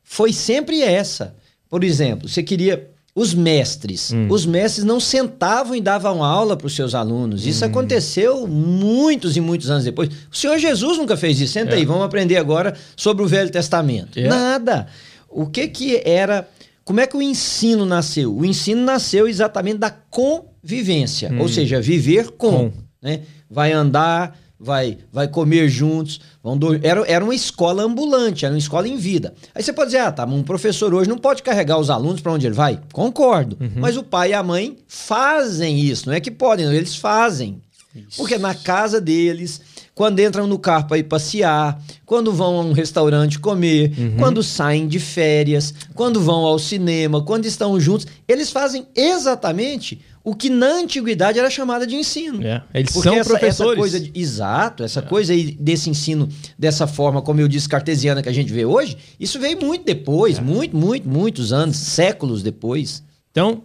foi 0.04 0.32
sempre 0.32 0.80
essa. 0.80 1.34
Por 1.68 1.82
exemplo, 1.82 2.28
você 2.28 2.40
queria 2.40 2.88
os 3.16 3.32
mestres. 3.32 4.12
Hum. 4.12 4.28
Os 4.28 4.44
mestres 4.44 4.84
não 4.84 5.00
sentavam 5.00 5.74
e 5.74 5.80
davam 5.80 6.22
aula 6.22 6.54
para 6.54 6.66
os 6.66 6.76
seus 6.76 6.94
alunos. 6.94 7.46
Isso 7.46 7.64
hum. 7.64 7.68
aconteceu 7.68 8.46
muitos 8.46 9.38
e 9.38 9.40
muitos 9.40 9.70
anos 9.70 9.84
depois. 9.84 10.10
O 10.30 10.36
Senhor 10.36 10.58
Jesus 10.58 10.98
nunca 10.98 11.16
fez 11.16 11.40
isso. 11.40 11.54
Senta 11.54 11.72
é. 11.72 11.76
aí, 11.76 11.86
vamos 11.86 12.04
aprender 12.04 12.36
agora 12.36 12.76
sobre 12.94 13.24
o 13.24 13.26
Velho 13.26 13.50
Testamento. 13.50 14.18
É. 14.18 14.28
Nada. 14.28 14.86
O 15.30 15.46
que 15.46 15.66
que 15.66 16.02
era... 16.04 16.46
Como 16.84 17.00
é 17.00 17.06
que 17.06 17.16
o 17.16 17.22
ensino 17.22 17.86
nasceu? 17.86 18.36
O 18.36 18.44
ensino 18.44 18.84
nasceu 18.84 19.26
exatamente 19.26 19.78
da 19.78 19.90
convivência. 19.90 21.32
Hum. 21.32 21.40
Ou 21.40 21.48
seja, 21.48 21.80
viver 21.80 22.32
com. 22.32 22.70
com. 22.70 22.72
Né? 23.02 23.22
Vai 23.50 23.72
andar 23.72 24.38
vai, 24.58 24.98
vai 25.12 25.28
comer 25.28 25.68
juntos, 25.68 26.20
vão 26.42 26.56
dormir. 26.56 26.80
Era, 26.82 27.04
era 27.06 27.24
uma 27.24 27.34
escola 27.34 27.82
ambulante, 27.82 28.44
era 28.44 28.54
uma 28.54 28.58
escola 28.58 28.88
em 28.88 28.96
vida. 28.96 29.34
Aí 29.54 29.62
você 29.62 29.72
pode 29.72 29.88
dizer, 29.88 30.02
ah, 30.02 30.12
tá, 30.12 30.24
um 30.24 30.42
professor 30.42 30.92
hoje 30.94 31.08
não 31.08 31.18
pode 31.18 31.42
carregar 31.42 31.78
os 31.78 31.90
alunos 31.90 32.20
para 32.20 32.32
onde 32.32 32.46
ele 32.46 32.54
vai. 32.54 32.80
Concordo. 32.92 33.56
Uhum. 33.60 33.72
Mas 33.76 33.96
o 33.96 34.02
pai 34.02 34.30
e 34.30 34.34
a 34.34 34.42
mãe 34.42 34.76
fazem 34.86 35.78
isso, 35.78 36.08
não 36.08 36.14
é 36.14 36.20
que 36.20 36.30
podem, 36.30 36.66
eles 36.74 36.96
fazem. 36.96 37.60
Isso. 37.94 38.18
Porque 38.18 38.36
na 38.36 38.54
casa 38.54 39.00
deles, 39.00 39.60
quando 39.94 40.20
entram 40.20 40.46
no 40.46 40.58
carro 40.58 40.86
para 40.86 40.98
ir 40.98 41.04
passear, 41.04 41.80
quando 42.04 42.30
vão 42.30 42.58
a 42.58 42.62
um 42.62 42.72
restaurante 42.72 43.38
comer, 43.38 43.92
uhum. 43.96 44.16
quando 44.18 44.42
saem 44.42 44.86
de 44.86 45.00
férias, 45.00 45.72
quando 45.94 46.20
vão 46.20 46.44
ao 46.44 46.58
cinema, 46.58 47.22
quando 47.22 47.46
estão 47.46 47.80
juntos, 47.80 48.06
eles 48.28 48.50
fazem 48.50 48.86
exatamente 48.94 50.02
o 50.26 50.34
que 50.34 50.50
na 50.50 50.80
antiguidade 50.80 51.38
era 51.38 51.48
chamada 51.48 51.86
de 51.86 51.94
ensino. 51.94 52.44
É, 52.44 52.60
eles 52.74 52.92
Porque 52.92 53.08
são 53.08 53.14
essa, 53.16 53.30
professores. 53.30 53.70
Essa 53.70 53.78
coisa 53.78 54.00
de, 54.00 54.10
exato, 54.12 54.82
essa 54.82 54.98
é. 54.98 55.02
coisa 55.02 55.32
aí 55.32 55.52
desse 55.52 55.88
ensino 55.88 56.28
dessa 56.58 56.84
forma, 56.88 57.22
como 57.22 57.40
eu 57.40 57.46
disse, 57.46 57.68
cartesiana 57.68 58.20
que 58.20 58.28
a 58.28 58.32
gente 58.32 58.52
vê 58.52 58.64
hoje, 58.64 58.96
isso 59.20 59.38
veio 59.38 59.56
muito 59.64 59.84
depois, 59.84 60.38
é. 60.38 60.40
muito, 60.40 60.76
muito, 60.76 61.08
muitos 61.08 61.52
anos, 61.52 61.76
séculos 61.76 62.42
depois. 62.42 63.04
Então, 63.30 63.52
o 63.52 63.62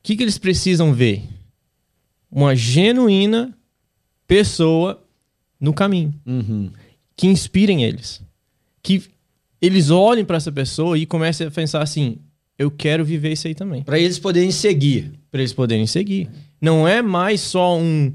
que, 0.00 0.14
que 0.14 0.22
eles 0.22 0.38
precisam 0.38 0.92
ver? 0.92 1.24
Uma 2.30 2.54
genuína 2.54 3.52
pessoa 4.28 5.02
no 5.58 5.74
caminho, 5.74 6.14
uhum. 6.24 6.70
que 7.16 7.26
inspirem 7.26 7.82
eles, 7.82 8.22
que 8.80 9.02
eles 9.60 9.90
olhem 9.90 10.24
para 10.24 10.36
essa 10.36 10.52
pessoa 10.52 10.96
e 10.96 11.04
comecem 11.04 11.48
a 11.48 11.50
pensar 11.50 11.82
assim: 11.82 12.18
eu 12.60 12.70
quero 12.70 13.02
viver 13.02 13.32
isso 13.32 13.46
aí 13.46 13.54
também. 13.54 13.82
Para 13.82 13.98
eles 13.98 14.18
poderem 14.18 14.50
seguir. 14.50 15.12
Para 15.30 15.40
eles 15.40 15.54
poderem 15.54 15.86
seguir. 15.86 16.28
Não 16.60 16.86
é 16.86 17.00
mais 17.00 17.40
só 17.40 17.78
um. 17.78 18.12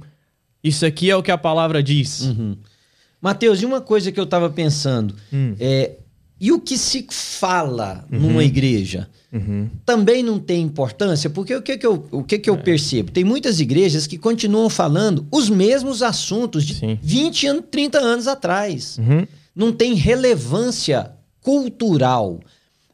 Isso 0.63 0.85
aqui 0.85 1.09
é 1.09 1.15
o 1.15 1.23
que 1.23 1.31
a 1.31 1.37
palavra 1.37 1.81
diz. 1.81 2.21
Uhum. 2.21 2.55
Mateus, 3.19 3.63
e 3.63 3.65
uma 3.65 3.81
coisa 3.81 4.11
que 4.11 4.19
eu 4.19 4.23
estava 4.23 4.47
pensando. 4.47 5.15
Hum. 5.33 5.55
É, 5.59 5.93
e 6.39 6.51
o 6.51 6.59
que 6.59 6.77
se 6.77 7.07
fala 7.09 8.05
uhum. 8.11 8.19
numa 8.19 8.43
igreja 8.43 9.09
uhum. 9.33 9.67
também 9.83 10.21
não 10.21 10.37
tem 10.37 10.61
importância? 10.61 11.27
Porque 11.27 11.55
o 11.55 11.61
que, 11.63 11.75
que, 11.79 11.87
eu, 11.87 12.07
o 12.11 12.23
que, 12.23 12.37
que 12.37 12.49
eu 12.49 12.53
é. 12.53 12.57
percebo? 12.57 13.09
Tem 13.09 13.23
muitas 13.23 13.59
igrejas 13.59 14.05
que 14.05 14.15
continuam 14.15 14.69
falando 14.69 15.25
os 15.31 15.49
mesmos 15.49 16.03
assuntos 16.03 16.63
de 16.63 16.75
Sim. 16.75 16.99
20 17.01 17.47
anos, 17.47 17.63
30 17.71 17.97
anos 17.97 18.27
atrás. 18.27 18.99
Uhum. 18.99 19.25
Não 19.55 19.71
tem 19.71 19.95
relevância 19.95 21.13
cultural. 21.41 22.39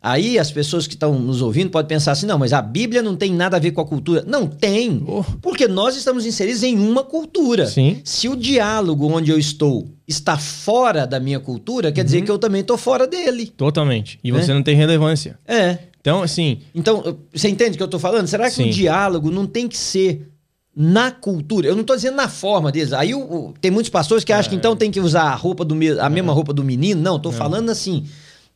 Aí 0.03 0.39
as 0.39 0.49
pessoas 0.49 0.87
que 0.87 0.95
estão 0.95 1.19
nos 1.19 1.43
ouvindo 1.43 1.69
podem 1.69 1.87
pensar 1.87 2.13
assim: 2.13 2.25
não, 2.25 2.39
mas 2.39 2.53
a 2.53 2.61
Bíblia 2.61 3.03
não 3.03 3.15
tem 3.15 3.31
nada 3.31 3.57
a 3.57 3.59
ver 3.59 3.71
com 3.71 3.81
a 3.81 3.85
cultura. 3.85 4.23
Não 4.25 4.47
tem, 4.47 5.03
oh. 5.07 5.23
porque 5.39 5.67
nós 5.67 5.95
estamos 5.95 6.25
inseridos 6.25 6.63
em 6.63 6.75
uma 6.75 7.03
cultura. 7.03 7.67
Sim. 7.67 8.01
Se 8.03 8.27
o 8.27 8.35
diálogo 8.35 9.05
onde 9.07 9.29
eu 9.29 9.37
estou 9.37 9.87
está 10.07 10.37
fora 10.37 11.05
da 11.05 11.19
minha 11.19 11.39
cultura, 11.39 11.91
quer 11.91 12.01
uhum. 12.01 12.05
dizer 12.05 12.21
que 12.23 12.31
eu 12.31 12.39
também 12.39 12.61
estou 12.61 12.77
fora 12.77 13.05
dele. 13.05 13.45
Totalmente. 13.55 14.19
E 14.23 14.31
você 14.31 14.49
é? 14.49 14.53
não 14.55 14.63
tem 14.63 14.75
relevância. 14.75 15.37
É. 15.47 15.77
Então, 15.99 16.23
assim. 16.23 16.61
Então, 16.73 17.17
você 17.31 17.47
entende 17.47 17.75
o 17.75 17.77
que 17.77 17.83
eu 17.83 17.85
estou 17.85 17.99
falando? 17.99 18.25
Será 18.25 18.49
que 18.49 18.63
o 18.63 18.71
diálogo 18.71 19.29
não 19.29 19.45
tem 19.45 19.67
que 19.67 19.77
ser 19.77 20.29
na 20.75 21.11
cultura. 21.11 21.67
Eu 21.67 21.75
não 21.75 21.81
estou 21.81 21.95
dizendo 21.95 22.15
na 22.15 22.29
forma 22.29 22.71
deles. 22.71 22.93
Aí 22.93 23.13
o, 23.13 23.19
o, 23.19 23.53
tem 23.59 23.69
muitos 23.69 23.89
pastores 23.89 24.23
que 24.23 24.31
acham 24.31 24.49
que 24.49 24.55
é. 24.55 24.57
então 24.57 24.75
tem 24.75 24.89
que 24.89 25.01
usar 25.01 25.23
a 25.23 25.35
roupa 25.35 25.65
do 25.65 25.75
a 25.99 26.09
mesma 26.09 26.31
é. 26.31 26.35
roupa 26.35 26.53
do 26.53 26.63
menino. 26.63 26.99
Não, 27.01 27.17
estou 27.17 27.31
falando 27.31 27.69
assim 27.69 28.05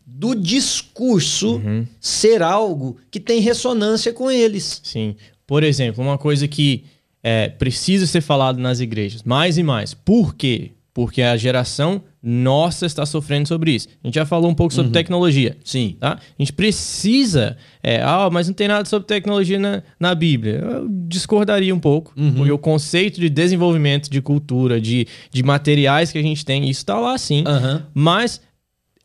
do 0.05 0.35
discurso 0.35 1.55
uhum. 1.55 1.85
ser 1.99 2.43
algo 2.43 2.97
que 3.09 3.19
tem 3.19 3.39
ressonância 3.39 4.13
com 4.13 4.29
eles. 4.29 4.81
Sim. 4.83 5.15
Por 5.47 5.63
exemplo, 5.63 6.03
uma 6.03 6.17
coisa 6.17 6.47
que 6.47 6.85
é, 7.23 7.49
precisa 7.49 8.05
ser 8.05 8.21
falado 8.21 8.59
nas 8.59 8.79
igrejas, 8.79 9.23
mais 9.23 9.57
e 9.57 9.63
mais. 9.63 9.93
Por 9.93 10.35
quê? 10.35 10.71
Porque 10.93 11.21
a 11.21 11.35
geração 11.35 12.01
nossa 12.23 12.85
está 12.85 13.05
sofrendo 13.05 13.47
sobre 13.47 13.71
isso. 13.71 13.87
A 14.03 14.07
gente 14.07 14.15
já 14.15 14.25
falou 14.25 14.49
um 14.49 14.53
pouco 14.53 14.73
sobre 14.73 14.87
uhum. 14.87 14.93
tecnologia. 14.93 15.57
Sim. 15.63 15.97
Tá? 15.99 16.13
A 16.13 16.41
gente 16.41 16.53
precisa. 16.53 17.57
É, 17.83 18.01
ah, 18.01 18.29
mas 18.31 18.47
não 18.47 18.53
tem 18.53 18.67
nada 18.67 18.87
sobre 18.87 19.07
tecnologia 19.07 19.59
na, 19.59 19.83
na 19.99 20.15
Bíblia. 20.15 20.55
Eu 20.55 20.87
discordaria 20.89 21.75
um 21.75 21.79
pouco, 21.79 22.13
uhum. 22.15 22.33
porque 22.33 22.51
o 22.51 22.57
conceito 22.57 23.19
de 23.19 23.29
desenvolvimento 23.29 24.09
de 24.09 24.21
cultura, 24.21 24.79
de, 24.79 25.07
de 25.31 25.43
materiais 25.43 26.11
que 26.11 26.17
a 26.17 26.23
gente 26.23 26.45
tem, 26.45 26.63
isso 26.69 26.79
está 26.79 26.97
lá 26.99 27.17
sim. 27.17 27.43
Uhum. 27.45 27.81
Mas 27.93 28.39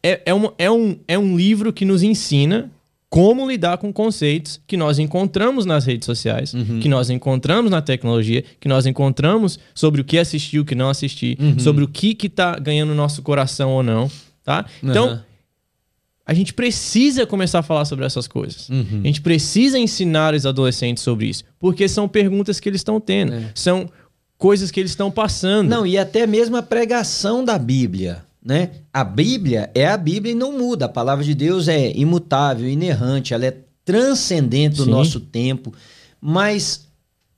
é, 0.02 0.22
é, 0.26 0.34
um, 0.34 0.48
é, 0.58 0.70
um, 0.70 0.98
é 1.06 1.18
um 1.18 1.36
livro 1.36 1.72
que 1.72 1.84
nos 1.84 2.02
ensina 2.02 2.70
como 3.10 3.50
lidar 3.50 3.76
com 3.78 3.92
conceitos 3.92 4.60
que 4.68 4.76
nós 4.76 5.00
encontramos 5.00 5.66
nas 5.66 5.84
redes 5.84 6.06
sociais, 6.06 6.54
uhum. 6.54 6.78
que 6.78 6.88
nós 6.88 7.10
encontramos 7.10 7.68
na 7.68 7.82
tecnologia, 7.82 8.44
que 8.60 8.68
nós 8.68 8.86
encontramos 8.86 9.58
sobre 9.74 10.00
o 10.00 10.04
que 10.04 10.16
assistir, 10.16 10.60
o 10.60 10.64
que 10.64 10.76
não 10.76 10.88
assistir, 10.88 11.36
uhum. 11.40 11.58
sobre 11.58 11.82
o 11.82 11.88
que 11.88 12.14
que 12.14 12.28
tá 12.28 12.56
ganhando 12.56 12.94
nosso 12.94 13.20
coração 13.20 13.72
ou 13.72 13.82
não, 13.82 14.08
tá? 14.44 14.64
Então, 14.80 15.08
uhum. 15.08 15.18
a 16.24 16.32
gente 16.32 16.54
precisa 16.54 17.26
começar 17.26 17.58
a 17.58 17.62
falar 17.64 17.84
sobre 17.84 18.06
essas 18.06 18.28
coisas. 18.28 18.68
Uhum. 18.68 19.00
A 19.02 19.06
gente 19.08 19.20
precisa 19.20 19.76
ensinar 19.76 20.32
os 20.32 20.46
adolescentes 20.46 21.02
sobre 21.02 21.26
isso, 21.26 21.42
porque 21.58 21.88
são 21.88 22.06
perguntas 22.06 22.60
que 22.60 22.68
eles 22.68 22.78
estão 22.78 23.00
tendo, 23.00 23.34
é. 23.34 23.50
são 23.56 23.90
coisas 24.38 24.70
que 24.70 24.78
eles 24.78 24.92
estão 24.92 25.10
passando. 25.10 25.68
Não, 25.68 25.84
e 25.84 25.98
até 25.98 26.28
mesmo 26.28 26.56
a 26.56 26.62
pregação 26.62 27.44
da 27.44 27.58
Bíblia 27.58 28.29
né? 28.42 28.70
A 28.92 29.04
Bíblia 29.04 29.70
é 29.74 29.86
a 29.86 29.96
Bíblia 29.96 30.32
e 30.32 30.36
não 30.36 30.56
muda. 30.56 30.86
A 30.86 30.88
palavra 30.88 31.24
de 31.24 31.34
Deus 31.34 31.68
é 31.68 31.92
imutável, 31.96 32.68
inerrante, 32.68 33.34
ela 33.34 33.46
é 33.46 33.56
transcendente 33.84 34.76
do 34.76 34.84
Sim. 34.84 34.90
nosso 34.90 35.20
tempo. 35.20 35.72
Mas 36.20 36.86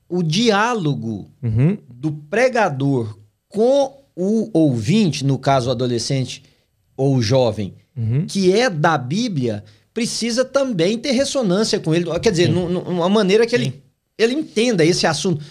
o 0.09 0.23
diálogo 0.23 1.31
uhum. 1.43 1.79
do 1.89 2.13
pregador 2.13 3.19
com 3.49 3.99
o 4.15 4.51
ouvinte, 4.53 5.25
no 5.25 5.39
caso 5.39 5.69
o 5.69 5.73
adolescente 5.73 6.43
ou 6.97 7.17
o 7.17 7.23
jovem, 7.23 7.75
uhum. 7.97 8.27
que 8.27 8.53
é 8.53 8.69
da 8.69 8.97
Bíblia, 8.97 9.65
precisa 9.93 10.45
também 10.45 10.99
ter 10.99 11.13
ressonância 11.13 11.81
com 11.81 11.95
ele. 11.95 12.07
Quer 12.21 12.31
dizer, 12.31 12.51
uma 12.51 13.09
maneira 13.09 13.47
que 13.47 13.55
ele, 13.55 13.83
ele 14.19 14.35
entenda 14.35 14.85
esse 14.85 15.07
assunto. 15.07 15.45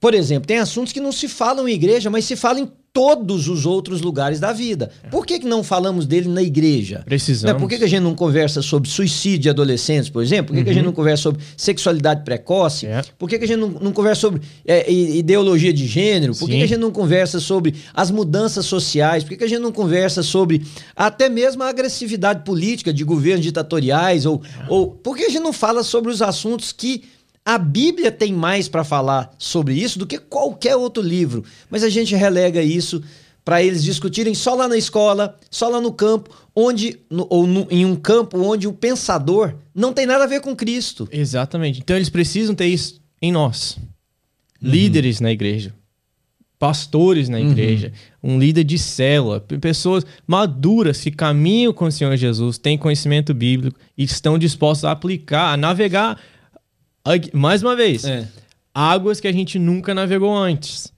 Por 0.00 0.14
exemplo, 0.14 0.46
tem 0.46 0.58
assuntos 0.58 0.92
que 0.92 1.00
não 1.00 1.12
se 1.12 1.28
falam 1.28 1.68
em 1.68 1.74
igreja, 1.74 2.10
mas 2.10 2.24
se 2.24 2.36
falam 2.36 2.64
em 2.64 2.70
todos 2.94 3.48
os 3.48 3.66
outros 3.66 4.00
lugares 4.00 4.38
da 4.38 4.52
vida. 4.52 4.88
É. 5.02 5.08
Por 5.08 5.26
que, 5.26 5.40
que 5.40 5.46
não 5.46 5.64
falamos 5.64 6.06
dele 6.06 6.28
na 6.28 6.40
igreja? 6.40 7.02
Precisamos. 7.04 7.52
Né? 7.52 7.58
Por 7.58 7.68
que, 7.68 7.76
que 7.76 7.82
a 7.82 7.88
gente 7.88 8.04
não 8.04 8.14
conversa 8.14 8.62
sobre 8.62 8.88
suicídio 8.88 9.40
de 9.40 9.50
adolescentes, 9.50 10.08
por 10.08 10.22
exemplo? 10.22 10.46
Por 10.46 10.52
que, 10.52 10.60
uhum. 10.60 10.64
que 10.64 10.70
a 10.70 10.72
gente 10.72 10.82
uhum. 10.82 10.90
não 10.90 10.94
conversa 10.94 11.22
sobre 11.24 11.42
sexualidade 11.56 12.22
precoce? 12.24 12.86
É. 12.86 13.02
Por 13.18 13.28
que, 13.28 13.36
que 13.36 13.46
a 13.46 13.48
gente 13.48 13.58
não, 13.58 13.68
não 13.68 13.92
conversa 13.92 14.20
sobre 14.20 14.42
é, 14.64 14.90
ideologia 14.92 15.72
de 15.72 15.88
gênero? 15.88 16.36
Por 16.36 16.48
que, 16.48 16.56
que, 16.56 16.62
a 16.62 16.68
gente 16.68 16.78
não 16.78 16.92
conversa 16.92 17.40
sobre 17.40 17.74
as 17.92 18.12
mudanças 18.12 18.64
sociais? 18.64 19.24
Por 19.24 19.30
que, 19.30 19.38
que 19.38 19.44
a 19.44 19.48
gente 19.48 19.60
não 19.60 19.72
conversa 19.72 20.22
sobre 20.22 20.64
até 20.94 21.28
mesmo 21.28 21.64
a 21.64 21.68
agressividade 21.70 22.44
política 22.44 22.94
de 22.94 23.02
governos 23.02 23.44
ditatoriais? 23.44 24.24
Ou, 24.24 24.40
é. 24.44 24.66
ou 24.68 24.92
por 24.92 25.16
que 25.16 25.24
a 25.24 25.28
gente 25.28 25.42
não 25.42 25.52
fala 25.52 25.82
sobre 25.82 26.12
os 26.12 26.22
assuntos 26.22 26.70
que 26.70 27.02
a 27.44 27.58
Bíblia 27.58 28.10
tem 28.10 28.32
mais 28.32 28.68
para 28.68 28.82
falar 28.82 29.34
sobre 29.38 29.74
isso 29.74 29.98
do 29.98 30.06
que 30.06 30.18
qualquer 30.18 30.76
outro 30.76 31.02
livro, 31.02 31.44
mas 31.68 31.82
a 31.82 31.90
gente 31.90 32.14
relega 32.14 32.62
isso 32.62 33.02
para 33.44 33.62
eles 33.62 33.84
discutirem 33.84 34.34
só 34.34 34.54
lá 34.54 34.66
na 34.66 34.76
escola, 34.76 35.38
só 35.50 35.68
lá 35.68 35.78
no 35.80 35.92
campo, 35.92 36.30
onde 36.56 36.98
no, 37.10 37.26
ou 37.28 37.46
no, 37.46 37.66
em 37.70 37.84
um 37.84 37.94
campo 37.94 38.38
onde 38.38 38.66
o 38.66 38.72
pensador 38.72 39.54
não 39.74 39.92
tem 39.92 40.06
nada 40.06 40.24
a 40.24 40.26
ver 40.26 40.40
com 40.40 40.56
Cristo. 40.56 41.06
Exatamente. 41.12 41.80
Então 41.80 41.94
eles 41.94 42.08
precisam 42.08 42.54
ter 42.54 42.66
isso 42.66 42.98
em 43.20 43.30
nós, 43.30 43.76
uhum. 44.62 44.70
líderes 44.70 45.20
na 45.20 45.30
igreja, 45.30 45.74
pastores 46.58 47.28
na 47.28 47.36
uhum. 47.36 47.50
igreja, 47.50 47.92
uhum. 48.22 48.36
um 48.36 48.38
líder 48.38 48.64
de 48.64 48.78
célula, 48.78 49.40
pessoas 49.40 50.06
maduras 50.26 51.02
que 51.02 51.10
caminham 51.10 51.74
com 51.74 51.84
o 51.84 51.92
Senhor 51.92 52.16
Jesus, 52.16 52.56
têm 52.56 52.78
conhecimento 52.78 53.34
bíblico 53.34 53.78
e 53.98 54.04
estão 54.04 54.38
dispostos 54.38 54.86
a 54.86 54.92
aplicar, 54.92 55.52
a 55.52 55.56
navegar 55.58 56.18
mais 57.32 57.62
uma 57.62 57.76
vez. 57.76 58.04
É. 58.04 58.26
Águas 58.74 59.20
que 59.20 59.28
a 59.28 59.32
gente 59.32 59.58
nunca 59.58 59.94
navegou 59.94 60.36
antes 60.36 60.94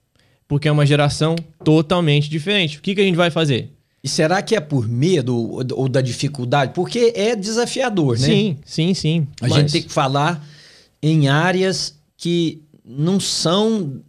porque 0.48 0.68
é 0.68 0.72
uma 0.72 0.86
geração 0.86 1.34
totalmente 1.64 2.28
diferente. 2.30 2.78
O 2.78 2.82
que, 2.82 2.94
que 2.94 3.00
a 3.00 3.04
gente 3.04 3.16
vai 3.16 3.30
fazer? 3.30 3.72
E 4.02 4.08
será 4.08 4.40
que 4.40 4.54
é 4.54 4.60
por 4.60 4.88
medo 4.88 5.36
ou 5.74 5.88
da 5.88 6.00
dificuldade? 6.00 6.72
Porque 6.72 7.12
é 7.16 7.34
desafiador, 7.34 8.18
né? 8.18 8.26
Sim, 8.26 8.56
sim, 8.64 8.94
sim. 8.94 9.26
A 9.40 9.48
Mas... 9.48 9.54
gente 9.54 9.72
tem 9.72 9.82
que 9.82 9.92
falar 9.92 10.46
em 11.02 11.28
áreas 11.28 11.98
que 12.16 12.62
não 12.84 13.18
são 13.18 14.00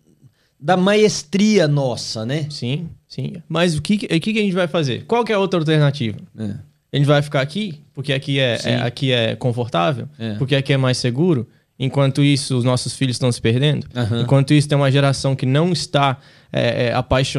da 0.59 0.77
maestria 0.77 1.67
nossa, 1.67 2.25
né? 2.25 2.45
Sim, 2.49 2.89
sim. 3.07 3.33
Mas 3.49 3.75
o 3.75 3.81
que, 3.81 3.95
o 3.95 4.19
que 4.19 4.37
a 4.37 4.41
gente 4.41 4.53
vai 4.53 4.67
fazer? 4.67 5.03
Qual 5.05 5.25
que 5.25 5.31
é 5.31 5.35
a 5.35 5.39
outra 5.39 5.59
alternativa? 5.59 6.17
É. 6.37 6.55
A 6.93 6.97
gente 6.97 7.05
vai 7.05 7.21
ficar 7.21 7.41
aqui, 7.41 7.81
porque 7.93 8.13
aqui 8.13 8.39
é, 8.39 8.59
é 8.63 8.75
aqui 8.81 9.11
é 9.11 9.35
confortável, 9.35 10.07
é. 10.17 10.35
porque 10.35 10.55
aqui 10.55 10.73
é 10.73 10.77
mais 10.77 10.97
seguro. 10.97 11.47
Enquanto 11.79 12.23
isso, 12.23 12.57
os 12.57 12.63
nossos 12.63 12.95
filhos 12.95 13.15
estão 13.15 13.31
se 13.31 13.39
perdendo. 13.39 13.87
Uhum. 13.95 14.21
Enquanto 14.21 14.53
isso, 14.53 14.67
tem 14.67 14.77
uma 14.77 14.91
geração 14.91 15.35
que 15.35 15.45
não 15.45 15.71
está 15.71 16.17
é, 16.51 16.87
é, 16.87 16.93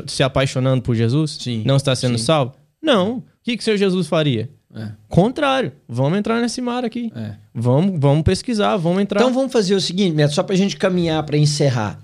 se 0.07 0.23
apaixonando 0.23 0.83
por 0.83 0.95
Jesus, 0.95 1.39
sim, 1.41 1.63
não 1.67 1.77
está 1.77 1.95
sendo 1.97 2.19
sim. 2.19 2.25
salvo. 2.25 2.55
Não. 2.81 3.19
O 3.19 3.25
que, 3.43 3.57
que 3.57 3.63
o 3.63 3.65
Senhor 3.65 3.77
Jesus 3.77 4.07
faria? 4.07 4.49
É. 4.75 4.91
Contrário. 5.09 5.73
Vamos 5.89 6.19
entrar 6.19 6.41
nesse 6.41 6.61
mar 6.61 6.85
aqui. 6.85 7.11
É. 7.17 7.35
Vamos, 7.55 7.99
vamos 7.99 8.23
pesquisar, 8.23 8.77
vamos 8.77 9.03
entrar. 9.03 9.21
Então 9.21 9.33
vamos 9.33 9.53
fazer 9.53 9.75
o 9.75 9.81
seguinte, 9.81 10.15
Neto, 10.15 10.35
só 10.35 10.43
para 10.43 10.55
a 10.55 10.59
gente 10.59 10.77
caminhar 10.77 11.23
para 11.25 11.37
encerrar. 11.37 11.99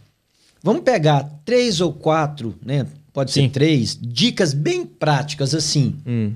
Vamos 0.62 0.82
pegar 0.82 1.28
três 1.44 1.80
ou 1.80 1.92
quatro, 1.92 2.54
né? 2.64 2.86
Pode 3.12 3.30
ser 3.30 3.42
sim. 3.42 3.48
três, 3.48 3.96
dicas 4.00 4.52
bem 4.52 4.84
práticas 4.84 5.54
assim. 5.54 5.94
Hum. 6.06 6.32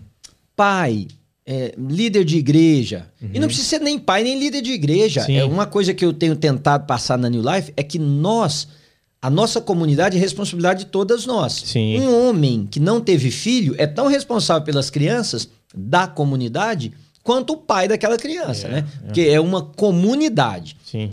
Pai, 0.54 1.08
é, 1.50 1.72
líder 1.78 2.26
de 2.26 2.36
igreja. 2.36 3.06
Uhum. 3.22 3.30
E 3.32 3.40
não 3.40 3.48
precisa 3.48 3.66
ser 3.66 3.80
nem 3.80 3.98
pai, 3.98 4.22
nem 4.22 4.38
líder 4.38 4.60
de 4.60 4.70
igreja. 4.70 5.22
Sim. 5.22 5.36
É 5.36 5.44
uma 5.46 5.64
coisa 5.64 5.94
que 5.94 6.04
eu 6.04 6.12
tenho 6.12 6.36
tentado 6.36 6.84
passar 6.84 7.16
na 7.16 7.30
New 7.30 7.40
Life 7.40 7.72
é 7.74 7.82
que 7.82 7.98
nós, 7.98 8.68
a 9.22 9.30
nossa 9.30 9.58
comunidade 9.58 10.18
é 10.18 10.20
responsabilidade 10.20 10.84
de 10.84 10.90
todas 10.90 11.24
nós. 11.24 11.54
Sim. 11.54 12.00
Um 12.00 12.28
homem 12.28 12.68
que 12.70 12.78
não 12.78 13.00
teve 13.00 13.30
filho 13.30 13.74
é 13.78 13.86
tão 13.86 14.08
responsável 14.08 14.62
pelas 14.62 14.90
crianças 14.90 15.48
da 15.74 16.06
comunidade 16.06 16.92
quanto 17.22 17.54
o 17.54 17.56
pai 17.56 17.88
daquela 17.88 18.18
criança, 18.18 18.66
é, 18.66 18.70
né? 18.70 18.78
É. 19.02 19.06
Porque 19.06 19.22
é 19.22 19.40
uma 19.40 19.62
comunidade. 19.62 20.76
Sim. 20.84 21.12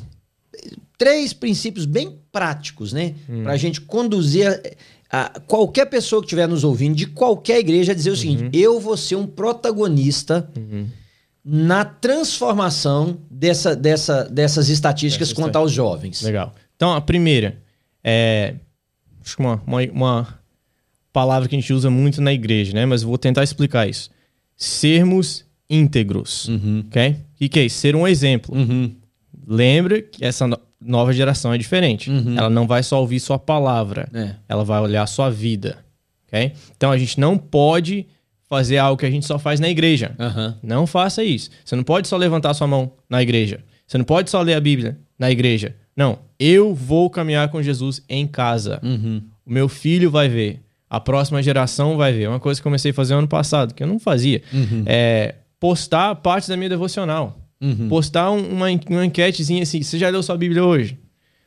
Três 0.97 1.31
princípios 1.31 1.85
bem 1.85 2.19
práticos, 2.29 2.91
né? 2.91 3.15
Hum. 3.29 3.43
Para 3.43 3.53
a 3.53 3.57
gente 3.57 3.79
conduzir 3.79 4.47
a, 4.49 4.59
qualquer 5.47 5.85
pessoa 5.85 6.21
que 6.21 6.25
estiver 6.25 6.47
nos 6.47 6.63
ouvindo, 6.63 6.95
de 6.95 7.05
qualquer 7.05 7.59
igreja, 7.59 7.95
dizer 7.95 8.11
o 8.11 8.15
seguinte: 8.15 8.43
uhum. 8.43 8.49
eu 8.53 8.79
vou 8.79 8.97
ser 8.97 9.15
um 9.15 9.27
protagonista 9.27 10.49
uhum. 10.57 10.87
na 11.43 11.85
transformação 11.85 13.17
dessa, 13.29 13.75
dessa, 13.75 14.25
dessas 14.25 14.69
estatísticas 14.69 15.29
Essa 15.29 15.41
quanto 15.41 15.55
aos 15.55 15.71
jovens. 15.71 16.21
Legal. 16.21 16.53
Então, 16.75 16.93
a 16.93 17.01
primeira 17.01 17.57
é. 18.03 18.55
Acho 19.23 19.37
que 19.37 19.41
uma, 19.41 19.61
uma, 19.65 19.81
uma, 19.91 20.39
palavra 21.11 21.49
que 21.49 21.55
a 21.55 21.59
gente 21.59 21.73
usa 21.73 21.89
muito 21.89 22.21
na 22.21 22.31
igreja, 22.31 22.73
né? 22.73 22.85
Mas 22.85 23.01
vou 23.01 23.17
tentar 23.17 23.43
explicar 23.43 23.89
isso. 23.89 24.11
Sermos 24.55 25.43
íntegros. 25.67 26.47
Uhum. 26.47 26.83
Ok? 26.87 27.09
O 27.09 27.37
que, 27.37 27.49
que, 27.49 27.59
é 27.59 27.65
isso? 27.65 27.77
Ser 27.77 27.95
um 27.95 28.07
exemplo. 28.07 28.55
Uhum. 28.55 28.95
Lembra 29.47 30.01
que 30.01 30.23
essa 30.23 30.47
nova 30.79 31.13
geração 31.13 31.53
é 31.53 31.57
diferente. 31.57 32.09
Uhum. 32.09 32.38
Ela 32.38 32.49
não 32.49 32.67
vai 32.67 32.83
só 32.83 32.99
ouvir 32.99 33.19
sua 33.19 33.39
palavra, 33.39 34.09
é. 34.13 34.35
ela 34.47 34.63
vai 34.63 34.79
olhar 34.81 35.03
a 35.03 35.07
sua 35.07 35.29
vida. 35.29 35.77
Okay? 36.27 36.53
Então 36.75 36.91
a 36.91 36.97
gente 36.97 37.19
não 37.19 37.38
pode 37.38 38.07
fazer 38.47 38.77
algo 38.77 38.99
que 38.99 39.05
a 39.05 39.11
gente 39.11 39.25
só 39.25 39.39
faz 39.39 39.59
na 39.59 39.69
igreja. 39.69 40.15
Uhum. 40.19 40.53
Não 40.61 40.88
faça 40.88 41.23
isso. 41.23 41.49
Você 41.63 41.75
não 41.75 41.83
pode 41.83 42.07
só 42.07 42.17
levantar 42.17 42.53
sua 42.53 42.67
mão 42.67 42.91
na 43.09 43.21
igreja. 43.21 43.59
Você 43.88 43.97
não 43.97 44.05
pode 44.05 44.29
só 44.29 44.41
ler 44.41 44.53
a 44.53 44.61
Bíblia 44.61 44.97
na 45.17 45.31
igreja. 45.31 45.75
Não. 45.95 46.19
Eu 46.39 46.73
vou 46.73 47.09
caminhar 47.09 47.49
com 47.49 47.61
Jesus 47.61 48.03
em 48.09 48.27
casa. 48.27 48.79
Uhum. 48.83 49.21
O 49.45 49.51
meu 49.51 49.69
filho 49.69 50.11
vai 50.11 50.27
ver. 50.27 50.61
A 50.89 50.99
próxima 50.99 51.41
geração 51.41 51.97
vai 51.97 52.13
ver. 52.13 52.27
Uma 52.27 52.39
coisa 52.39 52.59
que 52.59 52.63
comecei 52.63 52.91
a 52.91 52.93
fazer 52.93 53.13
ano 53.13 53.27
passado, 53.27 53.73
que 53.73 53.83
eu 53.83 53.88
não 53.88 53.99
fazia. 53.99 54.41
Uhum. 54.53 54.83
É 54.85 55.35
postar 55.59 56.15
parte 56.15 56.47
da 56.47 56.57
minha 56.57 56.69
devocional. 56.69 57.38
Uhum. 57.65 57.89
Postar 57.89 58.30
uma, 58.32 58.67
uma 58.89 59.06
enquetezinha 59.06 59.63
assim, 59.63 59.82
você 59.82 59.97
já 59.97 60.10
leu 60.10 60.21
sua 60.21 60.38
Bíblia 60.38 60.63
hoje? 60.63 60.97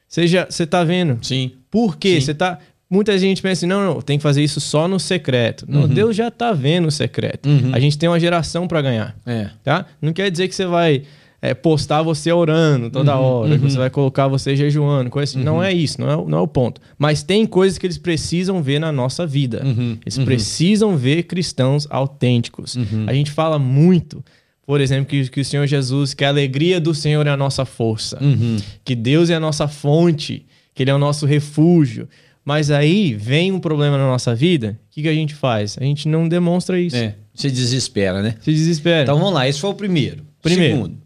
Você 0.09 0.27
já, 0.27 0.47
você 0.47 0.67
tá 0.67 0.83
vendo? 0.83 1.19
Sim. 1.23 1.53
Por 1.71 1.97
quê? 1.97 2.15
Sim. 2.15 2.21
Você 2.23 2.35
tá 2.35 2.59
Muita 2.91 3.19
gente 3.19 3.43
pensa 3.43 3.61
assim, 3.61 3.67
não, 3.67 3.85
não, 3.85 4.01
tem 4.01 4.17
que 4.17 4.23
fazer 4.23 4.43
isso 4.43 4.61
só 4.61 4.89
no 4.89 4.99
secreto. 4.99 5.67
Não, 5.69 5.83
uhum. 5.83 5.89
Deus 5.89 6.17
já 6.17 6.31
tá 6.31 6.53
vendo 6.53 6.89
o 6.89 6.91
secreto. 6.91 7.47
Uhum. 7.47 7.71
A 7.75 7.79
gente 7.79 7.99
tem 7.99 8.09
uma 8.09 8.19
geração 8.19 8.67
para 8.67 8.81
ganhar. 8.81 9.15
É. 9.27 9.51
Tá? 9.63 9.85
Não 10.01 10.11
quer 10.11 10.31
dizer 10.31 10.49
que 10.49 10.55
você 10.55 10.65
vai 10.65 11.03
é, 11.43 11.53
postar 11.53 12.01
você 12.01 12.33
orando 12.33 12.89
toda 12.89 13.15
uhum. 13.15 13.23
hora, 13.23 13.59
que 13.59 13.63
você 13.63 13.77
uhum. 13.77 13.83
vai 13.83 13.91
colocar 13.91 14.27
você 14.27 14.57
jejuando, 14.57 15.11
coisa 15.11 15.31
assim. 15.31 15.45
Não 15.45 15.57
uhum. 15.57 15.63
é 15.63 15.71
isso, 15.71 16.01
não 16.01 16.11
é, 16.11 16.31
não 16.31 16.39
é 16.39 16.41
o 16.41 16.49
ponto. 16.49 16.81
Mas 16.99 17.23
tem 17.23 17.45
coisas 17.45 17.77
que 17.77 17.85
eles 17.85 17.99
precisam 17.99 18.63
ver 18.63 18.79
na 18.79 18.91
nossa 18.91 19.27
vida. 19.27 19.63
Eles 20.07 20.17
precisam 20.25 20.97
ver 20.97 21.25
cristãos 21.25 21.87
autênticos. 21.91 22.75
A 23.07 23.13
gente 23.13 23.31
fala 23.31 23.59
muito 23.59 24.25
por 24.69 24.83
exemplo, 24.83 25.07
que, 25.07 25.31
que 25.31 25.41
o 25.41 25.45
Senhor 25.47 25.67
Jesus, 25.67 26.13
que 26.13 26.23
a 26.23 26.29
alegria 26.29 26.79
do 26.79 26.95
Senhor 26.95 27.27
é 27.27 27.31
a 27.31 27.37
nossa 27.39 27.65
força, 27.65 28.23
uhum. 28.23 28.59
que 28.85 28.95
Deus 28.95 29.31
é 29.31 29.35
a 29.35 29.41
nossa 29.41 29.67
fonte, 29.67 30.45
que 30.75 30.83
Ele 30.83 30.91
é 30.91 30.95
o 30.95 30.99
nosso 30.99 31.25
refúgio. 31.25 32.07
Mas 32.45 32.71
aí 32.71 33.15
vem 33.15 33.51
um 33.51 33.61
problema 33.61 33.97
na 33.97 34.07
nossa 34.07 34.35
vida, 34.35 34.79
o 34.85 34.95
que, 34.95 35.01
que 35.01 35.09
a 35.09 35.15
gente 35.15 35.35
faz? 35.35 35.79
A 35.81 35.85
gente 35.85 36.07
não 36.07 36.29
demonstra 36.29 36.79
isso. 36.79 36.97
É, 36.97 37.15
se 37.33 37.51
desespera, 37.51 38.21
né? 38.21 38.35
Se 38.43 38.53
desespera. 38.53 39.05
Então 39.05 39.17
vamos 39.17 39.33
lá, 39.33 39.49
esse 39.49 39.59
foi 39.59 39.71
o 39.71 39.75
primeiro. 39.75 40.23
Primeiro. 40.43 40.75
Segundo. 40.77 40.99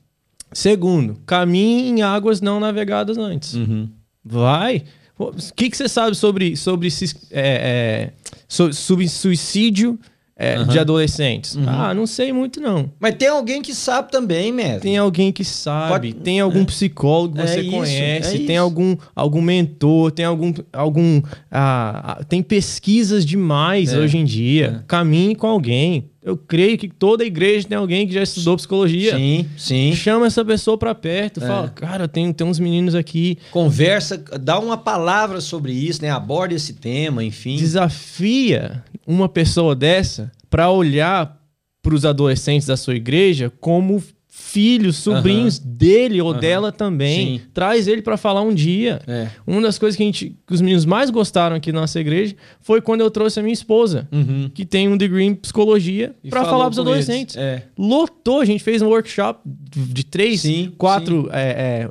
Segundo, 0.53 1.21
caminhe 1.25 1.89
em 1.89 2.03
águas 2.03 2.41
não 2.41 2.59
navegadas 2.59 3.17
antes. 3.17 3.55
Uhum. 3.55 3.89
Vai. 4.25 4.83
O 5.17 5.31
que, 5.55 5.71
que 5.71 5.77
você 5.77 5.89
sabe 5.89 6.17
sobre, 6.17 6.57
sobre, 6.57 6.89
é, 7.31 8.11
é, 8.51 8.73
sobre 8.73 9.09
suicídio 9.09 10.01
é, 10.43 10.59
uhum. 10.59 10.67
de 10.67 10.79
adolescentes? 10.79 11.55
Uhum. 11.55 11.65
Ah, 11.67 11.95
não 11.95 12.07
sei 12.07 12.33
muito 12.33 12.61
não. 12.61 12.91
Mas 12.99 13.15
tem 13.15 13.29
alguém 13.29 13.63
que 13.63 13.75
sabe 13.75 14.11
também, 14.11 14.51
mesmo. 14.51 14.81
Tem 14.81 14.99
alguém 14.99 15.31
que 15.31 15.45
sabe, 15.45 16.13
Pode... 16.13 16.13
tem 16.15 16.41
algum 16.41 16.63
é. 16.63 16.65
psicólogo 16.65 17.35
que 17.37 17.41
é 17.41 17.47
você 17.47 17.61
isso, 17.61 17.71
conhece, 17.71 18.43
é 18.43 18.47
tem 18.47 18.57
algum, 18.57 18.97
algum 19.15 19.41
mentor, 19.41 20.11
tem 20.11 20.25
algum. 20.25 20.53
algum 20.73 21.23
ah, 21.51 22.17
ah 22.19 22.25
tem 22.25 22.43
pesquisas 22.43 23.25
demais 23.25 23.93
é. 23.93 23.99
hoje 23.99 24.19
em 24.19 24.25
dia. 24.25 24.81
É. 24.81 24.85
Caminhe 24.87 25.35
com 25.35 25.47
alguém. 25.47 26.12
Eu 26.23 26.37
creio 26.37 26.79
que 26.79 26.89
toda 26.89 27.25
igreja 27.25 27.67
tem 27.67 27.77
alguém 27.77 28.07
que 28.07 28.15
já 28.15 28.23
estudou 28.23 28.57
psicologia. 28.57 29.17
Sim, 29.17 29.49
sim. 29.57 29.93
Chama 29.93 30.27
essa 30.27 30.45
pessoa 30.45 30.79
para 30.79 30.95
perto, 30.95 31.41
fala, 31.41 31.69
cara, 31.69 32.07
tem, 32.07 32.33
tem 32.33 32.47
uns 32.47 32.61
meninos 32.61 32.95
aqui. 32.95 33.39
Conversa, 33.51 34.17
dá 34.41 34.59
uma 34.61 34.77
palavra 34.77 35.41
sobre 35.41 35.73
isso, 35.73 36.01
né? 36.01 36.11
Aborda 36.11 36.55
esse 36.55 36.75
tema, 36.75 37.25
enfim. 37.25 37.57
Desafia 37.57 38.85
uma 39.05 39.29
pessoa 39.29 39.75
dessa 39.75 40.31
para 40.49 40.71
olhar 40.71 41.41
para 41.83 41.95
os 41.95 42.05
adolescentes 42.05 42.69
da 42.69 42.77
sua 42.77 42.95
igreja 42.95 43.53
como 43.61 44.01
filhos, 44.35 44.97
sobrinhos 44.97 45.59
uhum. 45.59 45.65
dele 45.75 46.23
ou 46.23 46.33
uhum. 46.33 46.41
dela 46.41 46.73
também. 46.73 47.39
Sim. 47.39 47.45
Traz 47.53 47.87
ele 47.87 48.01
para 48.01 48.17
falar 48.17 48.41
um 48.41 48.55
dia. 48.55 49.03
É. 49.07 49.29
Uma 49.47 49.61
das 49.61 49.79
coisas 49.79 49.95
que, 49.95 50.03
a 50.03 50.07
gente, 50.07 50.39
que 50.47 50.55
os 50.55 50.63
meninos 50.63 50.87
mais 50.87 51.11
gostaram 51.11 51.55
aqui 51.55 51.71
na 51.71 51.83
nossa 51.83 52.01
igreja 52.01 52.35
foi 52.59 52.81
quando 52.81 53.03
eu 53.03 53.11
trouxe 53.11 53.39
a 53.39 53.43
minha 53.43 53.53
esposa, 53.53 54.09
uhum. 54.11 54.51
que 54.55 54.65
tem 54.65 54.89
um 54.89 54.97
degree 54.97 55.27
em 55.27 55.35
psicologia, 55.35 56.15
para 56.31 56.47
falar 56.47 56.65
para 56.65 56.71
os 56.71 56.79
adolescentes. 56.79 57.37
É. 57.37 57.65
Lotou, 57.77 58.41
a 58.41 58.47
gente 58.47 58.65
fez 58.65 58.81
um 58.81 58.87
workshop 58.87 59.41
de 59.45 60.03
três, 60.03 60.41
sim, 60.41 60.73
quatro 60.79 61.25
sim. 61.25 61.31
É, 61.31 61.43
é 61.51 61.91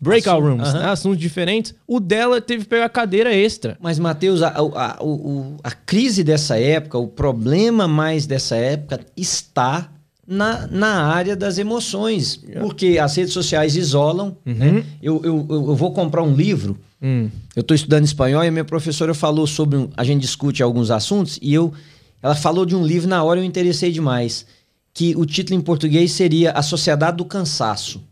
breakout 0.00 0.40
rooms, 0.40 0.68
uh 0.68 0.72
-huh. 0.72 0.78
né? 0.78 0.90
assuntos 0.90 1.18
diferentes. 1.18 1.74
O 1.88 1.98
dela 1.98 2.40
teve 2.40 2.62
que 2.62 2.70
pegar 2.70 2.88
cadeira 2.88 3.34
extra. 3.34 3.76
Mas, 3.80 3.98
Matheus, 3.98 4.42
a, 4.42 4.48
a, 4.48 4.92
a, 4.92 4.98
a, 5.64 5.70
crise 5.72 6.22
dessa 6.22 6.56
época, 6.56 6.96
o 6.98 7.08
problema 7.08 7.88
mais 7.88 8.26
dessa 8.26 8.54
época 8.54 9.00
está 9.16 9.90
na, 10.30 10.66
na 10.68 11.04
área 11.06 11.34
das 11.34 11.58
emoções. 11.58 12.40
Yeah. 12.42 12.60
Porque 12.60 12.98
as 12.98 13.16
redes 13.16 13.32
sociais 13.32 13.76
isolam. 13.76 14.36
Uhum. 14.46 14.54
Né? 14.54 14.84
Eu, 15.02 15.20
eu, 15.24 15.46
eu 15.50 15.74
vou 15.74 15.92
comprar 15.92 16.22
um 16.22 16.34
livro. 16.34 16.78
Hum. 17.02 17.28
Eu 17.56 17.62
estou 17.62 17.74
estudando 17.74 18.04
espanhol 18.04 18.44
e 18.44 18.48
a 18.48 18.50
minha 18.50 18.64
professora 18.64 19.12
falou 19.12 19.46
sobre. 19.46 19.76
Um, 19.76 19.90
a 19.96 20.04
gente 20.04 20.20
discute 20.22 20.62
alguns 20.62 20.90
assuntos 20.90 21.38
e 21.42 21.52
eu. 21.52 21.72
Ela 22.22 22.34
falou 22.34 22.64
de 22.64 22.76
um 22.76 22.86
livro, 22.86 23.08
na 23.08 23.22
hora 23.22 23.40
eu 23.40 23.44
interessei 23.44 23.90
demais. 23.90 24.46
Que 24.92 25.16
o 25.16 25.24
título 25.24 25.58
em 25.58 25.62
português 25.62 26.12
seria 26.12 26.52
A 26.52 26.62
Sociedade 26.62 27.16
do 27.16 27.24
Cansaço 27.24 28.02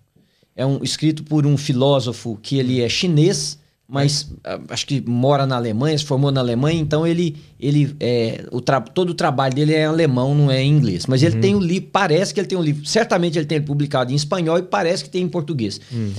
é 0.59 0.67
um 0.67 0.83
escrito 0.83 1.23
por 1.23 1.47
um 1.47 1.57
filósofo 1.57 2.37
que 2.43 2.59
ele 2.59 2.83
é 2.83 2.89
chinês, 2.89 3.57
mas 3.89 4.31
é. 4.45 4.61
acho 4.69 4.87
que 4.87 5.01
mora 5.01 5.47
na 5.47 5.57
Alemanha, 5.57 5.97
se 5.97 6.05
formou 6.05 6.31
na 6.31 6.41
Alemanha, 6.41 6.79
então 6.79 7.07
ele, 7.07 7.37
ele 7.59 7.97
é, 7.99 8.45
o 8.53 8.61
todo 8.61 9.11
o 9.11 9.15
trabalho 9.15 9.55
dele 9.55 9.73
é 9.73 9.83
em 9.83 9.87
alemão, 9.87 10.35
não 10.35 10.51
é 10.51 10.63
em 10.63 10.71
inglês. 10.71 11.07
Mas 11.07 11.23
ele 11.23 11.37
uhum. 11.37 11.41
tem 11.41 11.55
um 11.55 11.61
livro, 11.61 11.89
parece 11.91 12.35
que 12.35 12.39
ele 12.39 12.47
tem 12.47 12.59
um 12.59 12.63
livro, 12.63 12.85
certamente 12.85 13.39
ele 13.39 13.47
tem 13.47 13.63
publicado 13.63 14.13
em 14.13 14.15
espanhol 14.15 14.59
e 14.59 14.63
parece 14.63 15.03
que 15.03 15.09
tem 15.09 15.23
em 15.23 15.29
português. 15.29 15.81
Uhum. 15.91 16.13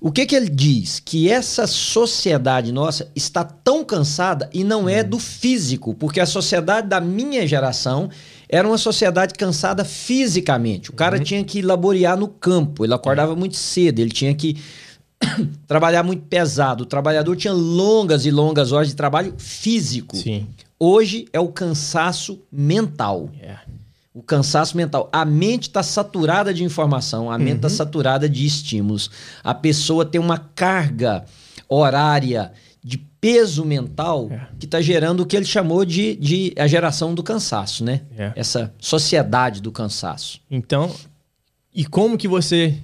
O 0.00 0.10
que, 0.10 0.24
que 0.24 0.34
ele 0.34 0.48
diz? 0.48 0.98
Que 0.98 1.30
essa 1.30 1.66
sociedade 1.66 2.72
nossa 2.72 3.08
está 3.14 3.44
tão 3.44 3.84
cansada 3.84 4.48
e 4.52 4.64
não 4.64 4.88
é 4.88 5.04
do 5.04 5.18
físico, 5.18 5.94
porque 5.94 6.18
a 6.18 6.26
sociedade 6.26 6.88
da 6.88 7.00
minha 7.00 7.46
geração 7.46 8.08
era 8.48 8.66
uma 8.66 8.78
sociedade 8.78 9.34
cansada 9.34 9.84
fisicamente. 9.84 10.90
O 10.90 10.94
cara 10.94 11.18
uhum. 11.18 11.22
tinha 11.22 11.44
que 11.44 11.60
laborear 11.60 12.16
no 12.16 12.26
campo, 12.26 12.84
ele 12.84 12.94
acordava 12.94 13.36
muito 13.36 13.56
cedo, 13.56 14.00
ele 14.00 14.10
tinha 14.10 14.34
que 14.34 14.56
trabalhar 15.66 16.02
muito 16.02 16.24
pesado. 16.24 16.82
O 16.84 16.86
trabalhador 16.86 17.36
tinha 17.36 17.52
longas 17.52 18.26
e 18.26 18.30
longas 18.30 18.72
horas 18.72 18.88
de 18.88 18.94
trabalho 18.94 19.34
físico. 19.38 20.16
Sim. 20.16 20.46
Hoje 20.78 21.26
é 21.32 21.40
o 21.40 21.48
cansaço 21.48 22.40
mental. 22.50 23.30
Yeah. 23.38 23.62
O 24.14 24.22
cansaço 24.22 24.76
mental. 24.76 25.08
A 25.12 25.24
mente 25.24 25.68
está 25.68 25.82
saturada 25.82 26.52
de 26.52 26.64
informação, 26.64 27.30
a 27.30 27.38
mente 27.38 27.56
está 27.56 27.68
uhum. 27.68 27.74
saturada 27.74 28.28
de 28.28 28.44
estímulos. 28.44 29.10
A 29.42 29.54
pessoa 29.54 30.04
tem 30.04 30.20
uma 30.20 30.38
carga 30.38 31.24
horária 31.68 32.52
de 32.84 32.98
peso 32.98 33.64
mental 33.64 34.28
é. 34.30 34.48
que 34.58 34.66
está 34.66 34.80
gerando 34.80 35.20
o 35.20 35.26
que 35.26 35.36
ele 35.36 35.46
chamou 35.46 35.84
de, 35.84 36.16
de 36.16 36.52
a 36.58 36.66
geração 36.66 37.14
do 37.14 37.22
cansaço, 37.22 37.84
né? 37.84 38.02
É. 38.18 38.32
Essa 38.34 38.74
sociedade 38.78 39.62
do 39.62 39.70
cansaço. 39.70 40.40
Então, 40.50 40.92
e 41.72 41.86
como 41.86 42.18
que 42.18 42.28
você 42.28 42.76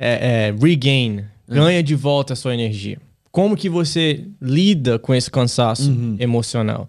é, 0.00 0.48
é 0.48 0.52
regain. 0.52 1.24
Ganha 1.50 1.82
de 1.82 1.94
volta 1.94 2.32
a 2.32 2.36
sua 2.36 2.54
energia? 2.54 2.98
Como 3.30 3.56
que 3.56 3.68
você 3.68 4.24
lida 4.40 4.98
com 4.98 5.14
esse 5.14 5.30
cansaço 5.30 5.90
uhum. 5.90 6.16
emocional? 6.18 6.88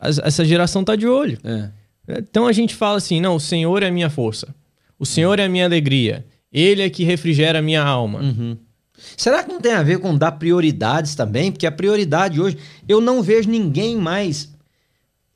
Essa 0.00 0.44
geração 0.44 0.82
está 0.82 0.94
de 0.94 1.06
olho. 1.06 1.38
É. 1.42 1.70
Então 2.18 2.46
a 2.46 2.52
gente 2.52 2.74
fala 2.74 2.98
assim: 2.98 3.20
não, 3.20 3.36
o 3.36 3.40
Senhor 3.40 3.82
é 3.82 3.88
a 3.88 3.92
minha 3.92 4.08
força, 4.08 4.54
o 4.98 5.04
Senhor 5.04 5.38
é 5.38 5.44
a 5.44 5.48
minha 5.48 5.64
alegria, 5.64 6.24
Ele 6.52 6.82
é 6.82 6.90
que 6.90 7.04
refrigera 7.04 7.58
a 7.58 7.62
minha 7.62 7.82
alma. 7.82 8.20
Uhum. 8.20 8.56
Será 9.16 9.44
que 9.44 9.52
não 9.52 9.60
tem 9.60 9.72
a 9.72 9.82
ver 9.82 9.98
com 9.98 10.16
dar 10.16 10.32
prioridades 10.32 11.14
também? 11.14 11.52
Porque 11.52 11.66
a 11.66 11.72
prioridade 11.72 12.40
hoje, 12.40 12.56
eu 12.88 13.00
não 13.00 13.22
vejo 13.22 13.48
ninguém 13.48 13.96
mais 13.96 14.52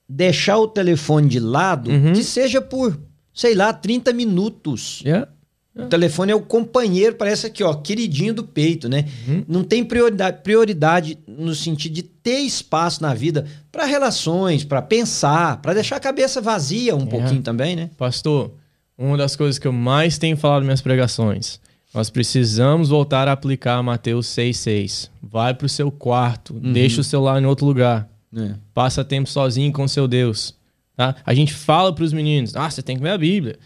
deixar 0.09 0.59
o 0.59 0.69
telefone 0.69 1.29
de 1.29 1.39
lado, 1.41 1.91
uhum. 1.91 2.13
que 2.13 2.23
seja 2.25 2.61
por, 2.61 2.99
sei 3.33 3.55
lá, 3.55 3.73
30 3.73 4.13
minutos. 4.13 5.01
Yeah. 5.05 5.29
O 5.75 5.87
telefone 5.87 6.33
é 6.33 6.35
o 6.35 6.41
companheiro, 6.41 7.15
parece 7.15 7.47
aqui, 7.47 7.65
ó, 7.65 7.73
queridinho 7.73 8.35
do 8.35 8.45
peito, 8.45 8.91
né? 8.91 9.07
Uhum. 9.27 9.45
Não 9.49 9.65
tem 9.65 9.83
prioridade, 9.83 10.43
prioridade 10.43 11.19
no 11.27 11.55
sentido 11.55 11.95
de 11.95 12.03
ter 12.03 12.41
espaço 12.41 13.01
na 13.01 13.15
vida 13.15 13.47
para 13.71 13.87
relações, 13.87 14.65
para 14.65 14.83
pensar, 14.83 15.63
para 15.63 15.73
deixar 15.73 15.97
a 15.97 16.01
cabeça 16.01 16.43
vazia 16.43 16.95
um 16.95 17.05
é. 17.05 17.07
pouquinho 17.07 17.41
também, 17.41 17.75
né? 17.75 17.91
Pastor, 17.97 18.53
uma 18.99 19.17
das 19.17 19.35
coisas 19.35 19.59
que 19.59 19.67
eu 19.67 19.73
mais 19.73 20.19
tenho 20.19 20.37
falado 20.37 20.61
nas 20.61 20.67
minhas 20.67 20.83
pregações, 20.83 21.59
nós 21.95 22.11
precisamos 22.11 22.91
voltar 22.91 23.27
a 23.27 23.33
aplicar 23.33 23.83
Mateus 23.83 24.27
6,6. 24.27 25.09
Vai 25.23 25.55
para 25.55 25.67
o 25.67 25.71
seu 25.71 25.91
quarto, 25.91 26.53
uhum. 26.53 26.73
deixa 26.75 27.01
o 27.01 27.05
celular 27.05 27.41
em 27.41 27.47
outro 27.47 27.65
lugar, 27.65 28.11
é. 28.37 28.57
passa 28.75 29.03
tempo 29.03 29.29
sozinho 29.29 29.73
com 29.73 29.89
seu 29.89 30.07
Deus. 30.07 30.55
Tá? 30.95 31.17
A 31.25 31.33
gente 31.33 31.55
fala 31.55 31.95
para 31.95 32.05
os 32.05 32.13
meninos, 32.13 32.55
ah, 32.57 32.71
você 32.71 32.83
tem 32.83 32.99
que 32.99 33.03
ler 33.03 33.13
a 33.13 33.19
Bíblia 33.19 33.59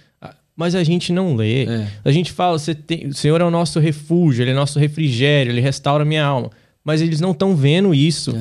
mas 0.56 0.74
a 0.74 0.82
gente 0.82 1.12
não 1.12 1.36
lê. 1.36 1.64
É. 1.64 1.86
A 2.04 2.10
gente 2.10 2.32
fala, 2.32 2.58
tem, 2.86 3.08
o 3.08 3.14
Senhor 3.14 3.40
é 3.40 3.44
o 3.44 3.50
nosso 3.50 3.78
refúgio, 3.78 4.42
Ele 4.42 4.52
é 4.52 4.54
nosso 4.54 4.78
refrigério, 4.78 5.52
Ele 5.52 5.60
restaura 5.60 6.02
a 6.02 6.06
minha 6.06 6.24
alma. 6.24 6.50
Mas 6.82 7.02
eles 7.02 7.20
não 7.20 7.32
estão 7.32 7.54
vendo 7.54 7.94
isso. 7.94 8.34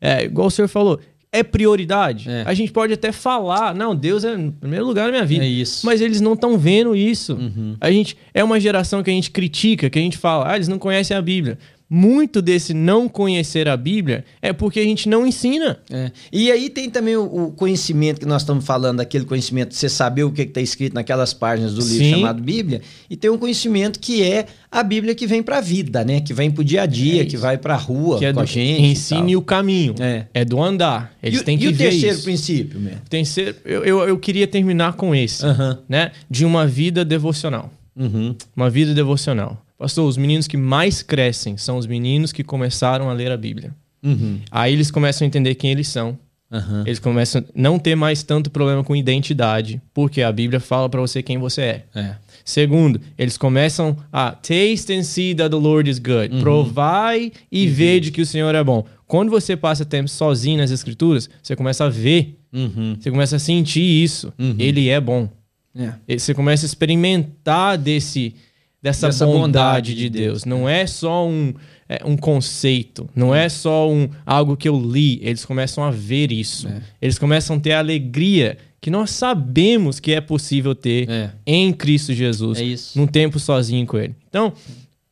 É. 0.00 0.22
é. 0.22 0.24
igual 0.24 0.48
o 0.48 0.50
Senhor 0.50 0.68
falou, 0.68 0.98
é 1.30 1.42
prioridade. 1.42 2.28
É. 2.28 2.42
A 2.44 2.54
gente 2.54 2.72
pode 2.72 2.92
até 2.92 3.12
falar, 3.12 3.74
não, 3.74 3.94
Deus 3.94 4.24
é 4.24 4.34
em 4.34 4.50
primeiro 4.50 4.84
lugar 4.84 5.06
na 5.06 5.12
minha 5.12 5.24
vida. 5.24 5.44
É 5.44 5.48
isso. 5.48 5.86
Mas 5.86 6.00
eles 6.00 6.20
não 6.20 6.32
estão 6.32 6.58
vendo 6.58 6.96
isso. 6.96 7.34
Uhum. 7.34 7.76
A 7.80 7.90
gente 7.90 8.16
é 8.34 8.42
uma 8.42 8.58
geração 8.58 9.02
que 9.02 9.10
a 9.10 9.12
gente 9.12 9.30
critica, 9.30 9.88
que 9.88 9.98
a 9.98 10.02
gente 10.02 10.18
fala, 10.18 10.50
ah, 10.50 10.56
eles 10.56 10.66
não 10.66 10.78
conhecem 10.78 11.16
a 11.16 11.22
Bíblia 11.22 11.56
muito 11.92 12.40
desse 12.40 12.72
não 12.72 13.08
conhecer 13.08 13.68
a 13.68 13.76
Bíblia 13.76 14.24
é 14.40 14.52
porque 14.52 14.78
a 14.78 14.84
gente 14.84 15.08
não 15.08 15.26
ensina. 15.26 15.80
É. 15.90 16.12
E 16.32 16.52
aí 16.52 16.70
tem 16.70 16.88
também 16.88 17.16
o, 17.16 17.46
o, 17.46 17.50
conhecimento 17.50 18.20
que 18.20 18.26
nós 18.26 18.42
estamos 18.42 18.64
falando, 18.64 19.00
aquele 19.00 19.24
conhecimento 19.24 19.70
de 19.70 19.74
você 19.74 19.88
saber 19.88 20.22
o 20.22 20.30
que 20.30 20.42
está 20.42 20.60
escrito 20.60 20.94
naquelas 20.94 21.34
páginas 21.34 21.74
do 21.74 21.80
livro 21.80 22.04
Sim. 22.04 22.10
chamado 22.12 22.40
Bíblia, 22.40 22.80
e 23.08 23.16
tem 23.16 23.28
um 23.28 23.36
conhecimento 23.36 23.98
que 23.98 24.22
é 24.22 24.46
a 24.70 24.84
Bíblia 24.84 25.16
que 25.16 25.26
vem 25.26 25.42
para 25.42 25.58
a 25.58 25.60
vida, 25.60 26.04
né? 26.04 26.20
Que 26.20 26.32
vem 26.32 26.48
para 26.48 26.60
o 26.60 26.64
dia 26.64 26.82
a 26.82 26.86
dia, 26.86 27.22
é 27.22 27.24
que 27.24 27.36
vai 27.36 27.58
para 27.58 27.74
a 27.74 27.78
rua 27.78 28.18
que 28.18 28.24
é 28.24 28.32
do, 28.32 28.46
gente. 28.46 28.82
Ensine 28.82 29.34
o 29.34 29.42
caminho. 29.42 29.96
É. 29.98 30.26
é 30.32 30.44
do 30.44 30.62
andar. 30.62 31.12
Eles 31.20 31.40
e, 31.40 31.44
têm 31.44 31.58
que 31.58 31.66
e 31.66 31.72
ver. 31.72 31.84
E 31.84 31.88
o 31.88 31.90
terceiro 31.90 32.14
isso. 32.14 32.24
princípio, 32.24 32.78
mesmo? 32.78 33.00
Terceiro, 33.08 33.56
eu, 33.64 33.84
eu, 33.84 34.08
eu, 34.08 34.18
queria 34.18 34.46
terminar 34.46 34.92
com 34.92 35.12
esse, 35.12 35.44
uh 35.44 35.48
-huh. 35.48 35.78
né? 35.88 36.12
De 36.30 36.44
uma 36.44 36.68
vida 36.68 37.04
devocional. 37.04 37.72
Uhum. 37.96 38.36
Uma 38.54 38.70
vida 38.70 38.94
devocional. 38.94 39.60
Pastor, 39.80 40.06
os 40.06 40.18
meninos 40.18 40.46
que 40.46 40.58
mais 40.58 41.02
crescem 41.02 41.56
são 41.56 41.78
os 41.78 41.86
meninos 41.86 42.32
que 42.32 42.44
começaram 42.44 43.08
a 43.08 43.14
ler 43.14 43.32
a 43.32 43.36
Bíblia. 43.36 43.74
Uhum. 44.02 44.38
Aí 44.50 44.74
eles 44.74 44.90
começam 44.90 45.24
a 45.24 45.26
entender 45.26 45.54
quem 45.54 45.70
eles 45.70 45.88
são. 45.88 46.18
Uhum. 46.50 46.82
Eles 46.84 46.98
começam 46.98 47.40
a 47.40 47.44
não 47.54 47.78
ter 47.78 47.94
mais 47.94 48.22
tanto 48.22 48.50
problema 48.50 48.84
com 48.84 48.94
identidade, 48.94 49.80
porque 49.94 50.20
a 50.20 50.30
Bíblia 50.30 50.60
fala 50.60 50.86
para 50.86 51.00
você 51.00 51.22
quem 51.22 51.38
você 51.38 51.62
é. 51.62 51.84
é. 51.94 52.14
Segundo, 52.44 53.00
eles 53.16 53.38
começam 53.38 53.96
a 54.12 54.32
taste 54.32 54.92
and 54.92 55.02
see 55.02 55.34
that 55.34 55.48
the 55.48 55.56
Lord 55.56 55.88
is 55.88 55.98
good. 55.98 56.34
Uhum. 56.34 56.40
Provai 56.42 57.32
e 57.50 57.66
uhum. 57.66 57.72
vede 57.72 58.10
que 58.10 58.20
o 58.20 58.26
Senhor 58.26 58.54
é 58.54 58.62
bom. 58.62 58.84
Quando 59.06 59.30
você 59.30 59.56
passa 59.56 59.82
tempo 59.86 60.10
sozinho 60.10 60.58
nas 60.58 60.70
Escrituras, 60.70 61.30
você 61.42 61.56
começa 61.56 61.86
a 61.86 61.88
ver, 61.88 62.38
uhum. 62.52 62.98
você 63.00 63.10
começa 63.10 63.36
a 63.36 63.38
sentir 63.38 63.80
isso. 63.80 64.30
Uhum. 64.38 64.56
Ele 64.58 64.90
é 64.90 65.00
bom. 65.00 65.26
É. 65.74 66.18
Você 66.18 66.34
começa 66.34 66.66
a 66.66 66.68
experimentar 66.68 67.78
desse 67.78 68.34
dessa, 68.82 69.08
dessa 69.08 69.26
bondade, 69.26 69.40
bondade, 69.40 69.94
de 69.94 70.08
Deus. 70.08 70.24
Deus. 70.26 70.44
Não 70.44 70.68
é 70.68 70.86
só 70.86 71.28
um, 71.28 71.54
é, 71.88 72.00
um 72.04 72.16
conceito, 72.16 73.08
não 73.14 73.34
é 73.34 73.48
só 73.48 73.90
um, 73.90 74.08
algo 74.24 74.56
que 74.56 74.68
eu 74.68 74.80
li. 74.80 75.20
Eles 75.22 75.44
começam 75.44 75.84
a 75.84 75.90
ver 75.90 76.32
isso. 76.32 76.68
É. 76.68 76.80
Eles 77.00 77.18
começam 77.18 77.56
a 77.56 77.60
ter 77.60 77.72
a 77.72 77.78
alegria 77.78 78.56
que 78.80 78.90
nós 78.90 79.10
sabemos 79.10 80.00
que 80.00 80.12
é 80.12 80.20
possível 80.20 80.74
ter 80.74 81.08
é. 81.08 81.30
em 81.46 81.72
Cristo 81.72 82.14
Jesus, 82.14 82.58
é 82.58 82.98
num 82.98 83.06
tempo 83.06 83.38
sozinho 83.38 83.86
com 83.86 83.98
Ele. 83.98 84.14
Então, 84.28 84.52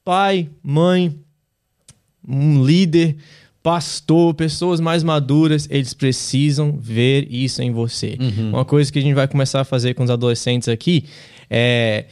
pai, 0.03 0.49
mãe, 0.63 1.15
um 2.27 2.65
líder, 2.65 3.17
pastor, 3.63 4.33
pessoas 4.33 4.81
mais 4.81 5.03
maduras, 5.03 5.69
eles 5.71 5.93
precisam 5.93 6.79
ver 6.81 7.27
isso 7.31 7.61
em 7.61 7.71
você. 7.71 8.17
Uhum. 8.19 8.51
Uma 8.51 8.65
coisa 8.65 8.91
que 8.91 8.99
a 8.99 9.03
gente 9.03 9.15
vai 9.15 9.29
começar 9.29 9.61
a 9.61 9.65
fazer 9.65 9.93
com 9.93 10.03
os 10.03 10.11
adolescentes 10.11 10.69
aqui 10.69 11.05
é 11.51 12.07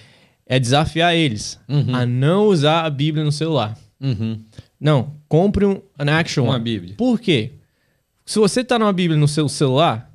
é 0.47 0.59
desafiar 0.59 1.15
eles 1.15 1.59
uhum. 1.69 1.95
a 1.95 2.07
não 2.07 2.47
usar 2.47 2.85
a 2.85 2.91
Bíblia 2.91 3.25
no 3.25 3.33
celular. 3.33 3.77
Uhum. 4.01 4.41
Não, 4.81 5.15
compre 5.29 5.65
um 5.65 5.81
an 5.99 6.11
actual 6.19 6.47
uma 6.47 6.59
Bíblia. 6.59 6.95
Por 6.97 7.19
quê? 7.19 7.53
Se 8.25 8.39
você 8.39 8.63
tá 8.63 8.79
numa 8.79 8.93
Bíblia 8.93 9.19
no 9.19 9.27
seu 9.27 9.49
celular, 9.49 10.11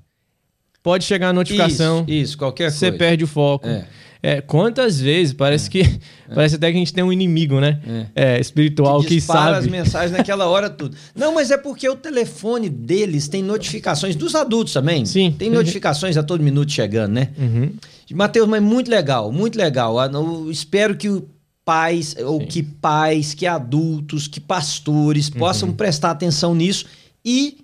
pode 0.82 1.04
chegar 1.04 1.30
a 1.30 1.34
notificação. 1.34 2.06
Isso, 2.08 2.12
isso 2.12 2.38
qualquer 2.38 2.72
você 2.72 2.80
coisa. 2.80 2.92
Você 2.94 2.98
perde 2.98 3.24
o 3.24 3.28
foco. 3.28 3.68
É. 3.68 3.88
É, 4.24 4.40
quantas 4.40 5.00
vezes 5.02 5.34
parece 5.34 5.68
é. 5.68 5.72
que 5.72 5.82
é. 5.82 6.36
parece 6.36 6.56
até 6.56 6.70
que 6.70 6.76
a 6.76 6.80
gente 6.80 6.94
tem 6.94 7.04
um 7.04 7.12
inimigo, 7.12 7.60
né? 7.60 7.80
É. 8.16 8.36
é 8.36 8.40
espiritual 8.40 9.02
que, 9.02 9.08
que 9.08 9.22
sabe. 9.22 9.58
as 9.58 9.68
mensagens 9.68 10.12
naquela 10.12 10.46
hora 10.48 10.70
tudo. 10.70 10.96
Não, 11.16 11.34
mas 11.34 11.50
é 11.50 11.58
porque 11.58 11.90
o 11.90 11.96
telefone 11.96 12.70
deles 12.70 13.28
tem 13.28 13.42
notificações 13.42 14.16
dos 14.16 14.36
adultos 14.36 14.74
também. 14.74 15.06
Sim. 15.06 15.36
Tem 15.38 15.50
notificações 15.50 16.18
a 16.18 16.24
todo 16.24 16.44
minuto 16.44 16.72
chegando, 16.72 17.14
né? 17.14 17.30
Uhum. 17.36 17.72
Mateus, 18.14 18.48
mas 18.48 18.62
muito 18.62 18.90
legal, 18.90 19.32
muito 19.32 19.58
legal. 19.58 19.98
Eu 20.12 20.52
espero 20.52 20.96
que 20.96 21.24
pais, 21.64 22.16
Sim. 22.18 22.24
ou 22.24 22.46
que 22.46 22.64
pais, 22.64 23.34
que 23.34 23.46
adultos, 23.46 24.28
que 24.28 24.40
pastores 24.40 25.30
uhum. 25.30 25.40
possam 25.40 25.74
prestar 25.74 26.12
atenção 26.12 26.56
nisso 26.56 26.86
e 27.24 27.60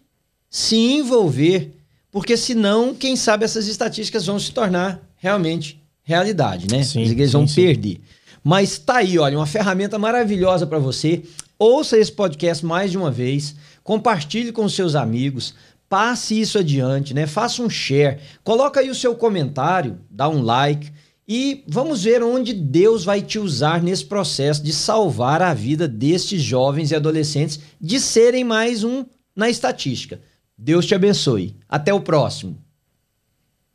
se 0.49 0.75
envolver, 0.75 1.73
porque 2.11 2.37
senão, 2.37 2.93
quem 2.93 3.15
sabe 3.15 3.43
essas 3.43 3.67
estatísticas 3.67 4.25
vão 4.25 4.39
se 4.39 4.51
tornar 4.51 5.01
realmente 5.17 5.81
realidade, 6.03 6.67
né? 6.71 6.83
Sim, 6.83 7.03
As 7.03 7.09
igrejas 7.09 7.31
sim, 7.31 7.37
vão 7.37 7.47
sim. 7.47 7.61
perder. 7.61 8.01
Mas 8.43 8.77
tá 8.77 8.97
aí, 8.97 9.19
olha, 9.19 9.37
uma 9.37 9.45
ferramenta 9.45 9.99
maravilhosa 9.99 10.65
para 10.65 10.79
você. 10.79 11.23
Ouça 11.59 11.97
esse 11.97 12.11
podcast 12.11 12.65
mais 12.65 12.91
de 12.91 12.97
uma 12.97 13.11
vez, 13.11 13.55
compartilhe 13.83 14.51
com 14.51 14.69
seus 14.69 14.95
amigos, 14.95 15.53
passe 15.89 16.39
isso 16.39 16.57
adiante, 16.57 17.13
né? 17.13 17.25
Faça 17.25 17.61
um 17.61 17.69
share, 17.69 18.19
coloca 18.43 18.79
aí 18.79 18.89
o 18.89 18.95
seu 18.95 19.15
comentário, 19.15 19.99
dá 20.09 20.27
um 20.27 20.41
like 20.41 20.91
e 21.27 21.63
vamos 21.67 22.03
ver 22.03 22.23
onde 22.23 22.53
Deus 22.53 23.03
vai 23.03 23.21
te 23.21 23.37
usar 23.37 23.83
nesse 23.83 24.05
processo 24.05 24.63
de 24.63 24.71
salvar 24.71 25.41
a 25.41 25.53
vida 25.53 25.87
destes 25.87 26.41
jovens 26.41 26.91
e 26.91 26.95
adolescentes 26.95 27.59
de 27.79 27.99
serem 27.99 28.43
mais 28.43 28.83
um 28.83 29.05
na 29.35 29.49
estatística. 29.49 30.21
Deus 30.57 30.85
te 30.85 30.95
abençoe. 30.95 31.55
Até 31.67 31.93
o 31.93 32.01
próximo. 32.01 32.66